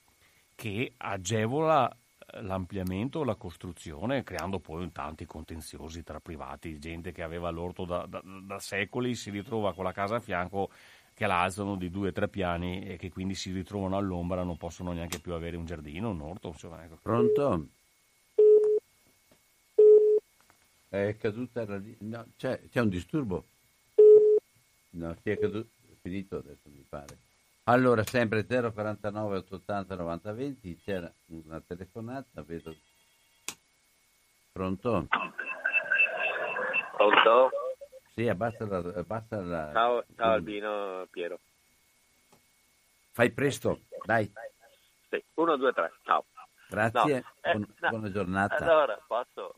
che 0.55 0.93
agevola 0.97 1.95
l'ampliamento, 2.41 3.25
la 3.25 3.35
costruzione, 3.35 4.23
creando 4.23 4.59
poi 4.59 4.91
tanti 4.93 5.27
contenziosi 5.27 6.03
tra 6.03 6.21
privati, 6.21 6.79
gente 6.79 7.13
che 7.13 7.23
aveva 7.23 7.51
l'orto 7.51 7.85
da, 7.85 8.07
da, 8.07 8.23
da 8.25 8.59
secoli 8.59 9.15
si 9.15 9.31
ritrova 9.31 9.75
con 9.75 9.85
la 9.85 9.93
casa 9.93 10.17
a 10.17 10.21
fianco 10.21 10.71
che 11.13 11.27
la 11.27 11.43
alzano 11.43 11.77
di 11.77 11.91
due 11.91 12.09
o 12.09 12.13
tre 12.13 12.29
piani 12.29 12.85
e 12.85 12.97
che 12.97 13.11
quindi 13.11 13.35
si 13.35 13.51
ritrovano 13.51 13.97
all'ombra, 13.97 14.43
non 14.43 14.57
possono 14.57 14.93
neanche 14.93 15.19
più 15.19 15.33
avere 15.33 15.57
un 15.57 15.65
giardino, 15.65 16.11
un 16.11 16.21
orto. 16.21 16.49
Insomma, 16.49 16.85
ecco. 16.85 16.99
Pronto? 17.03 17.69
È 20.97 21.17
caduta 21.19 21.67
la 21.67 21.79
no, 21.99 22.27
c'è, 22.39 22.59
c'è, 22.71 22.81
un 22.81 22.89
disturbo? 22.89 23.45
No, 24.93 25.15
si 25.23 25.29
è 25.29 25.39
caduto, 25.39 25.69
è 25.91 25.95
finito 26.01 26.39
adesso 26.39 26.71
mi 26.71 26.85
pare. 26.89 27.19
Allora, 27.65 28.03
sempre 28.03 28.47
049 28.47 29.37
880 29.37 29.95
90 29.95 30.33
20, 30.33 30.81
c'era 30.83 31.13
una 31.27 31.61
telefonata, 31.61 32.43
vedo. 32.43 32.75
Pronto? 34.53 35.07
Pronto? 36.97 37.51
Sì, 38.15 38.27
abbassa 38.29 38.65
la... 38.67 38.79
Abbassa 38.79 39.43
la... 39.43 39.71
Ciao, 39.75 40.05
ciao 40.17 40.33
Albino, 40.33 41.07
Piero. 41.11 41.39
Fai 43.13 43.31
presto, 43.33 43.81
dai. 44.05 44.33
Sì, 45.11 45.23
uno, 45.35 45.57
due, 45.57 45.73
tre, 45.75 45.93
ciao. 46.05 46.25
Grazie, 46.69 47.21
no, 47.21 47.51
eh, 47.51 47.53
buona, 47.53 47.67
no. 47.81 47.89
buona 47.91 48.11
giornata. 48.11 48.57
Allora, 48.57 48.99
posso... 49.07 49.57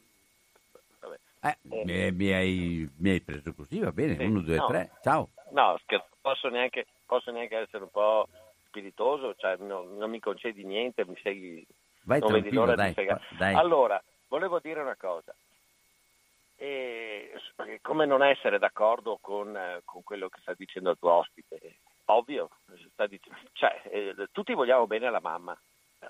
Eh, 1.40 1.56
mi, 1.62 2.12
mi, 2.12 2.32
hai, 2.32 2.90
mi, 2.98 3.10
hai, 3.10 3.20
preso 3.20 3.54
così, 3.54 3.78
va 3.78 3.92
bene, 3.92 4.16
sì, 4.16 4.24
uno, 4.24 4.40
due, 4.40 4.56
no. 4.56 4.66
tre, 4.66 4.90
ciao. 5.02 5.28
No, 5.50 5.78
scherzo, 5.82 6.08
posso 6.20 6.48
neanche, 6.48 6.86
posso 7.06 7.30
neanche 7.30 7.56
essere 7.56 7.84
un 7.84 7.90
po' 7.90 8.28
spiritoso, 8.66 9.34
cioè 9.36 9.56
no, 9.58 9.82
non 9.82 10.10
mi 10.10 10.20
concedi 10.20 10.64
niente, 10.64 11.06
mi 11.06 11.16
sei... 11.22 11.66
Vai 12.02 12.20
non 12.20 12.32
vedi 12.32 12.50
l'ora 12.52 12.74
dai, 12.74 12.94
di 12.94 13.06
dai. 13.36 13.54
Allora, 13.54 14.02
volevo 14.28 14.58
dire 14.60 14.80
una 14.80 14.96
cosa. 14.96 15.34
E 16.56 17.32
come 17.82 18.04
non 18.04 18.22
essere 18.24 18.58
d'accordo 18.58 19.18
con, 19.20 19.56
con, 19.84 20.02
quello 20.02 20.28
che 20.28 20.40
sta 20.40 20.54
dicendo 20.54 20.90
il 20.90 20.98
tuo 20.98 21.12
ospite? 21.12 21.76
Ovvio, 22.06 22.48
dicendo, 23.08 23.38
cioè, 23.52 23.80
eh, 23.90 24.28
tutti 24.32 24.54
vogliamo 24.54 24.86
bene 24.86 25.06
alla 25.06 25.20
mamma, 25.20 25.56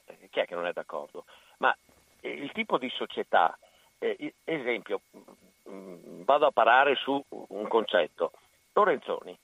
eh, 0.07 0.29
chi 0.31 0.41
è 0.41 0.47
che 0.47 0.55
non 0.55 0.67
è 0.67 0.73
d'accordo? 0.73 1.25
Ma 1.59 1.77
eh, 2.21 2.31
il 2.31 2.51
tipo 2.53 2.79
di 2.79 2.89
società, 2.91 3.59
eh, 3.99 4.35
esempio, 4.45 5.01
mh, 5.11 5.71
mm, 5.71 6.23
vado 6.23 6.47
a 6.47 6.53
parare 6.53 6.95
su 6.97 7.23
un 7.29 7.69
concetto, 7.69 8.33
Lorenzoni, 8.73 9.37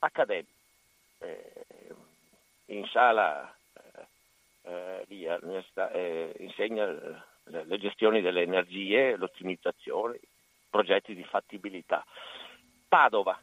accademico, 0.00 0.50
eh, 1.18 1.64
in 2.66 2.86
sala 2.86 3.54
eh, 4.62 5.04
lì 5.06 5.26
all'università, 5.26 5.90
insegna 6.38 6.86
le 7.44 7.78
gestioni 7.78 8.20
delle 8.20 8.42
energie, 8.42 9.16
l'ottimizzazione, 9.16 10.18
progetti 10.68 11.14
di 11.14 11.24
fattibilità. 11.24 12.04
Padova. 12.88 13.40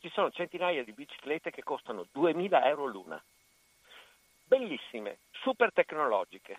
Ci 0.00 0.10
sono 0.10 0.30
centinaia 0.30 0.82
di 0.82 0.92
biciclette 0.92 1.50
che 1.50 1.62
costano 1.62 2.06
2000 2.10 2.66
euro 2.66 2.86
l'una. 2.86 3.22
Bellissime, 4.44 5.18
super 5.30 5.72
tecnologiche. 5.72 6.58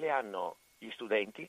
Le 0.00 0.08
hanno 0.08 0.56
gli 0.78 0.90
studenti, 0.92 1.46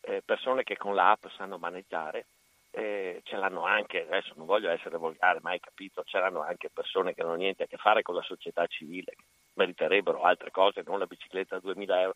eh, 0.00 0.20
persone 0.24 0.64
che 0.64 0.76
con 0.76 0.96
l'app 0.96 1.26
sanno 1.36 1.58
maneggiare, 1.58 2.26
eh, 2.72 3.20
ce 3.22 3.36
l'hanno 3.36 3.64
anche, 3.64 4.02
adesso 4.02 4.32
non 4.34 4.46
voglio 4.46 4.68
essere 4.68 4.98
volgare, 4.98 5.38
mai 5.42 5.60
capito, 5.60 6.02
ce 6.04 6.18
l'hanno 6.18 6.42
anche 6.42 6.70
persone 6.70 7.14
che 7.14 7.22
non 7.22 7.30
hanno 7.30 7.40
niente 7.40 7.62
a 7.62 7.66
che 7.66 7.76
fare 7.76 8.02
con 8.02 8.16
la 8.16 8.22
società 8.22 8.66
civile, 8.66 9.12
che 9.16 9.24
meriterebbero 9.54 10.22
altre 10.22 10.50
cose, 10.50 10.82
non 10.84 10.98
la 10.98 11.06
bicicletta 11.06 11.56
a 11.56 11.60
2000 11.60 12.00
euro. 12.00 12.14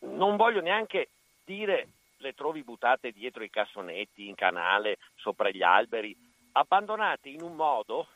Non 0.00 0.34
voglio 0.34 0.60
neanche 0.60 1.10
dire 1.44 1.86
le 2.16 2.34
trovi 2.34 2.64
buttate 2.64 3.12
dietro 3.12 3.44
i 3.44 3.50
cassonetti, 3.50 4.26
in 4.26 4.34
canale, 4.34 4.98
sopra 5.14 5.48
gli 5.50 5.62
alberi, 5.62 6.16
abbandonate 6.52 7.28
in 7.28 7.42
un 7.42 7.54
modo 7.54 8.08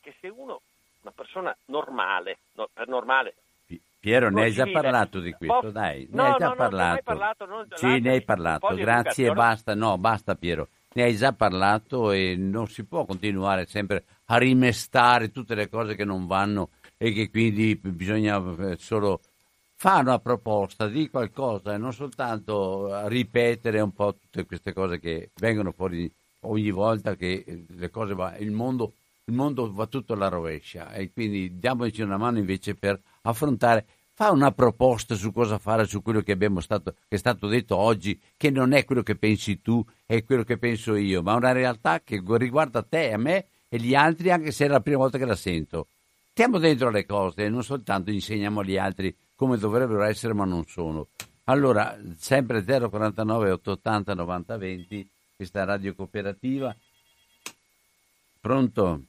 che 0.00 0.14
se 0.20 0.28
uno, 0.28 0.62
una 1.02 1.12
persona 1.14 1.54
normale, 1.66 2.38
no, 2.52 2.70
per 2.72 2.88
normale, 2.88 3.34
Piero, 4.06 4.30
ne 4.30 4.42
hai 4.42 4.52
già 4.52 4.68
parlato 4.70 5.18
di 5.18 5.32
questo, 5.32 5.72
dai, 5.72 6.06
ne 6.08 6.16
no, 6.16 6.22
hai 6.22 6.38
già 6.38 6.48
no, 6.50 6.54
parlato. 6.54 7.02
parlato 7.02 7.44
non... 7.44 7.66
Sì, 7.74 7.98
ne 7.98 8.10
hai 8.10 8.22
parlato, 8.22 8.72
grazie, 8.76 9.32
basta, 9.32 9.74
no, 9.74 9.98
basta 9.98 10.36
Piero, 10.36 10.68
ne 10.92 11.02
hai 11.02 11.16
già 11.16 11.32
parlato 11.32 12.12
e 12.12 12.36
non 12.36 12.68
si 12.68 12.84
può 12.84 13.04
continuare 13.04 13.66
sempre 13.66 14.04
a 14.26 14.36
rimestare 14.36 15.32
tutte 15.32 15.56
le 15.56 15.68
cose 15.68 15.96
che 15.96 16.04
non 16.04 16.28
vanno 16.28 16.68
e 16.96 17.10
che 17.10 17.30
quindi 17.30 17.74
bisogna 17.74 18.40
eh, 18.60 18.76
solo 18.78 19.22
fa 19.74 19.98
una 19.98 20.20
proposta 20.20 20.86
di 20.86 21.10
qualcosa 21.10 21.74
e 21.74 21.76
non 21.76 21.92
soltanto 21.92 23.08
ripetere 23.08 23.80
un 23.80 23.92
po' 23.92 24.14
tutte 24.14 24.46
queste 24.46 24.72
cose 24.72 25.00
che 25.00 25.30
vengono 25.34 25.72
fuori 25.72 26.08
ogni 26.42 26.70
volta 26.70 27.16
che 27.16 27.64
le 27.66 27.90
cose 27.90 28.14
va, 28.14 28.36
il 28.36 28.52
mondo, 28.52 28.92
il 29.24 29.34
mondo 29.34 29.72
va 29.72 29.86
tutto 29.86 30.12
alla 30.12 30.28
rovescia. 30.28 30.92
E 30.92 31.10
quindi 31.12 31.58
diamoci 31.58 32.02
una 32.02 32.16
mano 32.16 32.38
invece 32.38 32.76
per 32.76 33.00
affrontare 33.22 33.84
fa 34.16 34.30
una 34.30 34.50
proposta 34.50 35.14
su 35.14 35.30
cosa 35.30 35.58
fare 35.58 35.84
su 35.84 36.00
quello 36.00 36.22
che, 36.22 36.38
stato, 36.60 36.92
che, 37.06 37.16
è 37.16 37.18
stato 37.18 37.48
detto 37.48 37.76
oggi, 37.76 38.18
che 38.38 38.48
non 38.48 38.72
è 38.72 38.86
quello 38.86 39.02
che 39.02 39.14
pensi 39.14 39.60
tu, 39.60 39.84
è 40.06 40.24
quello 40.24 40.42
che 40.42 40.56
penso 40.56 40.94
io, 40.94 41.20
ma 41.20 41.34
una 41.34 41.52
realtà 41.52 42.00
che 42.00 42.22
riguarda 42.24 42.82
te, 42.82 43.12
a 43.12 43.18
me 43.18 43.44
e 43.68 43.76
gli 43.76 43.94
altri, 43.94 44.30
anche 44.30 44.52
se 44.52 44.64
è 44.64 44.68
la 44.68 44.80
prima 44.80 44.96
volta 44.96 45.18
che 45.18 45.26
la 45.26 45.36
sento. 45.36 45.88
Stiamo 46.30 46.56
dentro 46.56 46.88
le 46.88 47.04
cose 47.04 47.44
e 47.44 47.50
non 47.50 47.62
soltanto 47.62 48.10
insegniamo 48.10 48.60
agli 48.60 48.78
altri 48.78 49.14
come 49.34 49.58
dovrebbero 49.58 50.02
essere 50.04 50.32
ma 50.32 50.46
non 50.46 50.64
sono. 50.64 51.08
Allora, 51.44 51.94
sempre 52.16 52.64
049 52.64 53.50
880 53.50 54.14
90 54.14 54.56
20, 54.56 55.10
questa 55.36 55.64
radio 55.64 55.94
cooperativa. 55.94 56.74
Pronto? 58.40 59.02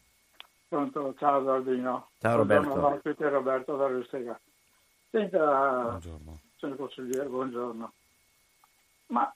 Pronto, 0.67 1.15
ciao 1.17 1.49
Albino. 1.49 2.09
Ciao 2.19 2.35
Roberto. 2.35 2.67
Buongiorno, 2.67 3.29
Roberto 3.29 3.77
da 3.77 3.87
Rustega. 3.87 4.37
Senta, 5.09 5.99
signor 6.01 6.75
consigliere, 6.75 7.27
buongiorno. 7.29 7.93
Ma 9.07 9.33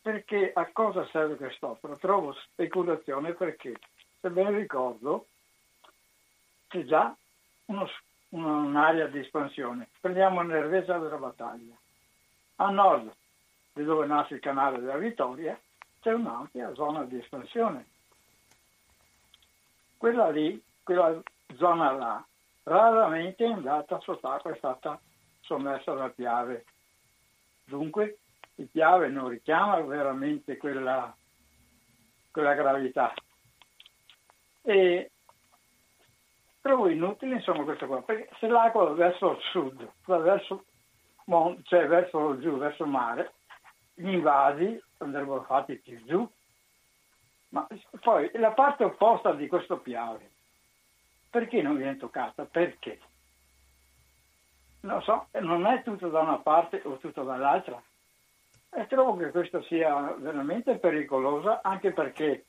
perché 0.00 0.52
a 0.54 0.70
cosa 0.72 1.06
serve 1.08 1.36
quest'opera? 1.36 1.94
Trovo 1.96 2.32
speculazione 2.32 3.34
perché, 3.34 3.78
se 4.20 4.30
ben 4.30 4.54
ricordo, 4.54 5.26
c'è 6.68 6.82
già 6.84 7.14
uno, 7.66 7.86
un'area 8.30 9.08
di 9.08 9.18
espansione. 9.18 9.90
Prendiamo 10.00 10.40
Nervesa 10.40 10.96
della 10.96 11.18
Battaglia. 11.18 11.76
A 12.56 12.70
nord, 12.70 13.12
di 13.74 13.84
dove 13.84 14.06
nasce 14.06 14.34
il 14.34 14.40
canale 14.40 14.80
della 14.80 14.96
Vittoria, 14.96 15.60
c'è 16.00 16.12
un'ampia 16.14 16.72
zona 16.72 17.04
di 17.04 17.18
espansione. 17.18 17.86
Quella 19.98 20.30
lì, 20.30 20.62
quella 20.82 21.20
zona 21.56 21.92
là, 21.92 22.27
raramente 22.68 23.44
è 23.44 23.50
andata 23.50 23.98
sott'acqua, 24.00 24.52
è 24.52 24.56
stata 24.56 25.00
sommersa 25.40 25.92
dal 25.94 26.14
Piave. 26.14 26.64
Dunque 27.64 28.18
il 28.56 28.68
Piave 28.68 29.08
non 29.08 29.28
richiama 29.28 29.80
veramente 29.80 30.56
quella, 30.56 31.14
quella 32.30 32.54
gravità. 32.54 33.12
E 34.62 35.10
trovo 36.60 36.88
inutile 36.88 37.36
insomma 37.36 37.64
questo 37.64 37.86
qua, 37.86 38.02
perché 38.02 38.28
se 38.38 38.46
l'acqua 38.46 38.84
va 38.84 38.92
verso 38.92 39.32
il 39.32 39.40
sud, 39.50 39.90
va 40.04 40.18
verso, 40.18 40.64
cioè 41.64 41.86
verso 41.86 42.38
giù, 42.38 42.58
verso 42.58 42.84
il 42.84 42.90
mare, 42.90 43.32
gli 43.94 44.10
invasi 44.10 44.80
andrebbero 44.98 45.42
fatti 45.44 45.76
più 45.76 46.04
giù. 46.04 46.30
Ma 47.50 47.66
poi 48.00 48.30
la 48.34 48.52
parte 48.52 48.84
opposta 48.84 49.32
di 49.32 49.46
questo 49.48 49.78
piave, 49.78 50.30
perché 51.30 51.62
non 51.62 51.76
viene 51.76 51.96
toccata? 51.96 52.44
Perché? 52.44 52.98
Non 54.80 55.02
so, 55.02 55.26
non 55.40 55.66
è 55.66 55.82
tutto 55.82 56.08
da 56.08 56.20
una 56.20 56.38
parte 56.38 56.80
o 56.84 56.96
tutto 56.98 57.22
dall'altra. 57.22 57.82
E 58.70 58.86
trovo 58.86 59.16
che 59.16 59.30
questo 59.30 59.62
sia 59.62 60.14
veramente 60.18 60.76
pericoloso 60.76 61.58
anche 61.62 61.92
perché 61.92 62.44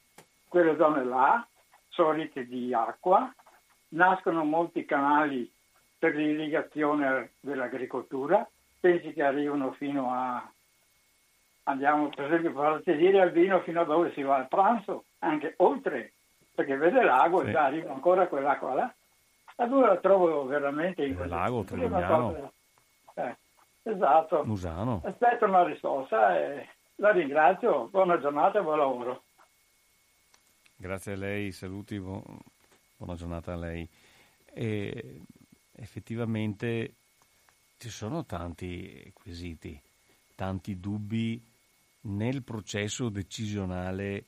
quelle 0.47 0.75
zone 0.75 1.03
là 1.03 1.45
sono 1.89 2.11
ricche 2.11 2.45
di 2.45 2.73
acqua, 2.73 3.34
nascono 3.89 4.43
molti 4.43 4.86
canali 4.86 5.51
per 5.97 6.15
l'irrigazione 6.15 7.32
dell'agricoltura, 7.39 8.47
pensi 8.80 9.11
che 9.13 9.23
arrivano 9.23 9.71
fino 9.73 10.13
a, 10.13 10.49
andiamo 11.63 12.09
per 12.09 12.25
esempio 12.25 12.51
farti 12.53 12.95
dire 12.95 13.21
al 13.21 13.32
vino 13.32 13.61
fino 13.61 13.82
a 13.82 13.86
dove 13.86 14.13
si 14.13 14.21
va 14.21 14.38
al 14.38 14.47
pranzo, 14.47 15.05
anche 15.19 15.53
oltre, 15.57 16.13
perché 16.60 16.76
vede 16.76 17.03
l'ago 17.03 17.39
sì. 17.41 17.47
e 17.47 17.51
già 17.51 17.66
arriva 17.66 17.93
ancora 17.93 18.28
quell'acqua 18.28 18.74
là. 18.74 18.93
Allora 19.55 19.93
la 19.93 19.97
trovo 19.99 20.45
veramente 20.45 21.05
in 21.05 21.16
questo 21.16 21.34
lago 21.34 21.64
Trevignano. 21.64 22.51
Eh, 23.14 23.36
esatto. 23.84 24.43
Musano. 24.43 25.01
Aspetto 25.05 25.45
una 25.45 25.64
risposta 25.64 26.38
e 26.38 26.68
la 26.95 27.12
ringrazio. 27.12 27.88
Buona 27.88 28.20
giornata 28.20 28.60
e 28.60 28.62
buon 28.62 28.78
lavoro. 28.78 29.24
Grazie 30.76 31.14
a 31.14 31.16
lei, 31.18 31.51
saluti, 31.51 31.97
buona 31.97 33.16
giornata 33.16 33.53
a 33.53 33.57
lei. 33.57 33.88
E 34.51 35.22
effettivamente 35.78 36.93
ci 37.78 37.89
sono 37.89 38.26
tanti 38.26 39.10
quesiti, 39.14 39.80
tanti 40.36 40.78
dubbi 40.78 41.41
nel 42.01 42.43
processo 42.43 43.07
decisionale 43.07 44.26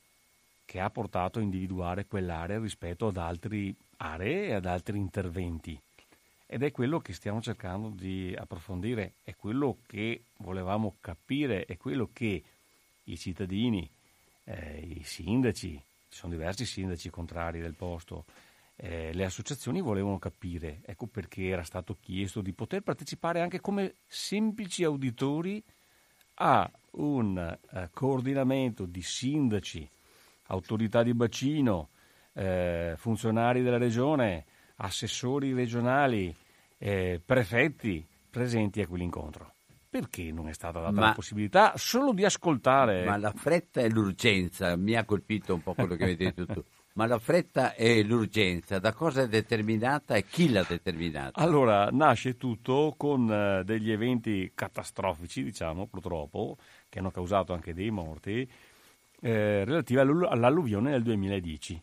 che 0.72 0.80
ha 0.80 0.88
portato 0.88 1.38
a 1.38 1.42
individuare 1.42 2.06
quell'area 2.06 2.58
rispetto 2.58 3.08
ad 3.08 3.18
altre 3.18 3.74
aree 3.98 4.46
e 4.46 4.52
ad 4.54 4.64
altri 4.64 4.96
interventi. 4.96 5.78
Ed 6.46 6.62
è 6.62 6.70
quello 6.70 6.98
che 6.98 7.12
stiamo 7.12 7.42
cercando 7.42 7.90
di 7.90 8.34
approfondire, 8.34 9.16
è 9.22 9.34
quello 9.36 9.80
che 9.86 10.22
volevamo 10.38 10.94
capire, 10.98 11.66
è 11.66 11.76
quello 11.76 12.08
che 12.14 12.42
i 13.04 13.18
cittadini, 13.18 13.86
eh, 14.44 14.78
i 14.98 15.02
sindaci, 15.04 15.72
ci 16.08 16.16
sono 16.16 16.32
diversi 16.32 16.64
sindaci 16.64 17.10
contrari 17.10 17.60
del 17.60 17.74
posto, 17.74 18.24
eh, 18.76 19.12
le 19.12 19.26
associazioni 19.26 19.82
volevano 19.82 20.18
capire, 20.18 20.80
ecco 20.86 21.04
perché 21.04 21.48
era 21.48 21.64
stato 21.64 21.98
chiesto 22.00 22.40
di 22.40 22.52
poter 22.52 22.80
partecipare 22.80 23.42
anche 23.42 23.60
come 23.60 23.96
semplici 24.06 24.84
auditori 24.84 25.62
a 26.36 26.70
un 26.92 27.36
eh, 27.36 27.90
coordinamento 27.92 28.86
di 28.86 29.02
sindaci, 29.02 29.86
autorità 30.52 31.02
di 31.02 31.14
bacino, 31.14 31.88
eh, 32.34 32.94
funzionari 32.96 33.62
della 33.62 33.78
regione, 33.78 34.44
assessori 34.76 35.52
regionali, 35.52 36.34
eh, 36.78 37.20
prefetti 37.24 38.06
presenti 38.30 38.80
a 38.80 38.86
quell'incontro. 38.86 39.52
Perché 39.88 40.32
non 40.32 40.48
è 40.48 40.54
stata 40.54 40.80
data 40.80 40.92
ma, 40.92 41.08
la 41.08 41.12
possibilità 41.12 41.74
solo 41.76 42.12
di 42.12 42.24
ascoltare? 42.24 43.04
Ma 43.04 43.16
la 43.18 43.32
fretta 43.32 43.80
e 43.80 43.90
l'urgenza, 43.90 44.74
mi 44.76 44.94
ha 44.94 45.04
colpito 45.04 45.54
un 45.54 45.62
po' 45.62 45.74
quello 45.74 45.96
che 45.96 46.04
avete 46.04 46.24
detto 46.24 46.46
tu. 46.46 46.64
Ma 46.94 47.06
la 47.06 47.18
fretta 47.18 47.74
e 47.74 48.02
l'urgenza, 48.02 48.78
da 48.78 48.92
cosa 48.92 49.22
è 49.22 49.28
determinata 49.28 50.14
e 50.14 50.26
chi 50.26 50.50
l'ha 50.50 50.62
determinata? 50.62 51.40
Allora, 51.40 51.88
nasce 51.90 52.36
tutto 52.36 52.92
con 52.98 53.22
uh, 53.30 53.64
degli 53.64 53.90
eventi 53.90 54.52
catastrofici, 54.54 55.42
diciamo, 55.42 55.86
purtroppo, 55.86 56.58
che 56.90 56.98
hanno 56.98 57.10
causato 57.10 57.54
anche 57.54 57.72
dei 57.72 57.90
morti, 57.90 58.46
eh, 59.22 59.64
relativi 59.64 59.98
all'alluvione 59.98 60.90
del 60.90 61.02
2010 61.02 61.82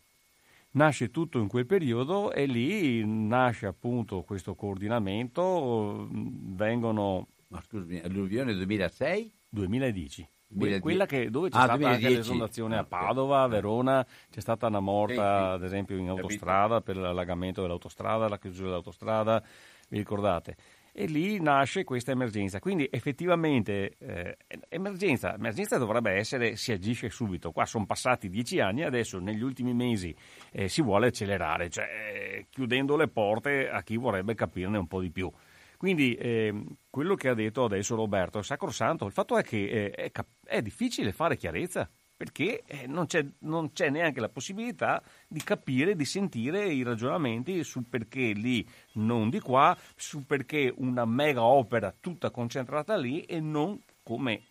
nasce 0.72 1.10
tutto 1.10 1.40
in 1.40 1.48
quel 1.48 1.66
periodo 1.66 2.32
e 2.32 2.46
lì 2.46 3.04
nasce 3.06 3.66
appunto 3.66 4.22
questo 4.22 4.56
coordinamento, 4.56 6.08
vengono... 6.12 7.28
Ma 7.48 7.62
scusami, 7.62 8.02
alluvione 8.02 8.54
2006? 8.54 9.34
2010. 9.50 10.28
2010. 10.52 10.82
Quella 10.82 11.06
che, 11.06 11.30
dove 11.30 11.50
c'è 11.50 11.58
ah, 11.58 11.64
stata 11.64 11.78
2010. 11.78 12.06
anche 12.06 12.18
l'esondazione 12.18 12.78
a 12.78 12.84
Padova, 12.84 13.44
a 13.44 13.48
Verona, 13.48 14.06
c'è 14.30 14.40
stata 14.40 14.68
una 14.68 14.80
morta 14.80 15.52
ad 15.52 15.64
esempio 15.64 15.98
in 15.98 16.10
autostrada 16.10 16.82
per 16.82 16.98
l'allagamento 16.98 17.62
dell'autostrada, 17.62 18.28
la 18.28 18.38
chiusura 18.38 18.68
dell'autostrada, 18.68 19.44
vi 19.90 19.98
ricordate? 19.98 20.56
E 20.92 21.06
lì 21.06 21.40
nasce 21.40 21.84
questa 21.84 22.12
emergenza. 22.12 22.60
Quindi 22.60 22.88
effettivamente 22.92 23.96
eh, 24.00 24.38
emergenza, 24.70 25.36
emergenza, 25.36 25.78
dovrebbe 25.78 26.12
essere 26.12 26.56
si 26.56 26.72
agisce 26.72 27.10
subito. 27.10 27.52
Qua 27.52 27.66
sono 27.66 27.86
passati 27.86 28.30
dieci 28.30 28.60
anni, 28.60 28.84
adesso 28.84 29.20
negli 29.20 29.42
ultimi 29.42 29.74
mesi 29.74 30.16
eh, 30.52 30.68
si 30.68 30.82
vuole 30.82 31.08
accelerare, 31.08 31.70
cioè 31.70 31.86
eh, 31.86 32.48
chiudendo 32.50 32.96
le 32.96 33.08
porte 33.08 33.70
a 33.70 33.82
chi 33.84 33.98
vorrebbe 33.98 34.36
capirne 34.36 34.78
un 34.78 34.88
po' 34.88 35.02
di 35.02 35.12
più. 35.12 35.32
Quindi 35.78 36.14
eh, 36.16 36.54
quello 36.90 37.16
che 37.16 37.30
ha 37.30 37.34
detto 37.34 37.64
adesso 37.64 37.96
Roberto 37.96 38.40
è 38.40 38.44
sacrosanto, 38.44 39.06
il 39.06 39.14
fatto 39.14 39.38
è 39.38 39.44
che 39.44 39.64
eh, 39.64 39.90
è, 39.92 40.12
è 40.44 40.62
difficile 40.62 41.14
fare 41.14 41.38
chiarezza 41.38 41.90
perché 42.20 42.63
eh, 42.65 42.86
non 42.86 43.05
c'è, 43.05 43.26
non 43.43 43.72
c'è, 43.72 43.89
neanche 43.89 44.20
la 44.20 44.28
possibilità 44.28 45.01
di 45.26 45.41
capire, 45.41 45.95
di 45.95 46.03
sentire 46.03 46.65
i 46.65 46.84
ragionamenti 46.84 47.63
sul 47.63 47.86
perché 47.89 48.34
lì, 48.34 48.67
non 48.95 49.30
di 49.30 49.39
qua, 49.39 49.74
sul 49.95 50.26
perché 50.28 50.74
una 50.76 51.05
mega 51.05 51.43
opera 51.43 51.93
tutta 51.97 52.30
concentrata 52.30 52.97
lì 52.97 53.22
e 53.22 53.39
non 53.39 53.82
come, 54.03 54.41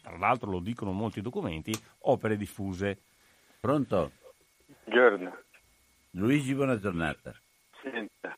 tra 0.00 0.16
l'altro 0.16 0.50
lo 0.50 0.60
dicono 0.60 0.92
molti 0.92 1.20
documenti, 1.20 1.78
opere 2.04 2.38
diffuse. 2.38 2.96
Pronto? 3.60 4.12
Buongiorno. 4.84 5.36
Luigi, 6.12 6.54
buona 6.54 6.78
giornata. 6.78 7.34
Senta, 7.82 8.34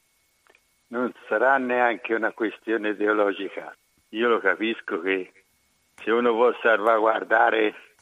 non 0.88 1.12
sarà 1.28 1.58
neanche 1.58 2.12
una 2.12 2.32
questione 2.32 2.88
ideologica. 2.88 3.72
Io 4.08 4.26
lo 4.26 4.40
capisco 4.40 5.00
che 5.00 5.32
se 6.02 6.10
uno 6.10 6.32
vuole 6.32 6.56
salvaguardare 6.60 7.92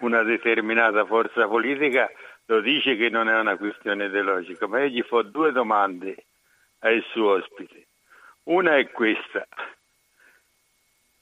una 0.00 0.22
determinata 0.22 1.04
forza 1.04 1.46
politica 1.46 2.10
lo 2.46 2.60
dice 2.60 2.96
che 2.96 3.08
non 3.08 3.28
è 3.28 3.38
una 3.38 3.56
questione 3.56 4.06
ideologica, 4.06 4.66
ma 4.66 4.80
io 4.80 4.88
gli 4.88 5.02
fa 5.02 5.22
due 5.22 5.52
domande 5.52 6.24
al 6.80 7.04
suo 7.10 7.32
ospite. 7.32 7.86
Una 8.44 8.76
è 8.76 8.88
questa. 8.90 9.46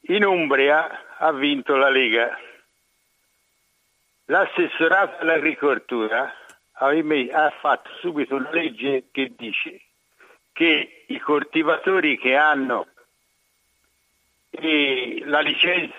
In 0.08 0.24
Umbria 0.24 1.16
ha 1.16 1.32
vinto 1.32 1.76
la 1.76 1.88
Lega. 1.88 2.38
L'assessorato 4.26 5.22
all'agricoltura 5.22 6.34
ha 6.72 7.50
fatto 7.60 7.90
subito 8.00 8.34
una 8.34 8.50
legge 8.50 9.04
che 9.10 9.32
dice 9.36 9.80
che 10.52 11.04
i 11.06 11.18
coltivatori 11.18 12.18
che 12.18 12.36
hanno 12.36 12.86
la 15.24 15.40
licenza 15.40 15.94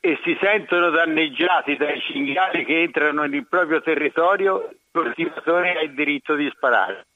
e 0.00 0.18
si 0.22 0.36
sentono 0.40 0.90
danneggiati 0.90 1.76
dai 1.76 2.00
cinghiali 2.00 2.64
che 2.64 2.82
entrano 2.82 3.24
nel 3.24 3.46
proprio 3.46 3.82
territorio, 3.82 4.70
il 4.70 4.78
coltivatore 4.90 5.76
ha 5.76 5.82
il 5.82 5.94
diritto 5.94 6.34
di 6.34 6.50
sparare. 6.54 7.06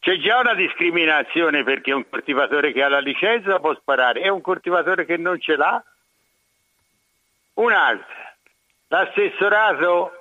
C'è 0.00 0.16
già 0.18 0.38
una 0.38 0.54
discriminazione 0.54 1.64
perché 1.64 1.92
un 1.92 2.08
coltivatore 2.08 2.72
che 2.72 2.82
ha 2.82 2.88
la 2.88 3.00
licenza 3.00 3.58
può 3.60 3.74
sparare 3.74 4.22
e 4.22 4.28
un 4.28 4.40
coltivatore 4.40 5.04
che 5.04 5.16
non 5.16 5.40
ce 5.40 5.56
l'ha, 5.56 5.82
un'altra. 7.54 8.36
L'assessorato 8.88 10.12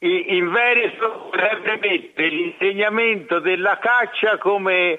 in 0.00 0.50
Veneto 0.50 1.28
vorrebbe 1.30 1.76
mettere 1.76 2.28
l'insegnamento 2.28 3.38
della 3.38 3.78
caccia 3.78 4.38
come 4.38 4.98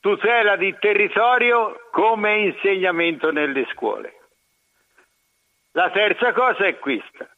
tutela 0.00 0.56
di 0.56 0.74
territorio 0.78 1.88
come 1.92 2.38
insegnamento 2.38 3.30
nelle 3.30 3.66
scuole. 3.72 4.14
La 5.72 5.90
terza 5.90 6.32
cosa 6.32 6.64
è 6.66 6.78
questa. 6.78 7.28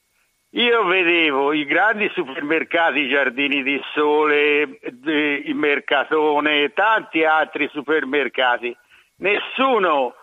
Io 0.55 0.85
vedevo 0.85 1.53
i 1.53 1.65
grandi 1.65 2.11
supermercati, 2.15 3.01
i 3.01 3.09
Giardini 3.09 3.63
di 3.63 3.83
Sole, 3.95 4.79
il 4.83 5.55
Mercatone 5.55 6.65
e 6.65 6.73
tanti 6.73 7.25
altri 7.25 7.69
supermercati. 7.73 8.77
Nessuno, 9.17 10.15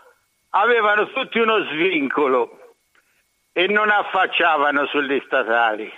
avevano 0.51 1.09
tutti 1.09 1.39
uno 1.39 1.63
svincolo 1.65 2.75
e 3.51 3.67
non 3.67 3.89
affacciavano 3.89 4.85
sulle 4.87 5.21
statali. 5.25 5.91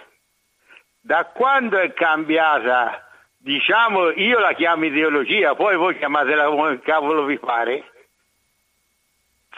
Da 1.00 1.26
quando 1.26 1.78
è 1.78 1.94
cambiata 1.94 3.11
diciamo, 3.44 4.12
io 4.12 4.40
la 4.40 4.54
chiamo 4.54 4.86
ideologia, 4.86 5.56
poi 5.56 5.76
voi 5.76 5.98
chiamatela 5.98 6.46
come 6.46 6.80
cavolo 6.80 7.26
vi 7.26 7.40
pare, 7.40 7.84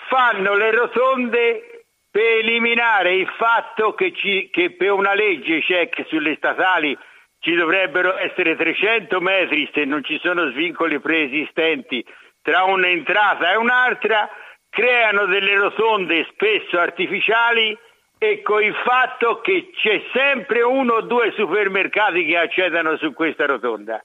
fanno 0.08 0.56
le 0.56 0.72
rotonde 0.72 1.86
per 2.10 2.38
eliminare 2.40 3.16
il 3.16 3.28
fatto 3.38 3.94
che, 3.94 4.14
ci, 4.14 4.50
che 4.52 4.72
per 4.72 4.92
una 4.92 5.14
legge 5.14 5.62
c'è 5.62 5.90
che 5.90 6.06
sulle 6.08 6.36
statali 6.36 6.98
ci 7.40 7.56
dovrebbero 7.56 8.18
essere 8.18 8.56
300 8.56 9.20
metri 9.20 9.70
se 9.74 9.84
non 9.86 10.04
ci 10.04 10.20
sono 10.20 10.50
svincoli 10.52 11.00
preesistenti 11.00 12.06
tra 12.42 12.64
un'entrata 12.64 13.52
e 13.52 13.56
un'altra, 13.56 14.30
creano 14.70 15.26
delle 15.26 15.56
rotonde 15.56 16.28
spesso 16.32 16.78
artificiali 16.78 17.78
e 18.24 18.42
con 18.42 18.64
il 18.64 18.74
fatto 18.86 19.42
che 19.42 19.72
c'è 19.74 20.02
sempre 20.14 20.62
uno 20.62 20.94
o 20.94 21.02
due 21.02 21.34
supermercati 21.36 22.24
che 22.24 22.38
accedono 22.38 22.96
su 22.96 23.12
questa 23.12 23.46
rotonda. 23.46 24.02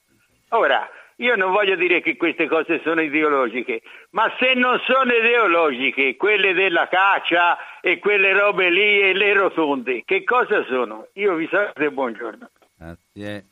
Ora, 0.50 0.90
io 1.16 1.36
non 1.36 1.52
voglio 1.52 1.76
dire 1.76 2.00
che 2.00 2.16
queste 2.16 2.48
cose 2.48 2.80
sono 2.82 3.00
ideologiche, 3.00 3.82
ma 4.10 4.28
se 4.40 4.54
non 4.54 4.80
sono 4.86 5.12
ideologiche, 5.12 6.16
quelle 6.16 6.52
della 6.52 6.88
caccia 6.88 7.80
e 7.80 8.00
quelle 8.00 8.32
robe 8.32 8.70
lì 8.70 9.00
e 9.00 9.14
le 9.14 9.34
rotonde, 9.34 10.02
che 10.04 10.24
cosa 10.24 10.64
sono? 10.64 11.06
Io 11.12 11.36
vi 11.36 11.46
saluto 11.48 11.80
e 11.80 11.90
buongiorno. 11.90 12.50
Grazie. 12.76 13.44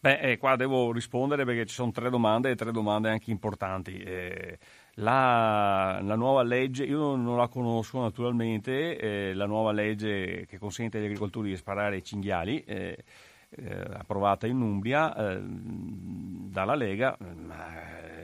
Beh, 0.00 0.18
eh, 0.18 0.36
qua 0.36 0.56
devo 0.56 0.92
rispondere 0.92 1.44
perché 1.44 1.66
ci 1.66 1.74
sono 1.74 1.92
tre 1.92 2.10
domande 2.10 2.50
e 2.50 2.54
tre 2.56 2.72
domande 2.72 3.08
anche 3.08 3.30
importanti. 3.30 3.98
Eh, 3.98 4.58
la, 4.98 6.00
la, 6.02 6.14
nuova 6.14 6.42
legge, 6.42 6.84
io 6.84 7.16
non 7.16 7.36
la 7.36 7.48
conosco 7.48 8.00
naturalmente, 8.00 8.98
eh, 8.98 9.34
la 9.34 9.46
nuova 9.46 9.72
legge 9.72 10.46
che 10.46 10.58
consente 10.58 10.98
agli 10.98 11.04
agricoltori 11.04 11.50
di 11.50 11.56
sparare 11.56 11.96
ai 11.96 12.04
cinghiali, 12.04 12.62
eh, 12.64 13.04
eh, 13.48 13.84
approvata 13.92 14.46
in 14.46 14.60
Umbria 14.60 15.14
eh, 15.14 15.40
dalla 15.42 16.74
Lega, 16.74 17.16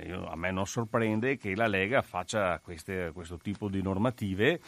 io, 0.07 0.27
a 0.27 0.37
me 0.37 0.51
non 0.51 0.67
sorprende 0.67 1.37
che 1.37 1.55
la 1.55 1.67
Lega 1.67 2.03
faccia 2.03 2.59
queste, 2.61 3.11
questo 3.13 3.37
tipo 3.39 3.69
di 3.69 3.83
normative 3.83 4.61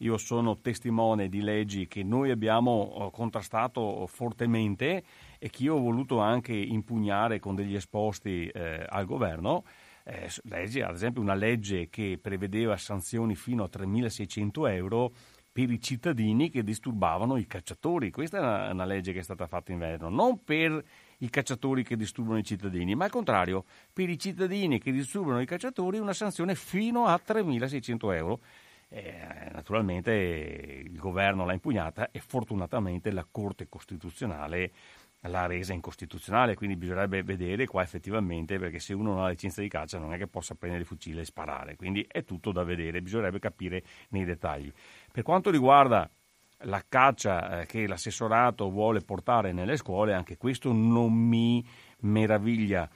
io 0.00 0.18
sono 0.18 0.58
testimone 0.58 1.28
di 1.28 1.40
leggi 1.40 1.86
che 1.86 2.02
noi 2.02 2.30
abbiamo 2.30 3.08
contrastato 3.12 4.06
fortemente 4.06 5.02
e 5.38 5.48
che 5.48 5.62
io 5.62 5.76
ho 5.76 5.80
voluto 5.80 6.18
anche 6.18 6.52
impugnare 6.52 7.38
con 7.38 7.54
degli 7.54 7.74
esposti 7.74 8.46
eh, 8.48 8.84
al 8.86 9.06
governo. 9.06 9.64
Eh, 10.08 10.30
legge, 10.44 10.84
ad 10.84 10.94
esempio 10.94 11.20
una 11.20 11.34
legge 11.34 11.88
che 11.88 12.16
prevedeva 12.22 12.76
sanzioni 12.76 13.34
fino 13.34 13.64
a 13.64 13.68
3.600 13.68 14.70
euro 14.70 15.12
per 15.50 15.68
i 15.68 15.80
cittadini 15.80 16.48
che 16.48 16.62
disturbavano 16.62 17.36
i 17.36 17.46
cacciatori. 17.48 18.12
Questa 18.12 18.36
è 18.36 18.40
una, 18.40 18.70
una 18.70 18.84
legge 18.84 19.12
che 19.12 19.18
è 19.18 19.22
stata 19.22 19.48
fatta 19.48 19.72
in 19.72 19.78
Veneto, 19.78 20.08
non 20.08 20.44
per 20.44 20.84
i 21.18 21.28
cacciatori 21.28 21.82
che 21.82 21.96
disturbano 21.96 22.38
i 22.38 22.44
cittadini, 22.44 22.94
ma 22.94 23.06
al 23.06 23.10
contrario, 23.10 23.64
per 23.92 24.08
i 24.08 24.16
cittadini 24.16 24.78
che 24.78 24.92
disturbano 24.92 25.40
i 25.40 25.46
cacciatori 25.46 25.98
una 25.98 26.12
sanzione 26.12 26.54
fino 26.54 27.06
a 27.06 27.20
3.600 27.26 28.14
euro. 28.14 28.40
Eh, 28.88 29.50
naturalmente 29.52 30.12
il 30.12 30.96
governo 30.98 31.44
l'ha 31.44 31.52
impugnata 31.52 32.12
e 32.12 32.20
fortunatamente 32.20 33.10
la 33.10 33.26
Corte 33.28 33.68
Costituzionale 33.68 34.70
l'ha 35.26 35.46
resa 35.46 35.72
incostituzionale, 35.72 36.54
quindi 36.54 36.76
bisognerebbe 36.76 37.22
vedere 37.22 37.66
qua 37.66 37.82
effettivamente, 37.82 38.58
perché 38.58 38.78
se 38.78 38.94
uno 38.94 39.14
non 39.14 39.24
ha 39.24 39.28
licenza 39.28 39.60
di 39.60 39.68
caccia 39.68 39.98
non 39.98 40.12
è 40.12 40.18
che 40.18 40.26
possa 40.26 40.54
prendere 40.54 40.82
il 40.82 40.88
fucile 40.88 41.22
e 41.22 41.24
sparare, 41.24 41.76
quindi 41.76 42.04
è 42.08 42.24
tutto 42.24 42.52
da 42.52 42.64
vedere, 42.64 43.02
bisognerebbe 43.02 43.38
capire 43.38 43.82
nei 44.10 44.24
dettagli. 44.24 44.72
Per 45.12 45.22
quanto 45.22 45.50
riguarda 45.50 46.08
la 46.60 46.82
caccia 46.88 47.60
eh, 47.60 47.66
che 47.66 47.86
l'assessorato 47.86 48.70
vuole 48.70 49.00
portare 49.00 49.52
nelle 49.52 49.76
scuole, 49.76 50.14
anche 50.14 50.36
questo 50.36 50.72
non 50.72 51.12
mi 51.12 51.66
meraviglia. 52.00 52.88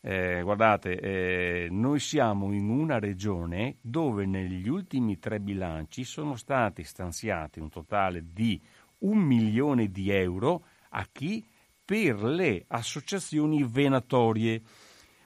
Eh, 0.00 0.40
guardate, 0.42 1.00
eh, 1.00 1.68
noi 1.70 1.98
siamo 1.98 2.52
in 2.52 2.68
una 2.68 2.98
regione 2.98 3.76
dove 3.80 4.24
negli 4.24 4.68
ultimi 4.68 5.18
tre 5.18 5.40
bilanci 5.40 6.04
sono 6.04 6.36
stati 6.36 6.84
stanziati 6.84 7.58
un 7.58 7.70
totale 7.70 8.22
di 8.32 8.60
un 8.98 9.18
milione 9.18 9.90
di 9.90 10.10
euro 10.10 10.64
a 10.90 11.06
chi? 11.10 11.44
Per 11.86 12.22
le 12.22 12.64
associazioni 12.66 13.64
venatorie. 13.64 14.60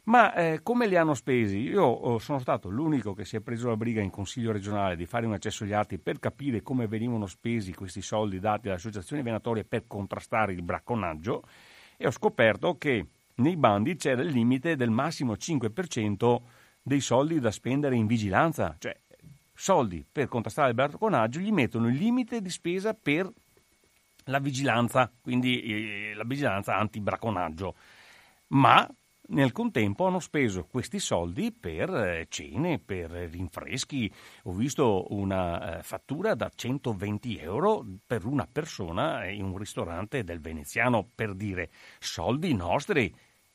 Ma 0.04 0.34
eh, 0.34 0.60
come 0.62 0.86
li 0.86 0.96
hanno 0.96 1.14
spesi? 1.14 1.58
Io 1.58 1.82
oh, 1.84 2.18
sono 2.18 2.38
stato 2.38 2.68
l'unico 2.68 3.14
che 3.14 3.24
si 3.24 3.36
è 3.36 3.40
preso 3.40 3.68
la 3.68 3.76
briga 3.76 4.02
in 4.02 4.10
Consiglio 4.10 4.52
regionale 4.52 4.94
di 4.94 5.06
fare 5.06 5.24
un 5.24 5.32
accesso 5.32 5.64
agli 5.64 5.72
atti 5.72 5.98
per 5.98 6.18
capire 6.18 6.62
come 6.62 6.86
venivano 6.86 7.26
spesi 7.26 7.72
questi 7.72 8.02
soldi 8.02 8.38
dati 8.38 8.66
alle 8.66 8.76
associazioni 8.76 9.22
venatorie 9.22 9.64
per 9.64 9.84
contrastare 9.86 10.52
il 10.52 10.62
bracconaggio 10.62 11.44
e 11.96 12.06
ho 12.06 12.10
scoperto 12.10 12.76
che 12.76 13.06
nei 13.36 13.56
bandi 13.56 13.96
c'era 13.96 14.20
il 14.20 14.28
limite 14.28 14.76
del 14.76 14.90
massimo 14.90 15.32
5% 15.32 16.40
dei 16.82 17.00
soldi 17.00 17.40
da 17.40 17.50
spendere 17.50 17.96
in 17.96 18.06
vigilanza, 18.06 18.76
cioè 18.78 18.94
soldi 19.54 20.04
per 20.10 20.28
contrastare 20.28 20.68
il 20.68 20.74
bracconaggio 20.74 21.38
gli 21.38 21.52
mettono 21.52 21.88
il 21.88 21.96
limite 21.96 22.40
di 22.40 22.50
spesa 22.50 22.94
per 22.94 23.30
la 24.30 24.38
vigilanza, 24.38 25.12
quindi 25.20 25.60
eh, 25.62 26.14
la 26.14 26.24
vigilanza 26.24 26.76
anti-bracconaggio. 26.76 27.74
Ma 28.48 28.88
nel 29.30 29.52
contempo 29.52 30.06
hanno 30.06 30.18
speso 30.18 30.64
questi 30.64 30.98
soldi 30.98 31.52
per 31.52 31.90
eh, 31.94 32.26
cene, 32.28 32.78
per 32.78 33.10
rinfreschi. 33.10 34.12
Ho 34.44 34.52
visto 34.52 35.06
una 35.10 35.78
eh, 35.78 35.82
fattura 35.82 36.34
da 36.34 36.50
120 36.52 37.38
euro 37.38 37.84
per 38.06 38.24
una 38.24 38.48
persona 38.50 39.28
in 39.28 39.44
un 39.44 39.58
ristorante 39.58 40.24
del 40.24 40.40
veneziano, 40.40 41.06
per 41.14 41.34
dire 41.34 41.70
soldi 41.98 42.54
nostri 42.54 43.14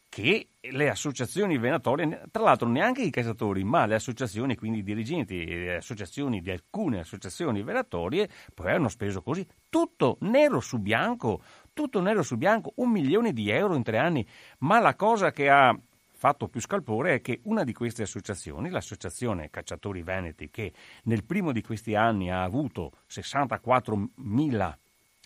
che 0.09 0.47
le 0.59 0.89
associazioni 0.89 1.57
venatorie, 1.57 2.23
tra 2.31 2.43
l'altro 2.43 2.67
neanche 2.67 3.01
i 3.01 3.09
cacciatori, 3.09 3.63
ma 3.63 3.85
le 3.85 3.95
associazioni, 3.95 4.55
quindi 4.55 4.79
i 4.79 4.83
dirigenti, 4.83 5.45
le 5.45 5.75
associazioni 5.75 6.41
di 6.41 6.51
alcune 6.51 6.99
associazioni 6.99 7.61
venatorie, 7.63 8.29
poi 8.53 8.71
hanno 8.71 8.89
speso 8.89 9.21
così, 9.21 9.45
tutto 9.69 10.17
nero 10.21 10.59
su 10.59 10.79
bianco, 10.79 11.41
tutto 11.73 12.01
nero 12.01 12.23
su 12.23 12.37
bianco, 12.37 12.73
un 12.75 12.91
milione 12.91 13.33
di 13.33 13.49
euro 13.49 13.75
in 13.75 13.83
tre 13.83 13.97
anni, 13.97 14.25
ma 14.59 14.79
la 14.79 14.95
cosa 14.95 15.31
che 15.31 15.49
ha 15.49 15.77
fatto 16.15 16.47
più 16.47 16.61
scalpore 16.61 17.15
è 17.15 17.21
che 17.21 17.41
una 17.43 17.63
di 17.63 17.73
queste 17.73 18.03
associazioni, 18.03 18.69
l'associazione 18.69 19.49
Cacciatori 19.49 20.01
Veneti, 20.01 20.49
che 20.49 20.71
nel 21.03 21.23
primo 21.23 21.51
di 21.51 21.61
questi 21.61 21.93
anni 21.93 22.31
ha 22.31 22.41
avuto 22.41 22.93
64 23.07 24.09
mila 24.15 24.75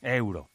euro 0.02 0.50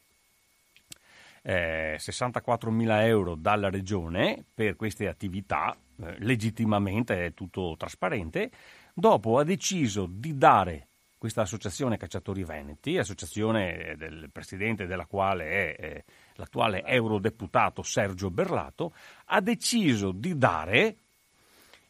eh, 1.47 1.97
64.000 1.99 3.05
euro 3.05 3.35
dalla 3.35 3.69
regione 3.69 4.43
per 4.55 4.77
queste 4.77 5.09
attività, 5.09 5.77
eh, 6.03 6.17
legittimamente 6.21 7.27
è 7.27 7.35
tutto 7.35 7.75
trasparente, 7.77 8.51
dopo 8.95 9.39
ha 9.39 9.45
deciso 9.45 10.07
di 10.11 10.39
dare 10.39 10.89
questa 11.19 11.43
associazione 11.43 11.99
Cacciatori 11.99 12.45
Veneti, 12.45 12.97
associazione 12.97 13.95
del 13.97 14.29
presidente 14.33 14.87
della 14.87 15.07
quale 15.07 15.45
è 15.45 15.77
eh, 15.79 16.05
l'attuale 16.35 16.83
eurodeputato 16.85 17.83
Sergio 17.83 18.31
Berlato, 18.31 18.95
ha 19.27 19.41
deciso 19.41 20.13
di 20.13 20.37
dare, 20.37 20.97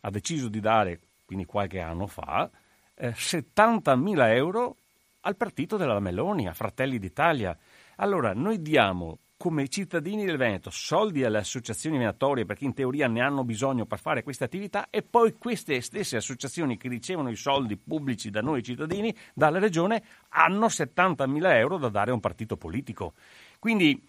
ha 0.01 0.11
deciso 0.11 0.49
di 0.49 0.61
dare 0.61 1.01
quindi 1.25 1.45
qualche 1.47 1.81
anno 1.81 2.07
fa, 2.07 2.51
eh, 2.95 3.11
70.000 3.11 4.35
euro 4.35 4.77
al 5.23 5.37
partito 5.37 5.77
della 5.77 5.99
Meloni, 6.01 6.47
a 6.49 6.55
Fratelli 6.55 6.99
d'Italia. 6.99 7.57
Allora, 7.97 8.35
noi 8.35 8.61
diamo 8.61 9.19
come 9.37 9.69
cittadini 9.69 10.25
del 10.25 10.37
Veneto 10.37 10.71
soldi 10.71 11.25
alle 11.25 11.39
associazioni 11.39 11.99
venatorie 11.99 12.45
perché 12.45 12.65
in 12.65 12.75
teoria 12.75 13.09
ne 13.09 13.21
hanno 13.21 13.45
bisogno 13.45 13.85
per 13.85 13.99
fare 13.99 14.23
queste 14.23 14.45
attività 14.45 14.89
e 14.91 15.03
poi 15.03 15.35
queste 15.35 15.81
stesse 15.81 16.17
associazioni 16.17 16.77
che 16.77 16.89
ricevono 16.89 17.31
i 17.31 17.37
soldi 17.37 17.77
pubblici 17.77 18.31
da 18.31 18.41
noi 18.41 18.63
cittadini, 18.63 19.15
dalla 19.35 19.59
regione, 19.59 20.03
hanno 20.31 20.67
70.000 20.67 21.57
euro 21.57 21.79
da 21.79 21.89
dare 21.89 22.11
a 22.11 22.15
un 22.15 22.21
partito 22.21 22.57
politico. 22.57 23.15
Quindi 23.59 24.01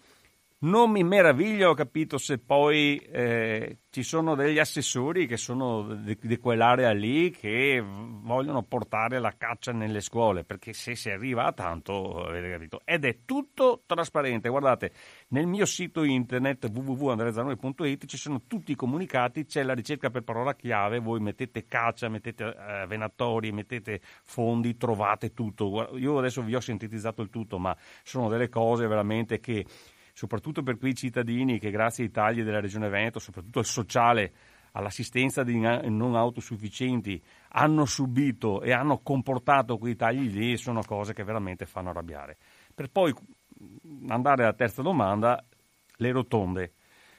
non 0.58 0.90
mi 0.90 1.04
meraviglio, 1.04 1.70
ho 1.70 1.74
capito, 1.74 2.16
se 2.16 2.38
poi 2.38 2.96
eh, 2.96 3.80
ci 3.90 4.02
sono 4.02 4.34
degli 4.34 4.58
assessori 4.58 5.26
che 5.26 5.36
sono 5.36 5.94
di, 5.96 6.18
di, 6.18 6.38
quell'area 6.38 6.92
lì 6.92 7.30
che 7.30 7.82
vogliono 7.82 8.62
portare 8.62 9.18
la 9.18 9.34
caccia 9.36 9.72
nelle 9.72 10.00
scuole, 10.00 10.44
perché 10.44 10.72
se 10.72 10.94
si 10.94 11.10
arriva 11.10 11.44
a 11.44 11.52
tanto, 11.52 12.24
avete 12.24 12.50
capito. 12.50 12.80
Ed 12.86 13.04
è 13.04 13.18
tutto 13.26 13.82
trasparente. 13.84 14.48
Guardate, 14.48 14.92
nel 15.28 15.46
mio 15.46 15.66
sito 15.66 16.04
internet 16.04 16.70
www.andrezanoi.it 16.72 18.06
ci 18.06 18.16
sono 18.16 18.42
tutti 18.46 18.72
i 18.72 18.76
comunicati, 18.76 19.44
c'è 19.44 19.62
la 19.62 19.74
ricerca 19.74 20.08
per 20.08 20.22
parola 20.22 20.54
chiave, 20.54 21.00
voi 21.00 21.20
mettete 21.20 21.66
caccia, 21.66 22.08
mettete 22.08 22.44
eh, 22.44 22.86
venatori, 22.86 23.52
mettete 23.52 24.00
fondi, 24.24 24.78
trovate 24.78 25.34
tutto. 25.34 25.90
Io 25.98 26.16
adesso 26.16 26.40
vi 26.40 26.54
ho 26.54 26.60
sintetizzato 26.60 27.20
il 27.20 27.28
tutto, 27.28 27.58
ma 27.58 27.76
sono 28.02 28.30
delle 28.30 28.48
cose 28.48 28.86
veramente 28.86 29.38
che 29.38 29.66
soprattutto 30.16 30.62
per 30.62 30.78
quei 30.78 30.94
cittadini 30.94 31.58
che 31.58 31.70
grazie 31.70 32.04
ai 32.04 32.10
tagli 32.10 32.42
della 32.42 32.58
Regione 32.58 32.88
Veneto, 32.88 33.18
soprattutto 33.18 33.58
al 33.58 33.66
sociale, 33.66 34.32
all'assistenza 34.72 35.42
di 35.42 35.58
non 35.58 36.16
autosufficienti, 36.16 37.22
hanno 37.50 37.84
subito 37.84 38.62
e 38.62 38.72
hanno 38.72 39.00
comportato 39.02 39.76
quei 39.76 39.94
tagli 39.94 40.30
lì, 40.32 40.56
sono 40.56 40.80
cose 40.86 41.12
che 41.12 41.22
veramente 41.22 41.66
fanno 41.66 41.90
arrabbiare. 41.90 42.38
Per 42.74 42.88
poi 42.88 43.14
andare 44.08 44.44
alla 44.44 44.54
terza 44.54 44.80
domanda, 44.80 45.44
le 45.96 46.12
rotonde. 46.12 46.72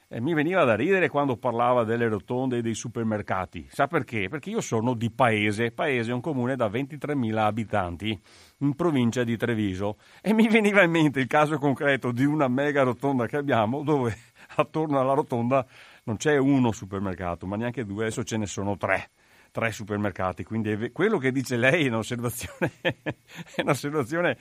Eh, 0.09 0.21
mi 0.21 0.34
veniva 0.34 0.63
da 0.63 0.75
ridere 0.75 1.09
quando 1.09 1.35
parlava 1.35 1.84
delle 1.84 2.07
rotonde 2.07 2.57
e 2.57 2.61
dei 2.61 2.75
supermercati. 2.75 3.67
Sa 3.69 3.88
perché? 3.88 4.29
Perché 4.29 4.49
io 4.49 4.61
sono 4.61 4.93
di 4.93 5.11
Paese. 5.11 5.71
Paese 5.71 6.11
è 6.11 6.13
un 6.13 6.21
comune 6.21 6.55
da 6.55 6.67
23.000 6.67 7.38
abitanti 7.38 8.19
in 8.59 8.73
provincia 8.75 9.23
di 9.23 9.35
Treviso 9.35 9.97
e 10.21 10.34
mi 10.34 10.47
veniva 10.47 10.81
in 10.81 10.91
mente 10.91 11.19
il 11.19 11.27
caso 11.27 11.57
concreto 11.57 12.11
di 12.11 12.23
una 12.23 12.47
mega 12.47 12.84
rotonda 12.84 13.27
che 13.27 13.38
abbiamo 13.38 13.84
dove 13.84 14.15
attorno 14.55 14.99
alla 14.99 15.13
rotonda 15.13 15.65
non 16.03 16.15
c'è 16.15 16.38
uno 16.38 16.71
supermercato, 16.71 17.45
ma 17.45 17.57
neanche 17.57 17.84
due, 17.84 18.05
adesso 18.05 18.23
ce 18.23 18.38
ne 18.38 18.45
sono 18.45 18.77
tre 18.77 19.09
tre 19.51 19.71
supermercati. 19.71 20.43
Quindi 20.43 20.91
quello 20.91 21.17
che 21.17 21.31
dice 21.31 21.57
lei 21.57 21.85
è 21.85 21.88
un'osservazione, 21.88 22.71
è 22.81 23.61
un'osservazione 23.61 24.38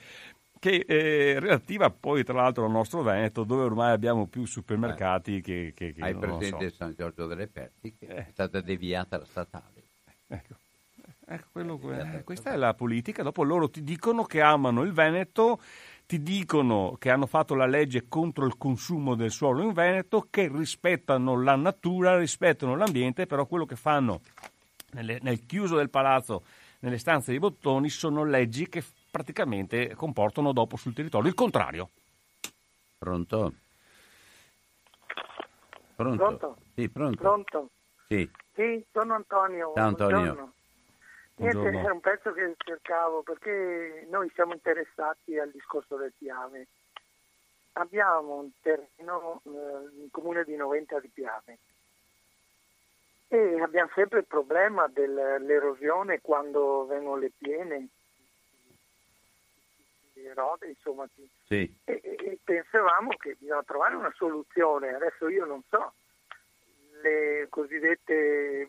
che 0.59 0.83
è 0.85 1.39
relativa 1.39 1.89
poi 1.89 2.23
tra 2.23 2.41
l'altro 2.41 2.65
al 2.65 2.71
nostro 2.71 3.01
Veneto 3.01 3.43
dove 3.43 3.63
ormai 3.63 3.91
abbiamo 3.91 4.27
più 4.27 4.45
supermercati 4.45 5.41
che, 5.41 5.73
che, 5.75 5.93
che 5.93 6.01
Hai 6.01 6.15
presente 6.15 6.69
so. 6.69 6.75
San 6.75 6.93
Giorgio 6.97 7.27
delle 7.27 7.47
Perti 7.47 7.95
che 7.97 8.05
eh. 8.05 8.15
è 8.15 8.27
stata 8.31 8.61
deviata 8.61 9.17
la 9.17 9.25
statale. 9.25 9.83
Ecco. 10.27 10.55
Ecco, 11.29 11.77
que- 11.77 12.21
questa 12.23 12.53
è 12.53 12.55
la 12.55 12.73
politica. 12.73 13.21
Dopo 13.21 13.43
loro 13.43 13.69
ti 13.69 13.83
dicono 13.83 14.23
che 14.23 14.39
amano 14.39 14.83
il 14.83 14.93
Veneto, 14.93 15.59
ti 16.05 16.23
dicono 16.23 16.95
che 16.97 17.09
hanno 17.09 17.25
fatto 17.25 17.53
la 17.53 17.65
legge 17.65 18.05
contro 18.07 18.45
il 18.45 18.57
consumo 18.57 19.13
del 19.13 19.29
suolo 19.29 19.61
in 19.61 19.73
Veneto, 19.73 20.27
che 20.29 20.47
rispettano 20.47 21.41
la 21.41 21.55
natura, 21.55 22.17
rispettano 22.17 22.77
l'ambiente, 22.77 23.25
però 23.25 23.45
quello 23.45 23.65
che 23.65 23.75
fanno 23.75 24.21
nelle, 24.93 25.19
nel 25.21 25.45
chiuso 25.45 25.75
del 25.75 25.89
palazzo, 25.89 26.43
nelle 26.79 26.97
stanze 26.97 27.31
dei 27.31 27.39
bottoni, 27.41 27.89
sono 27.89 28.23
leggi 28.23 28.69
che 28.69 28.81
praticamente 29.17 29.95
comportano 29.95 30.51
dopo 30.53 30.77
sul 30.77 30.93
territorio 30.93 31.27
il 31.27 31.33
contrario. 31.33 31.89
Pronto? 32.99 33.53
Pronto? 35.95 36.23
Pronto? 36.23 36.57
Sì, 36.75 36.87
pronto. 36.89 37.17
pronto. 37.17 37.69
Sì. 38.05 38.29
sì. 38.53 38.85
sono 38.91 39.15
Antonio. 39.15 39.71
Ciao 39.73 39.87
Antonio. 39.87 40.17
Buongiorno. 40.17 40.53
Niente, 41.37 41.87
è 41.87 41.91
un 41.91 41.99
pezzo 41.99 42.31
che 42.31 42.53
cercavo 42.57 43.23
perché 43.23 44.05
noi 44.11 44.29
siamo 44.35 44.53
interessati 44.53 45.39
al 45.39 45.49
discorso 45.49 45.95
del 45.95 46.13
Piave. 46.15 46.67
Abbiamo 47.73 48.35
un 48.35 48.49
terreno, 48.61 49.41
eh, 49.45 49.49
un 49.49 50.07
comune 50.11 50.43
di 50.43 50.55
90 50.55 50.99
di 50.99 51.09
Piave 51.09 51.57
e 53.29 53.61
abbiamo 53.61 53.89
sempre 53.93 54.19
il 54.19 54.25
problema 54.25 54.87
dell'erosione 54.87 56.21
quando 56.21 56.85
vengono 56.85 57.17
le 57.17 57.31
piene, 57.35 57.87
erode, 60.27 60.67
insomma. 60.67 61.07
Sì. 61.45 61.73
E, 61.85 62.01
e, 62.03 62.39
pensavamo 62.43 63.09
che 63.17 63.35
bisogna 63.39 63.63
trovare 63.63 63.95
una 63.95 64.13
soluzione. 64.15 64.93
Adesso 64.93 65.27
io 65.29 65.45
non 65.45 65.61
so, 65.69 65.93
le 67.01 67.47
cosiddette 67.49 68.67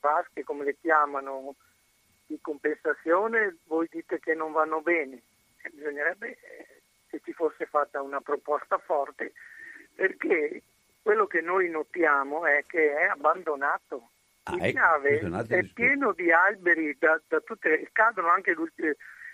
vasche, 0.00 0.44
come 0.44 0.64
le 0.64 0.76
chiamano, 0.80 1.54
di 2.26 2.38
compensazione, 2.40 3.56
voi 3.66 3.88
dite 3.90 4.20
che 4.20 4.34
non 4.34 4.52
vanno 4.52 4.80
bene. 4.80 5.20
Bisognerebbe 5.72 6.38
che 7.08 7.16
eh, 7.16 7.20
ci 7.22 7.32
fosse 7.32 7.66
fatta 7.66 8.00
una 8.00 8.20
proposta 8.20 8.78
forte 8.78 9.32
perché 9.94 10.62
quello 11.02 11.26
che 11.26 11.40
noi 11.40 11.68
notiamo 11.68 12.46
è 12.46 12.64
che 12.66 12.94
è 12.94 13.04
abbandonato. 13.04 14.10
Ah, 14.44 14.54
il 14.54 14.72
Piave 14.72 15.20
è 15.48 15.62
pieno 15.64 16.12
di 16.12 16.32
alberi, 16.32 16.96
da, 16.98 17.20
da 17.28 17.40
tutte, 17.40 17.90
cadono 17.92 18.28
anche 18.28 18.54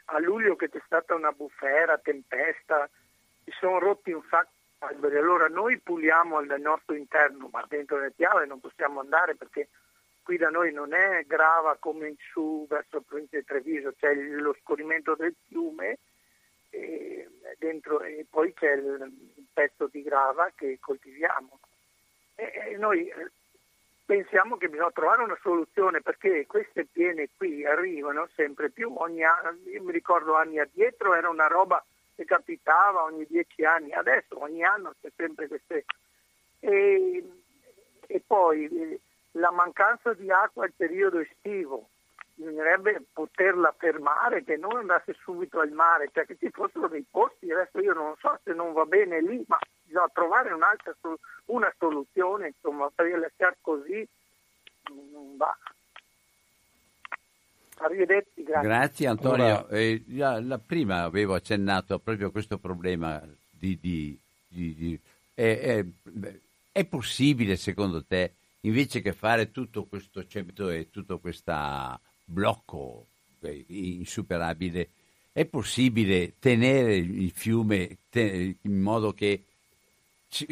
a 0.06 0.18
luglio 0.18 0.56
che 0.56 0.68
c'è 0.68 0.80
stata 0.84 1.14
una 1.14 1.32
bufera, 1.32 1.98
tempesta, 1.98 2.88
si 3.44 3.50
sono 3.58 3.78
rotti 3.78 4.12
di 4.12 4.46
alberi. 4.78 5.16
Allora 5.16 5.48
noi 5.48 5.78
puliamo 5.78 6.36
al 6.36 6.54
nostro 6.58 6.94
interno, 6.94 7.48
ma 7.50 7.64
dentro 7.68 7.98
le 7.98 8.12
Piave 8.12 8.46
non 8.46 8.60
possiamo 8.60 9.00
andare 9.00 9.34
perché 9.34 9.68
qui 10.22 10.36
da 10.36 10.50
noi 10.50 10.72
non 10.72 10.92
è 10.92 11.24
grava 11.26 11.76
come 11.78 12.08
in 12.08 12.16
su 12.32 12.66
verso 12.68 12.96
il 12.98 13.04
provincia 13.04 13.36
di 13.38 13.44
Treviso, 13.44 13.94
c'è 13.96 14.12
lo 14.12 14.56
scorrimento 14.60 15.14
del 15.14 15.34
fiume 15.46 15.98
e, 16.70 17.28
dentro, 17.58 18.00
e 18.00 18.26
poi 18.28 18.52
c'è 18.52 18.72
il 18.72 19.12
pezzo 19.52 19.86
di 19.86 20.02
grava 20.02 20.50
che 20.54 20.78
coltiviamo. 20.80 21.60
E, 22.34 22.52
e 22.72 22.76
noi 22.76 23.08
pensiamo 24.06 24.56
che 24.56 24.68
bisogna 24.68 24.92
trovare 24.92 25.24
una 25.24 25.38
soluzione 25.42 26.00
perché 26.00 26.46
queste 26.46 26.86
piene 26.86 27.28
qui 27.36 27.66
arrivano 27.66 28.28
sempre 28.34 28.70
più, 28.70 28.94
ogni 28.96 29.24
anno, 29.24 29.58
io 29.64 29.82
mi 29.82 29.92
ricordo 29.92 30.36
anni 30.36 30.60
addietro 30.60 31.14
era 31.14 31.28
una 31.28 31.48
roba 31.48 31.84
che 32.14 32.24
capitava 32.24 33.02
ogni 33.02 33.26
dieci 33.28 33.64
anni, 33.64 33.92
adesso 33.92 34.40
ogni 34.40 34.64
anno 34.64 34.94
c'è 35.02 35.10
sempre 35.14 35.48
queste... 35.48 35.84
E, 36.60 37.30
e 38.06 38.22
poi 38.24 38.64
eh, 38.64 39.00
la 39.32 39.50
mancanza 39.50 40.14
di 40.14 40.30
acqua 40.30 40.64
al 40.64 40.72
periodo 40.74 41.18
estivo, 41.18 41.88
bisognerebbe 42.36 43.02
poterla 43.12 43.74
fermare, 43.76 44.44
che 44.44 44.56
non 44.56 44.76
andasse 44.76 45.16
subito 45.22 45.58
al 45.58 45.70
mare, 45.70 46.10
cioè 46.12 46.26
che 46.26 46.36
ci 46.38 46.50
fossero 46.50 46.86
dei 46.86 47.04
posti, 47.10 47.50
adesso 47.50 47.80
io 47.80 47.94
non 47.94 48.14
so 48.18 48.38
se 48.44 48.52
non 48.52 48.72
va 48.72 48.84
bene 48.84 49.20
lì, 49.22 49.42
ma 49.48 49.58
bisogna 49.82 50.10
trovare 50.12 50.52
un'altra 50.52 50.94
una 51.46 51.72
soluzione, 51.78 52.48
insomma, 52.48 52.90
per 52.94 53.18
lasciare 53.18 53.56
così 53.60 54.06
non 55.12 55.36
va. 55.36 55.56
Arrivederci, 57.78 58.42
grazie. 58.42 58.68
Grazie 58.68 59.06
Antonio. 59.06 59.68
Eh, 59.68 60.02
la, 60.08 60.40
la, 60.40 60.58
prima 60.58 61.02
avevo 61.02 61.34
accennato 61.34 61.98
proprio 61.98 62.28
a 62.28 62.30
questo 62.30 62.58
problema 62.58 63.20
di... 63.50 63.78
di, 63.80 64.18
di, 64.48 64.74
di 64.74 65.00
è, 65.34 65.58
è, 65.58 65.84
è 66.72 66.84
possibile 66.86 67.56
secondo 67.56 68.04
te 68.04 68.36
invece 68.60 69.02
che 69.02 69.12
fare 69.12 69.50
tutto 69.50 69.84
questo 69.84 70.24
e 70.68 70.90
tutto 70.90 71.18
questo 71.18 71.52
blocco 72.26 73.06
eh, 73.40 73.64
insuperabile, 73.68 74.90
è 75.32 75.44
possibile 75.44 76.34
tenere 76.38 76.96
il 76.96 77.30
fiume 77.30 77.98
in 78.12 78.80
modo 78.80 79.12
che, 79.12 79.44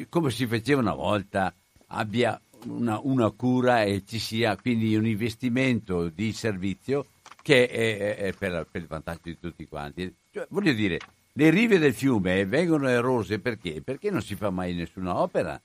come 0.09 0.31
si 0.31 0.47
faceva 0.47 0.81
una 0.81 0.95
volta, 0.95 1.55
abbia 1.89 2.41
una, 2.67 3.01
una 3.03 3.31
cura 3.31 3.83
e 3.83 4.05
ci 4.07 4.19
sia 4.19 4.57
quindi 4.57 4.95
un 4.95 5.07
investimento 5.07 6.09
di 6.09 6.33
servizio 6.33 7.07
che 7.43 7.69
è, 7.69 8.17
è 8.17 8.33
per, 8.33 8.67
per, 8.71 8.81
il 8.81 8.87
vantaggio 8.87 9.21
di 9.25 9.39
tutti 9.39 9.67
quanti. 9.67 10.15
Cioè, 10.31 10.47
voglio 10.51 10.73
dire, 10.73 10.99
le 11.33 11.51
rive 11.51 11.79
del 11.79 11.95
fiume 11.95 12.47
vengono 12.47 12.89
erose 12.89 13.39
perché? 13.39 13.83
Perché 13.83 14.11
non 14.11 14.23
si 14.23 14.35
fa 14.35 14.51
mai 14.51 14.75
nessuna 14.75 15.19
opera. 15.19 15.61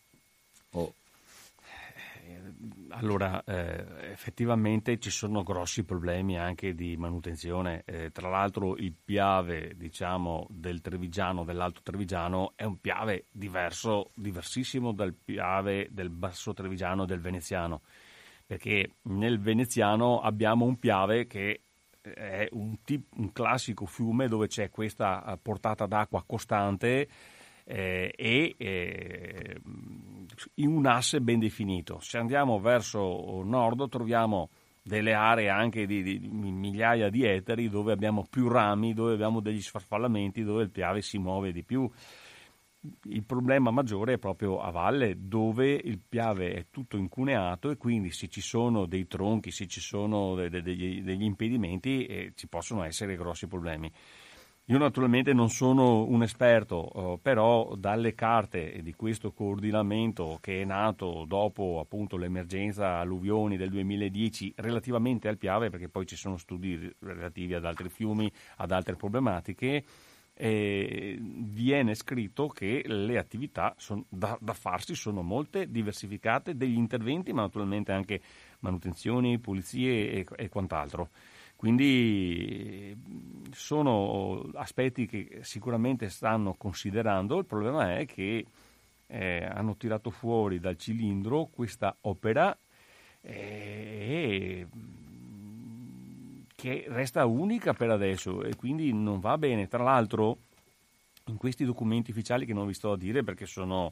Oh. 0.72 0.94
Allora, 2.92 3.44
eh, 3.44 4.12
effettivamente 4.12 5.00
ci 5.00 5.10
sono 5.10 5.44
grossi 5.44 5.84
problemi 5.84 6.38
anche 6.38 6.74
di 6.74 6.98
manutenzione. 6.98 7.84
Eh, 7.86 8.12
tra 8.12 8.30
l'altro 8.30 8.76
il 8.78 8.94
piave, 8.94 9.74
diciamo, 9.76 10.48
del 10.50 10.82
Trevigiano, 10.82 11.44
dell'Alto 11.44 11.82
Trevigiano, 11.84 12.54
è 12.56 12.64
un 12.64 12.80
piave 12.80 13.26
diverso, 13.32 14.12
diversissimo 14.14 14.92
dal 14.92 15.14
piave 15.14 15.88
del 15.92 16.10
Basso 16.10 16.54
Trevigiano 16.54 17.04
e 17.04 17.06
del 17.06 17.22
Veneziano. 17.22 17.82
Perché 18.46 18.96
nel 19.04 19.40
Veneziano 19.40 20.20
abbiamo 20.22 20.66
un 20.66 20.78
piave 20.78 21.28
che 21.28 21.62
è 22.02 22.48
un, 22.52 22.82
tip, 22.84 23.08
un 23.18 23.32
classico 23.32 23.86
fiume 23.86 24.28
dove 24.28 24.48
c'è 24.48 24.70
questa 24.70 25.24
eh, 25.26 25.38
portata 25.38 25.86
d'acqua 25.86 26.24
costante 26.26 27.08
eh, 27.72 28.12
e 28.16 28.56
eh, 28.58 29.62
in 30.56 30.70
un 30.70 30.86
asse 30.88 31.22
ben 31.22 31.40
definito. 31.40 32.00
Se 32.00 32.18
andiamo 32.18 32.60
verso 32.60 33.44
nord 33.44 33.88
troviamo 33.90 34.50
delle 34.82 35.14
aree 35.14 35.50
anche 35.50 35.86
di, 35.86 36.02
di, 36.02 36.20
migliaia 36.20 37.10
di 37.10 37.24
ettari 37.24 37.70
dove 37.70 37.92
abbiamo 37.92 38.26
più 38.28 38.48
rami, 38.48 38.94
dove 38.94 39.14
abbiamo 39.14 39.40
degli 39.40 39.62
sfarfallamenti, 39.62 40.44
dove 40.44 40.64
il 40.64 40.72
piave 40.72 41.02
si 41.02 41.20
muove 41.20 41.52
di 41.52 41.64
più. 41.64 41.88
Il 43.04 43.24
problema 43.24 43.72
maggiore 43.72 44.14
è 44.14 44.18
proprio 44.18 44.62
a 44.62 44.72
valle 44.72 45.28
dove 45.28 45.70
il 45.72 46.00
piave 46.00 46.54
è 46.54 46.66
tutto 46.72 46.98
incuneato 46.98 47.70
e 47.70 47.78
quindi 47.78 48.10
se 48.10 48.30
ci 48.30 48.42
sono 48.42 48.86
dei 48.86 49.06
tronchi, 49.06 49.52
se 49.52 49.68
ci 49.68 49.82
sono 49.82 50.34
de, 50.34 50.50
de, 50.50 50.62
degli, 50.62 51.04
degli, 51.04 51.24
impedimenti 51.24 52.06
eh, 52.06 52.32
ci 52.36 52.48
possono 52.48 52.84
essere 52.84 53.18
grossi 53.18 53.48
problemi. 53.48 53.92
Io 54.70 54.78
naturalmente 54.78 55.34
non 55.34 55.50
sono 55.50 56.06
un 56.06 56.22
esperto, 56.22 56.92
eh, 56.94 57.20
però 57.20 57.74
dalle 57.76 58.14
carte 58.14 58.82
di 58.84 58.94
questo 58.94 59.32
coordinamento 59.32 60.38
che 60.42 60.62
è 60.62 60.64
nato 60.64 61.26
dopo 61.28 61.80
appunto 61.80 62.18
l'emergenza 62.18 63.00
alluvioni 63.00 63.58
del 63.58 63.72
2010 63.72 64.54
relativamente 64.58 65.28
al 65.28 65.40
Piave, 65.40 65.72
perché 65.72 65.90
poi 65.90 66.06
ci 66.06 66.16
sono 66.16 66.38
studi 66.38 66.88
relativi 67.00 67.56
ad 67.56 67.66
altri 67.66 67.90
fiumi, 67.90 68.32
ad 68.58 68.70
altre 68.72 68.96
problematiche, 68.96 69.84
eh, 70.36 71.18
viene 71.20 71.96
scritto 71.96 72.48
che 72.48 72.84
le 72.86 73.18
attività 73.18 73.74
son, 73.76 74.06
da, 74.08 74.38
da, 74.40 74.54
farsi 74.54 74.94
sono 74.94 75.24
molte, 75.24 75.72
diversificate, 75.72 76.56
degli 76.56 76.78
interventi, 76.78 77.34
ma 77.34 77.42
naturalmente 77.42 77.92
anche 77.92 78.22
manutenzioni, 78.60 79.40
pulizie 79.40 80.12
e, 80.12 80.26
e 80.38 80.48
quant'altro. 80.48 81.10
Quindi 81.60 82.98
sono 83.52 84.50
aspetti 84.54 85.06
che 85.06 85.40
sicuramente 85.42 86.08
stanno 86.08 86.54
considerando, 86.54 87.38
il 87.38 87.44
problema 87.44 87.98
è 87.98 88.06
che 88.06 88.46
eh, 89.08 89.44
hanno 89.44 89.76
tirato 89.76 90.10
fuori 90.10 90.62
dal 90.62 90.78
cilindro 90.78 91.50
questa 91.54 91.94
opera 92.00 92.58
eh, 93.20 94.66
che 96.56 96.86
resta 96.88 97.26
unica 97.26 97.74
per 97.74 97.90
adesso 97.90 98.42
e 98.42 98.56
quindi 98.56 98.94
non 98.94 99.20
va 99.20 99.38
bene. 99.38 99.68
Tra 99.68 99.84
l'altro 99.84 100.38
in 101.26 101.36
questi 101.36 101.66
documenti 101.66 102.12
ufficiali 102.12 102.46
che 102.46 102.54
non 102.54 102.68
vi 102.68 102.74
sto 102.74 102.94
a 102.94 102.98
dire 102.98 103.22
perché 103.22 103.46
sono 103.46 103.92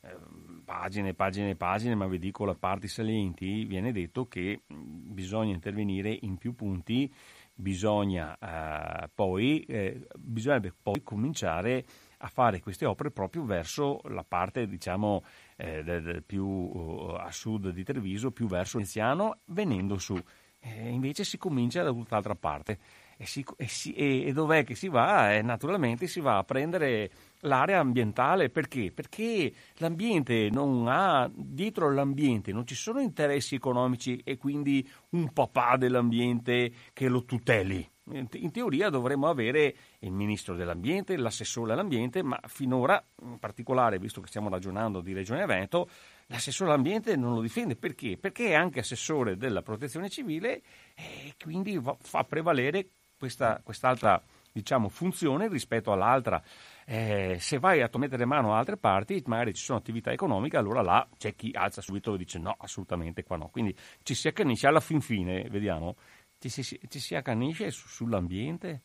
eh, 0.00 0.16
pagine, 0.64 1.14
pagine 1.14 1.50
e 1.50 1.56
pagine, 1.56 1.94
ma 1.94 2.06
vi 2.06 2.18
dico 2.18 2.44
le 2.44 2.54
parti 2.54 2.88
salienti, 2.88 3.64
viene 3.64 3.92
detto 3.92 4.26
che 4.26 4.62
bisogna 4.66 5.52
intervenire 5.52 6.16
in 6.22 6.36
più 6.36 6.54
punti, 6.54 7.12
bisogna, 7.54 8.36
eh, 8.38 9.08
poi, 9.14 9.60
eh, 9.60 10.06
bisognerebbe 10.16 10.74
poi 10.82 11.02
cominciare 11.02 11.84
a 12.18 12.28
fare 12.28 12.60
queste 12.60 12.86
opere 12.86 13.10
proprio 13.10 13.44
verso 13.44 14.00
la 14.04 14.24
parte 14.26 14.66
diciamo 14.66 15.22
eh, 15.56 15.82
del, 15.82 16.02
del 16.02 16.22
più 16.22 16.44
uh, 16.46 17.16
a 17.18 17.30
sud 17.30 17.68
di 17.68 17.84
Treviso, 17.84 18.30
più 18.30 18.46
verso 18.46 18.78
Veneziano, 18.78 19.40
venendo 19.46 19.98
su. 19.98 20.18
Eh, 20.58 20.88
invece 20.88 21.24
si 21.24 21.36
comincia 21.36 21.82
da 21.82 21.92
tutt'altra 21.92 22.34
parte. 22.34 22.78
E, 23.16 23.26
si, 23.26 23.44
e, 23.56 23.68
si, 23.68 23.92
e, 23.92 24.26
e 24.26 24.32
dov'è 24.32 24.64
che 24.64 24.74
si 24.74 24.88
va? 24.88 25.34
Eh, 25.34 25.42
naturalmente 25.42 26.06
si 26.06 26.20
va 26.20 26.38
a 26.38 26.44
prendere 26.44 27.10
l'area 27.44 27.78
ambientale 27.78 28.50
perché? 28.50 28.90
Perché 28.92 29.52
l'ambiente 29.76 30.48
non 30.50 30.86
ha 30.88 31.30
dietro 31.32 31.92
l'ambiente 31.92 32.52
non 32.52 32.66
ci 32.66 32.74
sono 32.74 33.00
interessi 33.00 33.54
economici 33.54 34.20
e 34.24 34.36
quindi 34.36 34.86
un 35.10 35.32
papà 35.32 35.76
dell'ambiente 35.76 36.72
che 36.92 37.08
lo 37.08 37.24
tuteli. 37.24 37.88
In 38.06 38.50
teoria 38.50 38.90
dovremmo 38.90 39.28
avere 39.28 39.74
il 40.00 40.12
ministro 40.12 40.54
dell'ambiente, 40.54 41.16
l'assessore 41.16 41.72
all'ambiente, 41.72 42.22
ma 42.22 42.38
finora, 42.48 43.02
in 43.22 43.38
particolare, 43.38 43.98
visto 43.98 44.20
che 44.20 44.26
stiamo 44.26 44.50
ragionando 44.50 45.00
di 45.00 45.14
Regione 45.14 45.46
Veneto, 45.46 45.88
l'assessore 46.26 46.70
all'ambiente 46.70 47.16
non 47.16 47.32
lo 47.32 47.40
difende. 47.40 47.76
Perché? 47.76 48.18
Perché 48.18 48.48
è 48.48 48.54
anche 48.54 48.80
assessore 48.80 49.38
della 49.38 49.62
protezione 49.62 50.10
civile 50.10 50.60
e 50.94 51.34
quindi 51.42 51.80
fa 52.00 52.24
prevalere 52.24 52.88
questa, 53.24 53.60
quest'altra 53.64 54.22
diciamo, 54.52 54.88
funzione 54.88 55.48
rispetto 55.48 55.92
all'altra. 55.92 56.42
Eh, 56.84 57.38
se 57.40 57.58
vai 57.58 57.80
a 57.80 57.88
mettere 57.96 58.26
mano 58.26 58.54
a 58.54 58.58
altre 58.58 58.76
parti, 58.76 59.22
magari 59.26 59.54
ci 59.54 59.64
sono 59.64 59.78
attività 59.78 60.12
economiche, 60.12 60.58
allora 60.58 60.82
là 60.82 61.08
c'è 61.16 61.34
chi 61.34 61.50
alza 61.54 61.80
subito 61.80 62.14
e 62.14 62.18
dice 62.18 62.38
no, 62.38 62.54
assolutamente 62.58 63.22
qua 63.22 63.36
no. 63.36 63.48
Quindi 63.48 63.74
ci 64.02 64.14
si 64.14 64.28
accanisce 64.28 64.66
alla 64.66 64.80
fin 64.80 65.00
fine, 65.00 65.48
vediamo, 65.48 65.96
ci 66.38 66.50
si, 66.50 66.62
ci 66.62 67.00
si 67.00 67.14
accanisce 67.14 67.70
su, 67.70 67.88
sull'ambiente, 67.88 68.82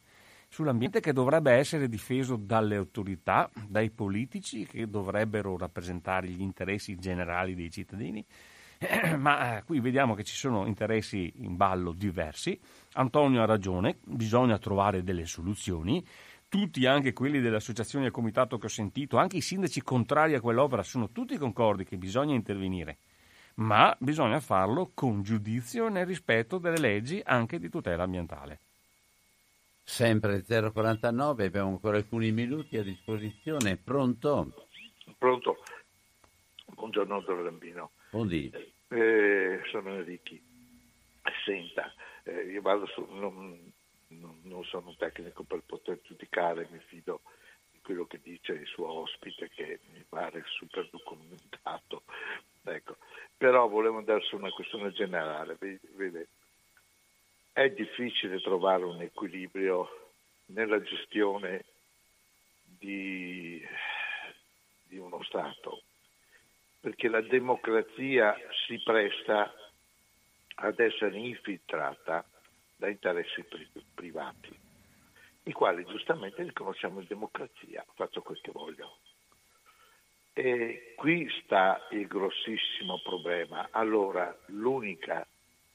sull'ambiente 0.48 1.02
che 1.02 1.12
dovrebbe 1.12 1.52
essere 1.52 1.90
difeso 1.90 2.38
dalle 2.38 2.78
autorità, 2.78 3.50
dai 3.68 3.92
politici 3.92 4.66
che 4.66 4.90
dovrebbero 4.90 5.58
rappresentare 5.58 6.30
gli 6.30 6.42
interessi 6.42 6.96
generali 6.96 7.54
dei 7.56 7.70
cittadini. 7.70 8.26
Ma 9.18 9.58
eh, 9.58 9.64
qui 9.64 9.80
vediamo 9.82 10.16
che 10.16 10.24
ci 10.24 10.36
sono 10.36 10.66
interessi 10.66 11.34
in 11.38 11.58
ballo 11.58 11.92
diversi. 11.92 12.60
Antonio 12.94 13.42
ha 13.42 13.46
ragione, 13.46 13.98
bisogna 14.04 14.58
trovare 14.58 15.04
delle 15.04 15.26
soluzioni 15.26 16.06
tutti, 16.50 16.86
anche 16.88 17.14
quelli 17.14 17.40
delle 17.40 17.58
associazioni 17.58 18.06
del 18.06 18.14
comitato 18.14 18.58
che 18.58 18.66
ho 18.66 18.70
sentito, 18.70 19.18
anche 19.18 19.38
i 19.38 19.42
sindaci 19.42 19.84
contrari 19.84 20.34
a 20.34 20.42
quell'opera, 20.42 20.82
sono 20.82 21.12
tutti 21.12 21.38
concordi 21.38 21.86
che 21.86 21.96
bisogna 21.98 22.34
intervenire, 22.34 22.98
ma 23.56 23.96
bisogna 24.00 24.40
farlo 24.40 24.90
con 24.96 25.22
giudizio 25.22 25.90
nel 25.90 26.08
rispetto 26.08 26.58
delle 26.58 26.80
leggi 26.80 27.22
anche 27.24 27.60
di 27.60 27.70
tutela 27.70 28.04
ambientale. 28.04 28.60
Sempre 29.84 30.44
049, 30.44 31.46
abbiamo 31.46 31.70
ancora 31.70 31.98
alcuni 31.98 32.32
minuti 32.32 32.78
a 32.78 32.84
disposizione. 32.84 33.78
Pronto? 33.78 34.66
Pronto. 35.18 35.58
Buongiorno, 36.74 37.20
dottor 37.20 37.44
Lambino. 37.44 37.92
Buongiorno. 38.12 38.60
Eh, 38.90 39.62
sono 39.70 39.96
Enrichi. 39.96 40.42
Senta, 41.46 41.94
eh, 42.24 42.46
io 42.46 42.62
vado 42.62 42.86
su, 42.88 43.06
non, 43.12 43.72
non, 44.08 44.40
non, 44.44 44.64
sono 44.66 44.90
un 44.90 44.98
tecnico 44.98 45.44
per 45.44 45.62
poter 45.66 46.00
giudicare, 46.02 46.68
mi 46.72 46.80
fido 46.80 47.22
di 47.72 47.80
quello 47.82 48.06
che 48.06 48.20
dice 48.22 48.54
il 48.54 48.66
suo 48.66 48.92
ospite 48.92 49.50
che 49.50 49.80
mi 49.94 50.04
pare 50.08 50.44
super 50.48 50.88
documentato. 50.90 52.04
Ecco. 52.64 52.98
Però 53.38 53.68
volevo 53.68 54.00
andare 54.00 54.22
su 54.22 54.36
una 54.36 54.52
questione 54.52 54.92
generale. 54.92 55.58
Vede, 55.60 56.28
è 57.54 57.70
difficile 57.70 58.42
trovare 58.42 58.86
un 58.86 59.02
equilibrio 59.02 60.10
nella 60.48 60.82
gestione 60.82 61.64
di, 62.64 63.64
di 64.84 64.98
uno 64.98 65.22
Stato, 65.24 65.84
perché 66.80 67.10
la 67.10 67.22
democrazia 67.22 68.36
si 68.66 68.82
presta 68.84 69.54
ad 70.56 70.80
essere 70.80 71.18
infiltrata 71.18 72.26
da 72.76 72.88
interessi 72.88 73.46
privati, 73.94 74.58
i 75.44 75.52
quali 75.52 75.86
giustamente 75.86 76.44
riconosciamo 76.44 77.00
in 77.02 77.08
democrazia, 77.08 77.86
faccio 77.96 78.22
quel 78.22 78.40
che 78.42 78.52
voglio. 78.52 78.98
E 80.34 80.94
qui 80.96 81.30
sta 81.44 81.88
il 81.92 82.08
grossissimo 82.08 83.00
problema. 83.00 83.68
Allora, 83.72 84.34
l'unica 84.48 85.26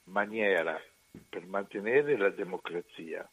maniera 0.04 0.80
per 1.28 1.44
mantenere 1.44 2.16
la 2.16 2.30
democrazia, 2.30 3.28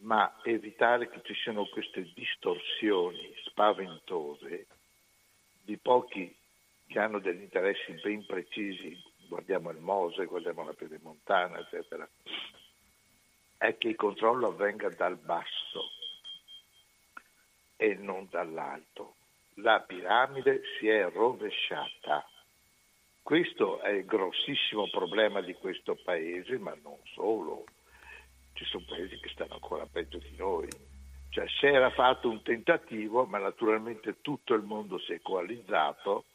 ma 0.00 0.40
evitare 0.44 1.10
che 1.10 1.20
ci 1.24 1.34
siano 1.34 1.66
queste 1.66 2.10
distorsioni 2.14 3.34
spaventose 3.44 4.66
di 5.62 5.76
pochi 5.76 6.34
che 6.94 7.00
hanno 7.00 7.18
degli 7.18 7.42
interessi 7.42 7.92
ben 7.94 8.24
precisi, 8.24 8.96
guardiamo 9.26 9.70
il 9.70 9.78
Mose, 9.78 10.26
guardiamo 10.26 10.62
la 10.62 10.74
Pedemontana, 10.74 11.58
eccetera, 11.58 12.08
è 13.58 13.76
che 13.76 13.88
il 13.88 13.96
controllo 13.96 14.46
avvenga 14.46 14.88
dal 14.90 15.16
basso 15.16 15.90
e 17.74 17.94
non 17.94 18.28
dall'alto. 18.30 19.16
La 19.54 19.80
piramide 19.80 20.62
si 20.78 20.86
è 20.86 21.10
rovesciata. 21.10 22.24
Questo 23.22 23.80
è 23.80 23.90
il 23.90 24.04
grossissimo 24.04 24.88
problema 24.88 25.40
di 25.40 25.54
questo 25.54 25.96
paese, 25.96 26.58
ma 26.58 26.78
non 26.80 26.98
solo. 27.12 27.64
Ci 28.52 28.64
sono 28.66 28.84
paesi 28.88 29.18
che 29.18 29.30
stanno 29.30 29.54
ancora 29.54 29.84
peggio 29.90 30.18
di 30.18 30.36
noi. 30.36 30.68
Cioè, 31.30 31.48
si 31.58 31.66
era 31.66 31.90
fatto 31.90 32.30
un 32.30 32.40
tentativo, 32.42 33.24
ma 33.24 33.38
naturalmente 33.38 34.20
tutto 34.20 34.54
il 34.54 34.62
mondo 34.62 35.00
si 35.00 35.12
è 35.12 35.20
coalizzato 35.20 36.26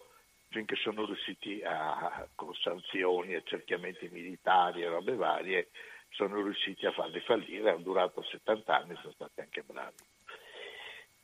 finché 0.50 0.76
sono 0.76 1.06
riusciti 1.06 1.62
a, 1.64 2.28
con 2.36 2.54
sanzioni, 2.56 3.36
accerchiamenti 3.36 4.10
militari 4.12 4.82
e 4.82 4.90
robe 4.90 5.16
varie, 5.16 5.70
sono 6.10 6.42
riusciti 6.42 6.86
a 6.86 6.92
farli 6.92 7.20
fallire, 7.22 7.70
hanno 7.70 7.82
durato 7.82 8.22
70 8.24 8.76
anni, 8.76 8.96
sono 9.02 9.14
stati 9.14 9.40
anche 9.42 9.64
bravi. 9.64 9.96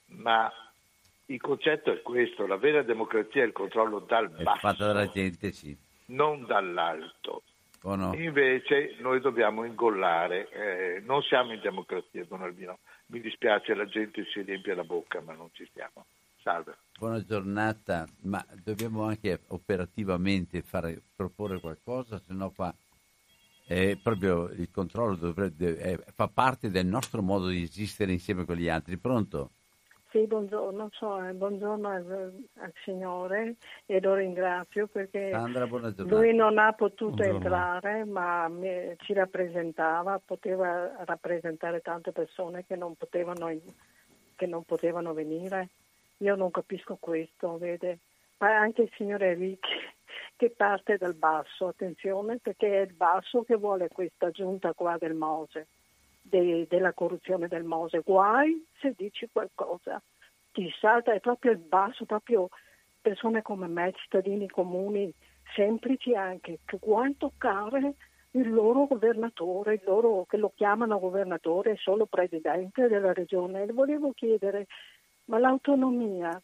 Ma 0.07 0.51
il 1.25 1.41
concetto 1.41 1.91
è 1.91 2.01
questo, 2.01 2.45
la 2.45 2.57
vera 2.57 2.83
democrazia 2.83 3.41
è 3.41 3.47
il 3.47 3.51
controllo 3.51 3.99
dal 3.99 4.29
basso, 4.29 4.59
fatta 4.59 4.85
dalla 4.85 5.07
gente, 5.07 5.51
sì. 5.51 5.75
non 6.07 6.45
dall'alto. 6.45 7.41
Oh 7.81 7.95
no. 7.95 8.15
Invece 8.15 8.95
noi 8.99 9.19
dobbiamo 9.21 9.63
ingollare, 9.63 10.49
eh, 10.49 10.99
non 11.01 11.21
siamo 11.23 11.53
in 11.53 11.59
democrazia, 11.61 12.25
Don 12.25 12.41
Albino, 12.41 12.79
mi 13.07 13.19
dispiace, 13.21 13.73
la 13.75 13.85
gente 13.85 14.25
si 14.25 14.41
riempie 14.41 14.73
la 14.73 14.83
bocca, 14.83 15.21
ma 15.21 15.33
non 15.33 15.49
ci 15.51 15.67
stiamo. 15.69 16.05
Salve. 16.41 16.77
Buona 16.97 17.23
giornata, 17.23 18.05
ma 18.21 18.43
dobbiamo 18.63 19.03
anche 19.03 19.41
operativamente 19.47 20.61
fare, 20.61 21.01
proporre 21.15 21.59
qualcosa, 21.59 22.19
se 22.19 22.33
no 22.33 22.51
qua 22.51 22.73
è 23.67 23.97
proprio 24.01 24.49
il 24.49 24.69
controllo 24.71 25.15
dovrebbe, 25.15 25.77
è, 25.77 25.97
fa 26.13 26.27
parte 26.27 26.69
del 26.69 26.85
nostro 26.85 27.23
modo 27.23 27.47
di 27.47 27.63
esistere 27.63 28.11
insieme 28.11 28.45
con 28.45 28.55
gli 28.55 28.69
altri. 28.69 28.97
Pronto? 28.97 29.49
Sì, 30.11 30.25
buongiorno, 30.27 30.89
so, 30.93 31.21
eh, 31.21 31.33
buongiorno 31.33 31.89
al, 31.89 32.47
al, 32.59 32.73
Signore 32.85 33.55
e 33.85 33.99
lo 33.99 34.13
ringrazio 34.13 34.87
perché 34.87 35.31
Sandra, 35.31 35.65
lui 35.65 36.33
non 36.33 36.57
ha 36.57 36.71
potuto 36.71 37.15
buongiorno. 37.15 37.43
entrare 37.43 38.05
ma 38.05 38.47
mi, 38.47 38.95
ci 38.99 39.11
rappresentava, 39.11 40.21
poteva 40.23 41.03
rappresentare 41.03 41.81
tante 41.81 42.13
persone 42.13 42.65
che 42.65 42.77
non 42.77 42.95
potevano, 42.95 43.51
che 44.35 44.45
non 44.45 44.63
potevano 44.63 45.13
venire. 45.13 45.69
Io 46.17 46.35
non 46.35 46.51
capisco 46.51 46.97
questo, 46.99 47.57
vede? 47.57 47.99
Ma 48.37 48.57
anche 48.57 48.83
il 48.83 48.91
Signore 48.95 49.33
Ricchi 49.33 49.69
che 50.35 50.49
parte 50.49 50.97
dal 50.97 51.15
basso, 51.15 51.67
attenzione, 51.67 52.37
perché 52.37 52.79
è 52.79 52.85
il 52.85 52.93
basso 52.93 53.43
che 53.43 53.55
vuole 53.55 53.89
questa 53.89 54.31
giunta 54.31 54.73
qua 54.73 54.97
del 54.97 55.13
Mose, 55.13 55.67
de, 56.21 56.67
della 56.69 56.93
corruzione 56.93 57.47
del 57.47 57.63
Mose. 57.63 57.99
Guai 57.99 58.65
se 58.79 58.93
dici 58.95 59.27
qualcosa, 59.31 60.01
ti 60.51 60.69
salta, 60.79 61.13
è 61.13 61.19
proprio 61.19 61.51
il 61.51 61.57
basso, 61.57 62.05
proprio 62.05 62.49
persone 63.01 63.41
come 63.41 63.67
me, 63.67 63.93
cittadini 63.93 64.47
comuni, 64.47 65.13
semplici 65.53 66.15
anche, 66.15 66.59
che 66.65 66.79
vuoi 66.81 67.15
toccare 67.17 67.95
il 68.31 68.49
loro 68.51 68.85
governatore, 68.85 69.75
il 69.75 69.81
loro, 69.85 70.25
che 70.25 70.37
lo 70.37 70.51
chiamano 70.55 70.99
governatore, 70.99 71.77
solo 71.77 72.05
presidente 72.05 72.87
della 72.87 73.13
regione. 73.13 73.65
Le 73.65 73.73
volevo 73.73 74.11
chiedere, 74.11 74.67
ma 75.25 75.39
l'autonomia 75.39 76.41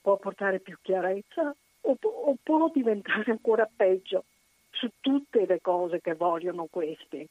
può 0.00 0.16
portare 0.16 0.60
più 0.60 0.76
chiarezza 0.80 1.54
o, 1.82 1.96
o 2.00 2.36
può 2.42 2.70
diventare 2.72 3.30
ancora 3.30 3.68
peggio 3.74 4.24
su 4.70 4.88
tutte 5.00 5.46
le 5.46 5.60
cose 5.60 6.00
che 6.00 6.14
vogliono 6.14 6.66
questi. 6.70 7.26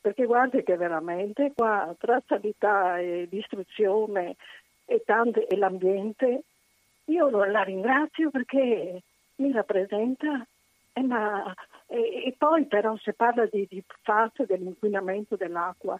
Perché 0.00 0.24
guardi 0.24 0.62
che 0.62 0.76
veramente 0.76 1.52
qua 1.54 1.94
tra 1.98 2.22
sanità 2.26 2.98
e 2.98 3.26
l'istruzione 3.30 4.36
e, 4.84 5.02
tante, 5.04 5.46
e 5.46 5.56
l'ambiente, 5.56 6.42
io 7.06 7.28
la 7.28 7.62
ringrazio 7.62 8.30
perché 8.30 9.02
mi 9.36 9.52
rappresenta, 9.52 10.46
eh, 10.92 11.02
ma, 11.02 11.52
e, 11.86 12.24
e, 12.26 12.34
poi 12.38 12.66
però 12.66 12.96
se 12.98 13.12
parla 13.14 13.46
di, 13.46 13.66
di 13.68 13.82
dell'inquinamento 14.46 15.36
dell'acqua, 15.36 15.98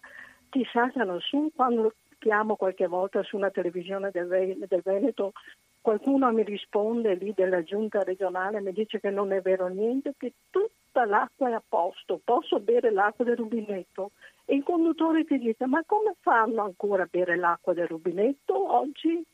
ti 0.51 0.65
saltano 0.73 1.19
su 1.19 1.51
quando 1.55 1.95
chiamo 2.27 2.57
qualche 2.57 2.89
volta 2.89 3.23
su 3.23 3.37
una 3.37 3.51
televisione 3.51 4.11
del, 4.11 4.57
del 4.67 4.83
Veneto 4.83 5.33
qualcuno 5.81 6.33
mi 6.33 6.43
risponde 6.43 7.15
lì 7.15 7.33
della 7.33 7.63
giunta 7.63 8.03
regionale, 8.03 8.61
mi 8.61 8.73
dice 8.73 8.99
che 8.99 9.11
non 9.11 9.31
è 9.31 9.41
vero 9.41 9.69
niente, 9.69 10.15
che 10.19 10.33
tutta 10.51 11.05
l'acqua 11.05 11.51
è 11.51 11.53
a 11.53 11.63
posto, 11.65 12.21
posso 12.25 12.59
bere 12.59 12.91
l'acqua 12.91 13.25
del 13.25 13.37
rubinetto. 13.37 14.11
E 14.45 14.57
il 14.57 14.65
conduttore 14.65 15.25
ti 15.25 15.39
dice, 15.39 15.67
ma 15.67 15.85
come 15.87 16.17
fanno 16.19 16.63
ancora 16.63 17.05
a 17.05 17.09
bere 17.09 17.37
l'acqua 17.37 17.73
del 17.73 17.87
rubinetto 17.87 18.73
oggi? 18.75 19.25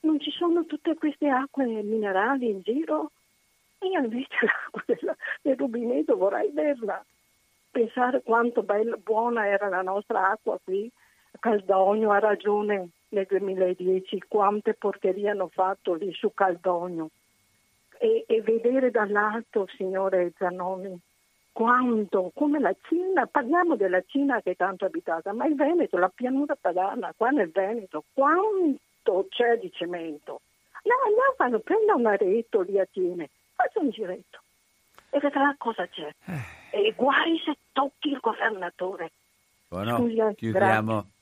Non 0.00 0.18
ci 0.18 0.32
sono 0.32 0.66
tutte 0.66 0.96
queste 0.96 1.28
acque 1.28 1.64
minerali 1.64 2.50
in 2.50 2.62
giro? 2.62 3.12
Io 3.82 4.00
invece 4.00 4.34
l'acqua 4.42 4.82
del, 4.86 5.16
del 5.42 5.56
rubinetto 5.56 6.16
vorrei 6.16 6.50
berla. 6.50 7.00
Pensare 7.70 8.22
quanto 8.24 8.64
bella, 8.64 8.96
buona 8.96 9.46
era 9.46 9.68
la 9.68 9.82
nostra 9.82 10.30
acqua 10.30 10.58
qui. 10.64 10.90
Caldogno 11.38 12.10
ha 12.10 12.18
ragione, 12.18 12.88
nel 13.10 13.26
2010 13.26 14.24
quante 14.28 14.74
porcherie 14.74 15.30
hanno 15.30 15.48
fatto 15.48 15.94
lì 15.94 16.12
su 16.12 16.32
Caldogno 16.34 17.10
e, 17.98 18.24
e 18.26 18.42
vedere 18.42 18.90
dall'alto, 18.90 19.66
signore 19.76 20.32
Zanoni, 20.36 20.98
quanto, 21.52 22.30
come 22.34 22.60
la 22.60 22.74
Cina, 22.82 23.26
parliamo 23.26 23.76
della 23.76 24.02
Cina 24.06 24.40
che 24.40 24.52
è 24.52 24.56
tanto 24.56 24.84
abitata, 24.84 25.32
ma 25.32 25.46
il 25.46 25.56
Veneto, 25.56 25.98
la 25.98 26.08
pianura 26.08 26.54
padana, 26.54 27.12
qua 27.16 27.30
nel 27.30 27.50
Veneto, 27.50 28.04
quanto 28.12 29.26
c'è 29.28 29.58
di 29.58 29.70
cemento? 29.72 30.40
No, 30.84 30.94
no, 31.10 31.34
fanno, 31.36 31.58
prenda 31.58 31.94
un 31.94 32.06
areto 32.06 32.60
lì 32.60 32.78
a 32.78 32.86
Tiene, 32.86 33.30
faccia 33.54 33.80
un 33.80 33.90
giretto 33.90 34.40
e 35.10 35.18
vedrà 35.18 35.54
cosa 35.58 35.86
c'è. 35.88 36.14
Eh. 36.26 36.86
E 36.86 36.94
guai 36.96 37.40
se 37.44 37.56
tocchi 37.72 38.10
il 38.10 38.18
governatore. 38.20 39.10
Buono, 39.68 39.96
Scusa, 39.96 40.32
chiudiamo. 40.34 40.92
Grazie. 40.92 41.16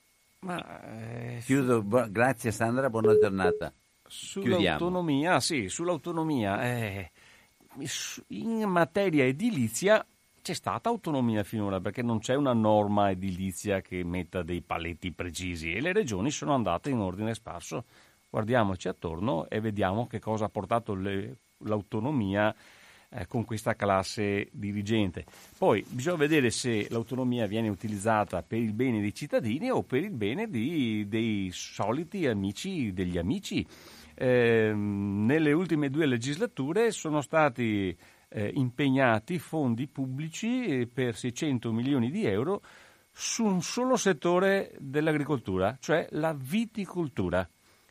Ma, 0.47 0.81
eh, 0.85 1.41
Chiudo, 1.45 1.85
grazie 2.09 2.53
Sandra, 2.53 2.89
buona 2.89 3.19
giornata. 3.19 3.73
Sull'autonomia, 4.07 5.41
sì, 5.41 5.69
sull'autonomia. 5.69 6.63
Eh, 6.63 7.11
in 8.29 8.63
materia 8.69 9.25
edilizia 9.25 10.07
c'è 10.41 10.53
stata 10.53 10.89
autonomia 10.89 11.43
finora 11.43 11.81
perché 11.81 12.03
non 12.03 12.21
c'è 12.21 12.37
una 12.37 12.53
norma 12.53 13.11
edilizia 13.11 13.81
che 13.81 14.05
metta 14.05 14.45
dei 14.45 14.63
paletti 14.63 15.11
precisi 15.11 15.73
e 15.73 15.81
le 15.81 15.93
regioni 15.93 16.31
sono 16.31 16.55
andate 16.55 16.91
in 16.91 16.99
ordine 16.99 17.35
sparso. 17.35 17.83
Guardiamoci 18.31 18.87
attorno 18.87 19.49
e 19.49 19.59
vediamo 19.59 20.07
che 20.07 20.21
cosa 20.21 20.45
ha 20.45 20.49
portato 20.49 20.95
le, 20.95 21.39
l'autonomia 21.65 22.55
eh, 23.11 23.27
con 23.27 23.45
questa 23.45 23.75
classe 23.75 24.49
dirigente. 24.53 25.25
Poi 25.57 25.85
bisogna 25.89 26.17
vedere 26.17 26.51
se 26.51 26.87
l'autonomia 26.91 27.47
viene 27.47 27.69
utilizzata 27.69 28.43
per 28.43 28.59
il 28.59 28.73
bene 28.73 29.01
dei 29.01 29.15
cittadini 29.15 29.71
o 29.71 29.83
per 29.83 30.03
il 30.03 30.11
bene 30.11 30.49
di, 30.49 31.07
dei 31.09 31.51
soliti 31.53 32.27
amici 32.27 32.93
degli 32.93 33.19
amici. 33.19 33.67
Eh, 34.15 34.73
nelle 34.75 35.53
ultime 35.53 35.91
due 35.91 36.07
legislature 36.07 36.91
sono 36.91 37.21
stati 37.21 37.97
eh, 38.29 38.51
impegnati 38.55 39.39
fondi 39.39 39.87
pubblici 39.87 40.89
per 40.93 41.17
600 41.17 41.73
milioni 41.73 42.11
di 42.11 42.25
euro 42.25 42.63
su 43.13 43.45
un 43.45 43.63
solo 43.63 43.97
settore 43.97 44.75
dell'agricoltura, 44.79 45.77
cioè 45.81 46.07
la 46.11 46.35
viticoltura. 46.35 47.49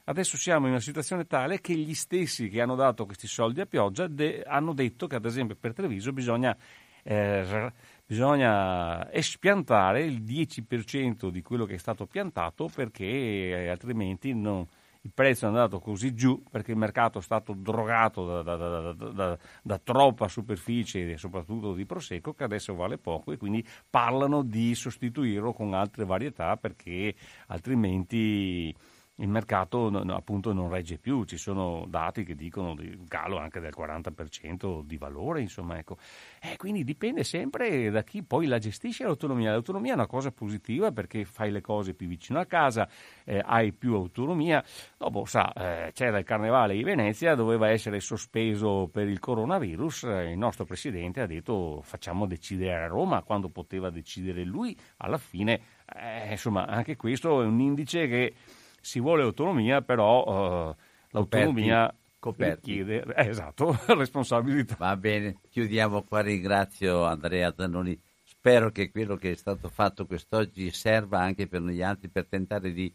Adesso 0.07 0.37
siamo 0.37 0.67
in 0.67 0.73
una 0.73 0.81
situazione 0.81 1.25
tale 1.25 1.59
che 1.59 1.73
gli 1.73 1.95
stessi 1.95 2.47
che 2.47 2.61
hanno 2.61 2.75
dato 2.75 3.05
questi 3.05 3.25
soldi 3.25 3.61
a 3.61 3.65
pioggia 3.65 4.05
de- 4.05 4.43
hanno 4.45 4.73
detto 4.73 5.07
che 5.07 5.15
ad 5.15 5.25
esempio 5.25 5.55
per 5.59 5.73
Treviso 5.73 6.13
bisogna, 6.13 6.55
eh, 7.01 7.71
bisogna 8.05 9.11
espiantare 9.11 10.03
il 10.03 10.21
10% 10.21 11.29
di 11.29 11.41
quello 11.41 11.65
che 11.65 11.73
è 11.73 11.77
stato 11.77 12.05
piantato 12.05 12.69
perché 12.73 13.03
eh, 13.03 13.67
altrimenti 13.67 14.35
non, 14.35 14.67
il 15.01 15.11
prezzo 15.11 15.45
è 15.45 15.47
andato 15.47 15.79
così 15.79 16.13
giù 16.13 16.43
perché 16.51 16.71
il 16.71 16.77
mercato 16.77 17.17
è 17.17 17.23
stato 17.23 17.53
drogato 17.53 18.43
da, 18.43 18.55
da, 18.55 18.93
da, 18.93 19.37
da, 19.63 19.77
troppa 19.79 20.27
superficie 20.27 21.17
soprattutto 21.17 21.73
di 21.73 21.85
prosecco 21.87 22.33
che 22.33 22.43
adesso 22.43 22.75
vale 22.75 22.99
poco 22.99 23.31
e 23.31 23.37
quindi 23.37 23.65
parlano 23.89 24.43
di 24.43 24.75
sostituirlo 24.75 25.51
con 25.51 25.73
altre 25.73 26.05
varietà 26.05 26.57
perché 26.57 27.15
altrimenti 27.47 28.75
il 29.17 29.29
mercato 29.29 29.87
appunto 29.87 30.51
non 30.51 30.69
regge 30.69 30.97
più, 30.97 31.23
ci 31.23 31.37
sono 31.37 31.85
dati 31.87 32.23
che 32.23 32.35
dicono 32.35 32.75
di 32.75 33.05
calo 33.07 33.37
anche 33.37 33.59
del 33.59 33.73
40% 33.75 34.83
di 34.83 34.97
valore, 34.97 35.41
insomma, 35.41 35.77
ecco. 35.77 35.97
Eh, 36.41 36.57
quindi 36.57 36.83
dipende 36.83 37.23
sempre 37.23 37.89
da 37.89 38.03
chi 38.03 38.23
poi 38.23 38.45
la 38.47 38.57
gestisce 38.57 39.03
l'autonomia. 39.03 39.51
L'autonomia 39.51 39.91
è 39.91 39.95
una 39.95 40.07
cosa 40.07 40.31
positiva 40.31 40.91
perché 40.91 41.23
fai 41.23 41.51
le 41.51 41.61
cose 41.61 41.93
più 41.93 42.07
vicino 42.07 42.39
a 42.39 42.45
casa, 42.45 42.89
eh, 43.23 43.41
hai 43.43 43.71
più 43.71 43.95
autonomia. 43.95 44.63
Dopo, 44.97 45.23
sa, 45.25 45.53
eh, 45.53 45.91
c'era 45.93 46.17
il 46.17 46.25
carnevale 46.25 46.75
di 46.75 46.83
Venezia, 46.83 47.35
doveva 47.35 47.69
essere 47.69 48.01
sospeso 48.01 48.89
per 48.91 49.07
il 49.07 49.19
coronavirus, 49.19 50.03
eh, 50.03 50.31
il 50.31 50.37
nostro 50.37 50.65
presidente 50.65 51.21
ha 51.21 51.25
detto 51.25 51.81
facciamo 51.83 52.25
decidere 52.25 52.83
a 52.83 52.87
Roma 52.87 53.21
quando 53.23 53.47
poteva 53.49 53.89
decidere 53.89 54.43
lui, 54.43 54.77
alla 54.97 55.17
fine, 55.17 55.61
eh, 55.95 56.31
insomma, 56.31 56.65
anche 56.65 56.95
questo 56.95 57.41
è 57.41 57.45
un 57.45 57.59
indice 57.59 58.07
che 58.07 58.33
si 58.85 58.99
vuole 58.99 59.23
autonomia, 59.23 59.81
però 59.81 60.69
uh, 60.69 60.75
l'autonomia 61.09 61.91
coperti. 62.19 62.73
chiede 62.73 63.03
eh, 63.15 63.29
esatto, 63.29 63.75
responsabilità. 63.97 64.75
Va 64.77 64.95
bene, 64.95 65.37
chiudiamo 65.49 66.03
qua, 66.03 66.21
ringrazio 66.21 67.03
Andrea 67.03 67.51
Zanoni. 67.57 67.99
Spero 68.23 68.69
che 68.69 68.91
quello 68.91 69.15
che 69.15 69.31
è 69.31 69.35
stato 69.35 69.69
fatto 69.69 70.05
quest'oggi 70.05 70.69
serva 70.69 71.19
anche 71.19 71.47
per 71.47 71.61
noi 71.61 71.81
altri 71.81 72.09
per 72.09 72.27
tentare 72.27 72.71
di 72.71 72.93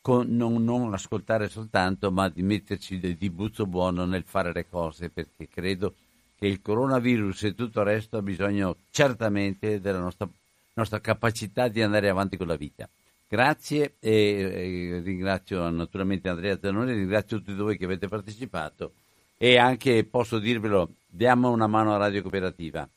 con, 0.00 0.28
non, 0.28 0.62
non, 0.62 0.92
ascoltare 0.92 1.48
soltanto, 1.48 2.12
ma 2.12 2.28
di 2.28 2.42
metterci 2.42 3.00
di, 3.00 3.16
di 3.16 3.30
buzzo 3.30 3.66
buono 3.66 4.04
nel 4.04 4.22
fare 4.24 4.52
le 4.52 4.68
cose, 4.68 5.10
perché 5.10 5.48
credo 5.48 5.94
che 6.38 6.46
il 6.46 6.62
coronavirus 6.62 7.42
e 7.42 7.54
tutto 7.54 7.80
il 7.80 7.86
resto 7.86 8.18
ha 8.18 8.22
bisogno 8.22 8.76
certamente 8.90 9.80
della 9.80 9.98
nostra, 9.98 10.28
nostra 10.74 11.00
capacità 11.00 11.66
di 11.66 11.82
andare 11.82 12.08
avanti 12.08 12.36
con 12.36 12.46
la 12.46 12.56
vita. 12.56 12.88
Grazie 13.34 13.96
e, 13.98 14.12
e 14.12 15.00
ringrazio 15.02 15.68
naturalmente 15.68 16.28
Andrea 16.28 16.56
Zanoni, 16.56 16.92
ringrazio 16.92 17.38
tutti 17.38 17.52
voi 17.52 17.76
che 17.76 17.84
avete 17.84 18.06
partecipato 18.06 18.92
e 19.36 19.58
anche 19.58 20.04
posso 20.04 20.38
dirvelo, 20.38 20.90
diamo 21.08 21.50
una 21.50 21.66
mano 21.66 21.92
a 21.92 21.96
Radio 21.96 22.22
Cooperativa. 22.22 22.88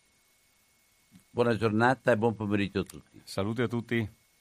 Buona 1.31 1.57
giornata 1.57 2.11
e 2.11 2.17
buon 2.17 2.35
pomeriggio 2.35 2.81
a 2.81 2.83
tutti. 2.83 3.19
Saluti 3.23 3.63
a 3.63 3.67
tutti. 3.67 4.07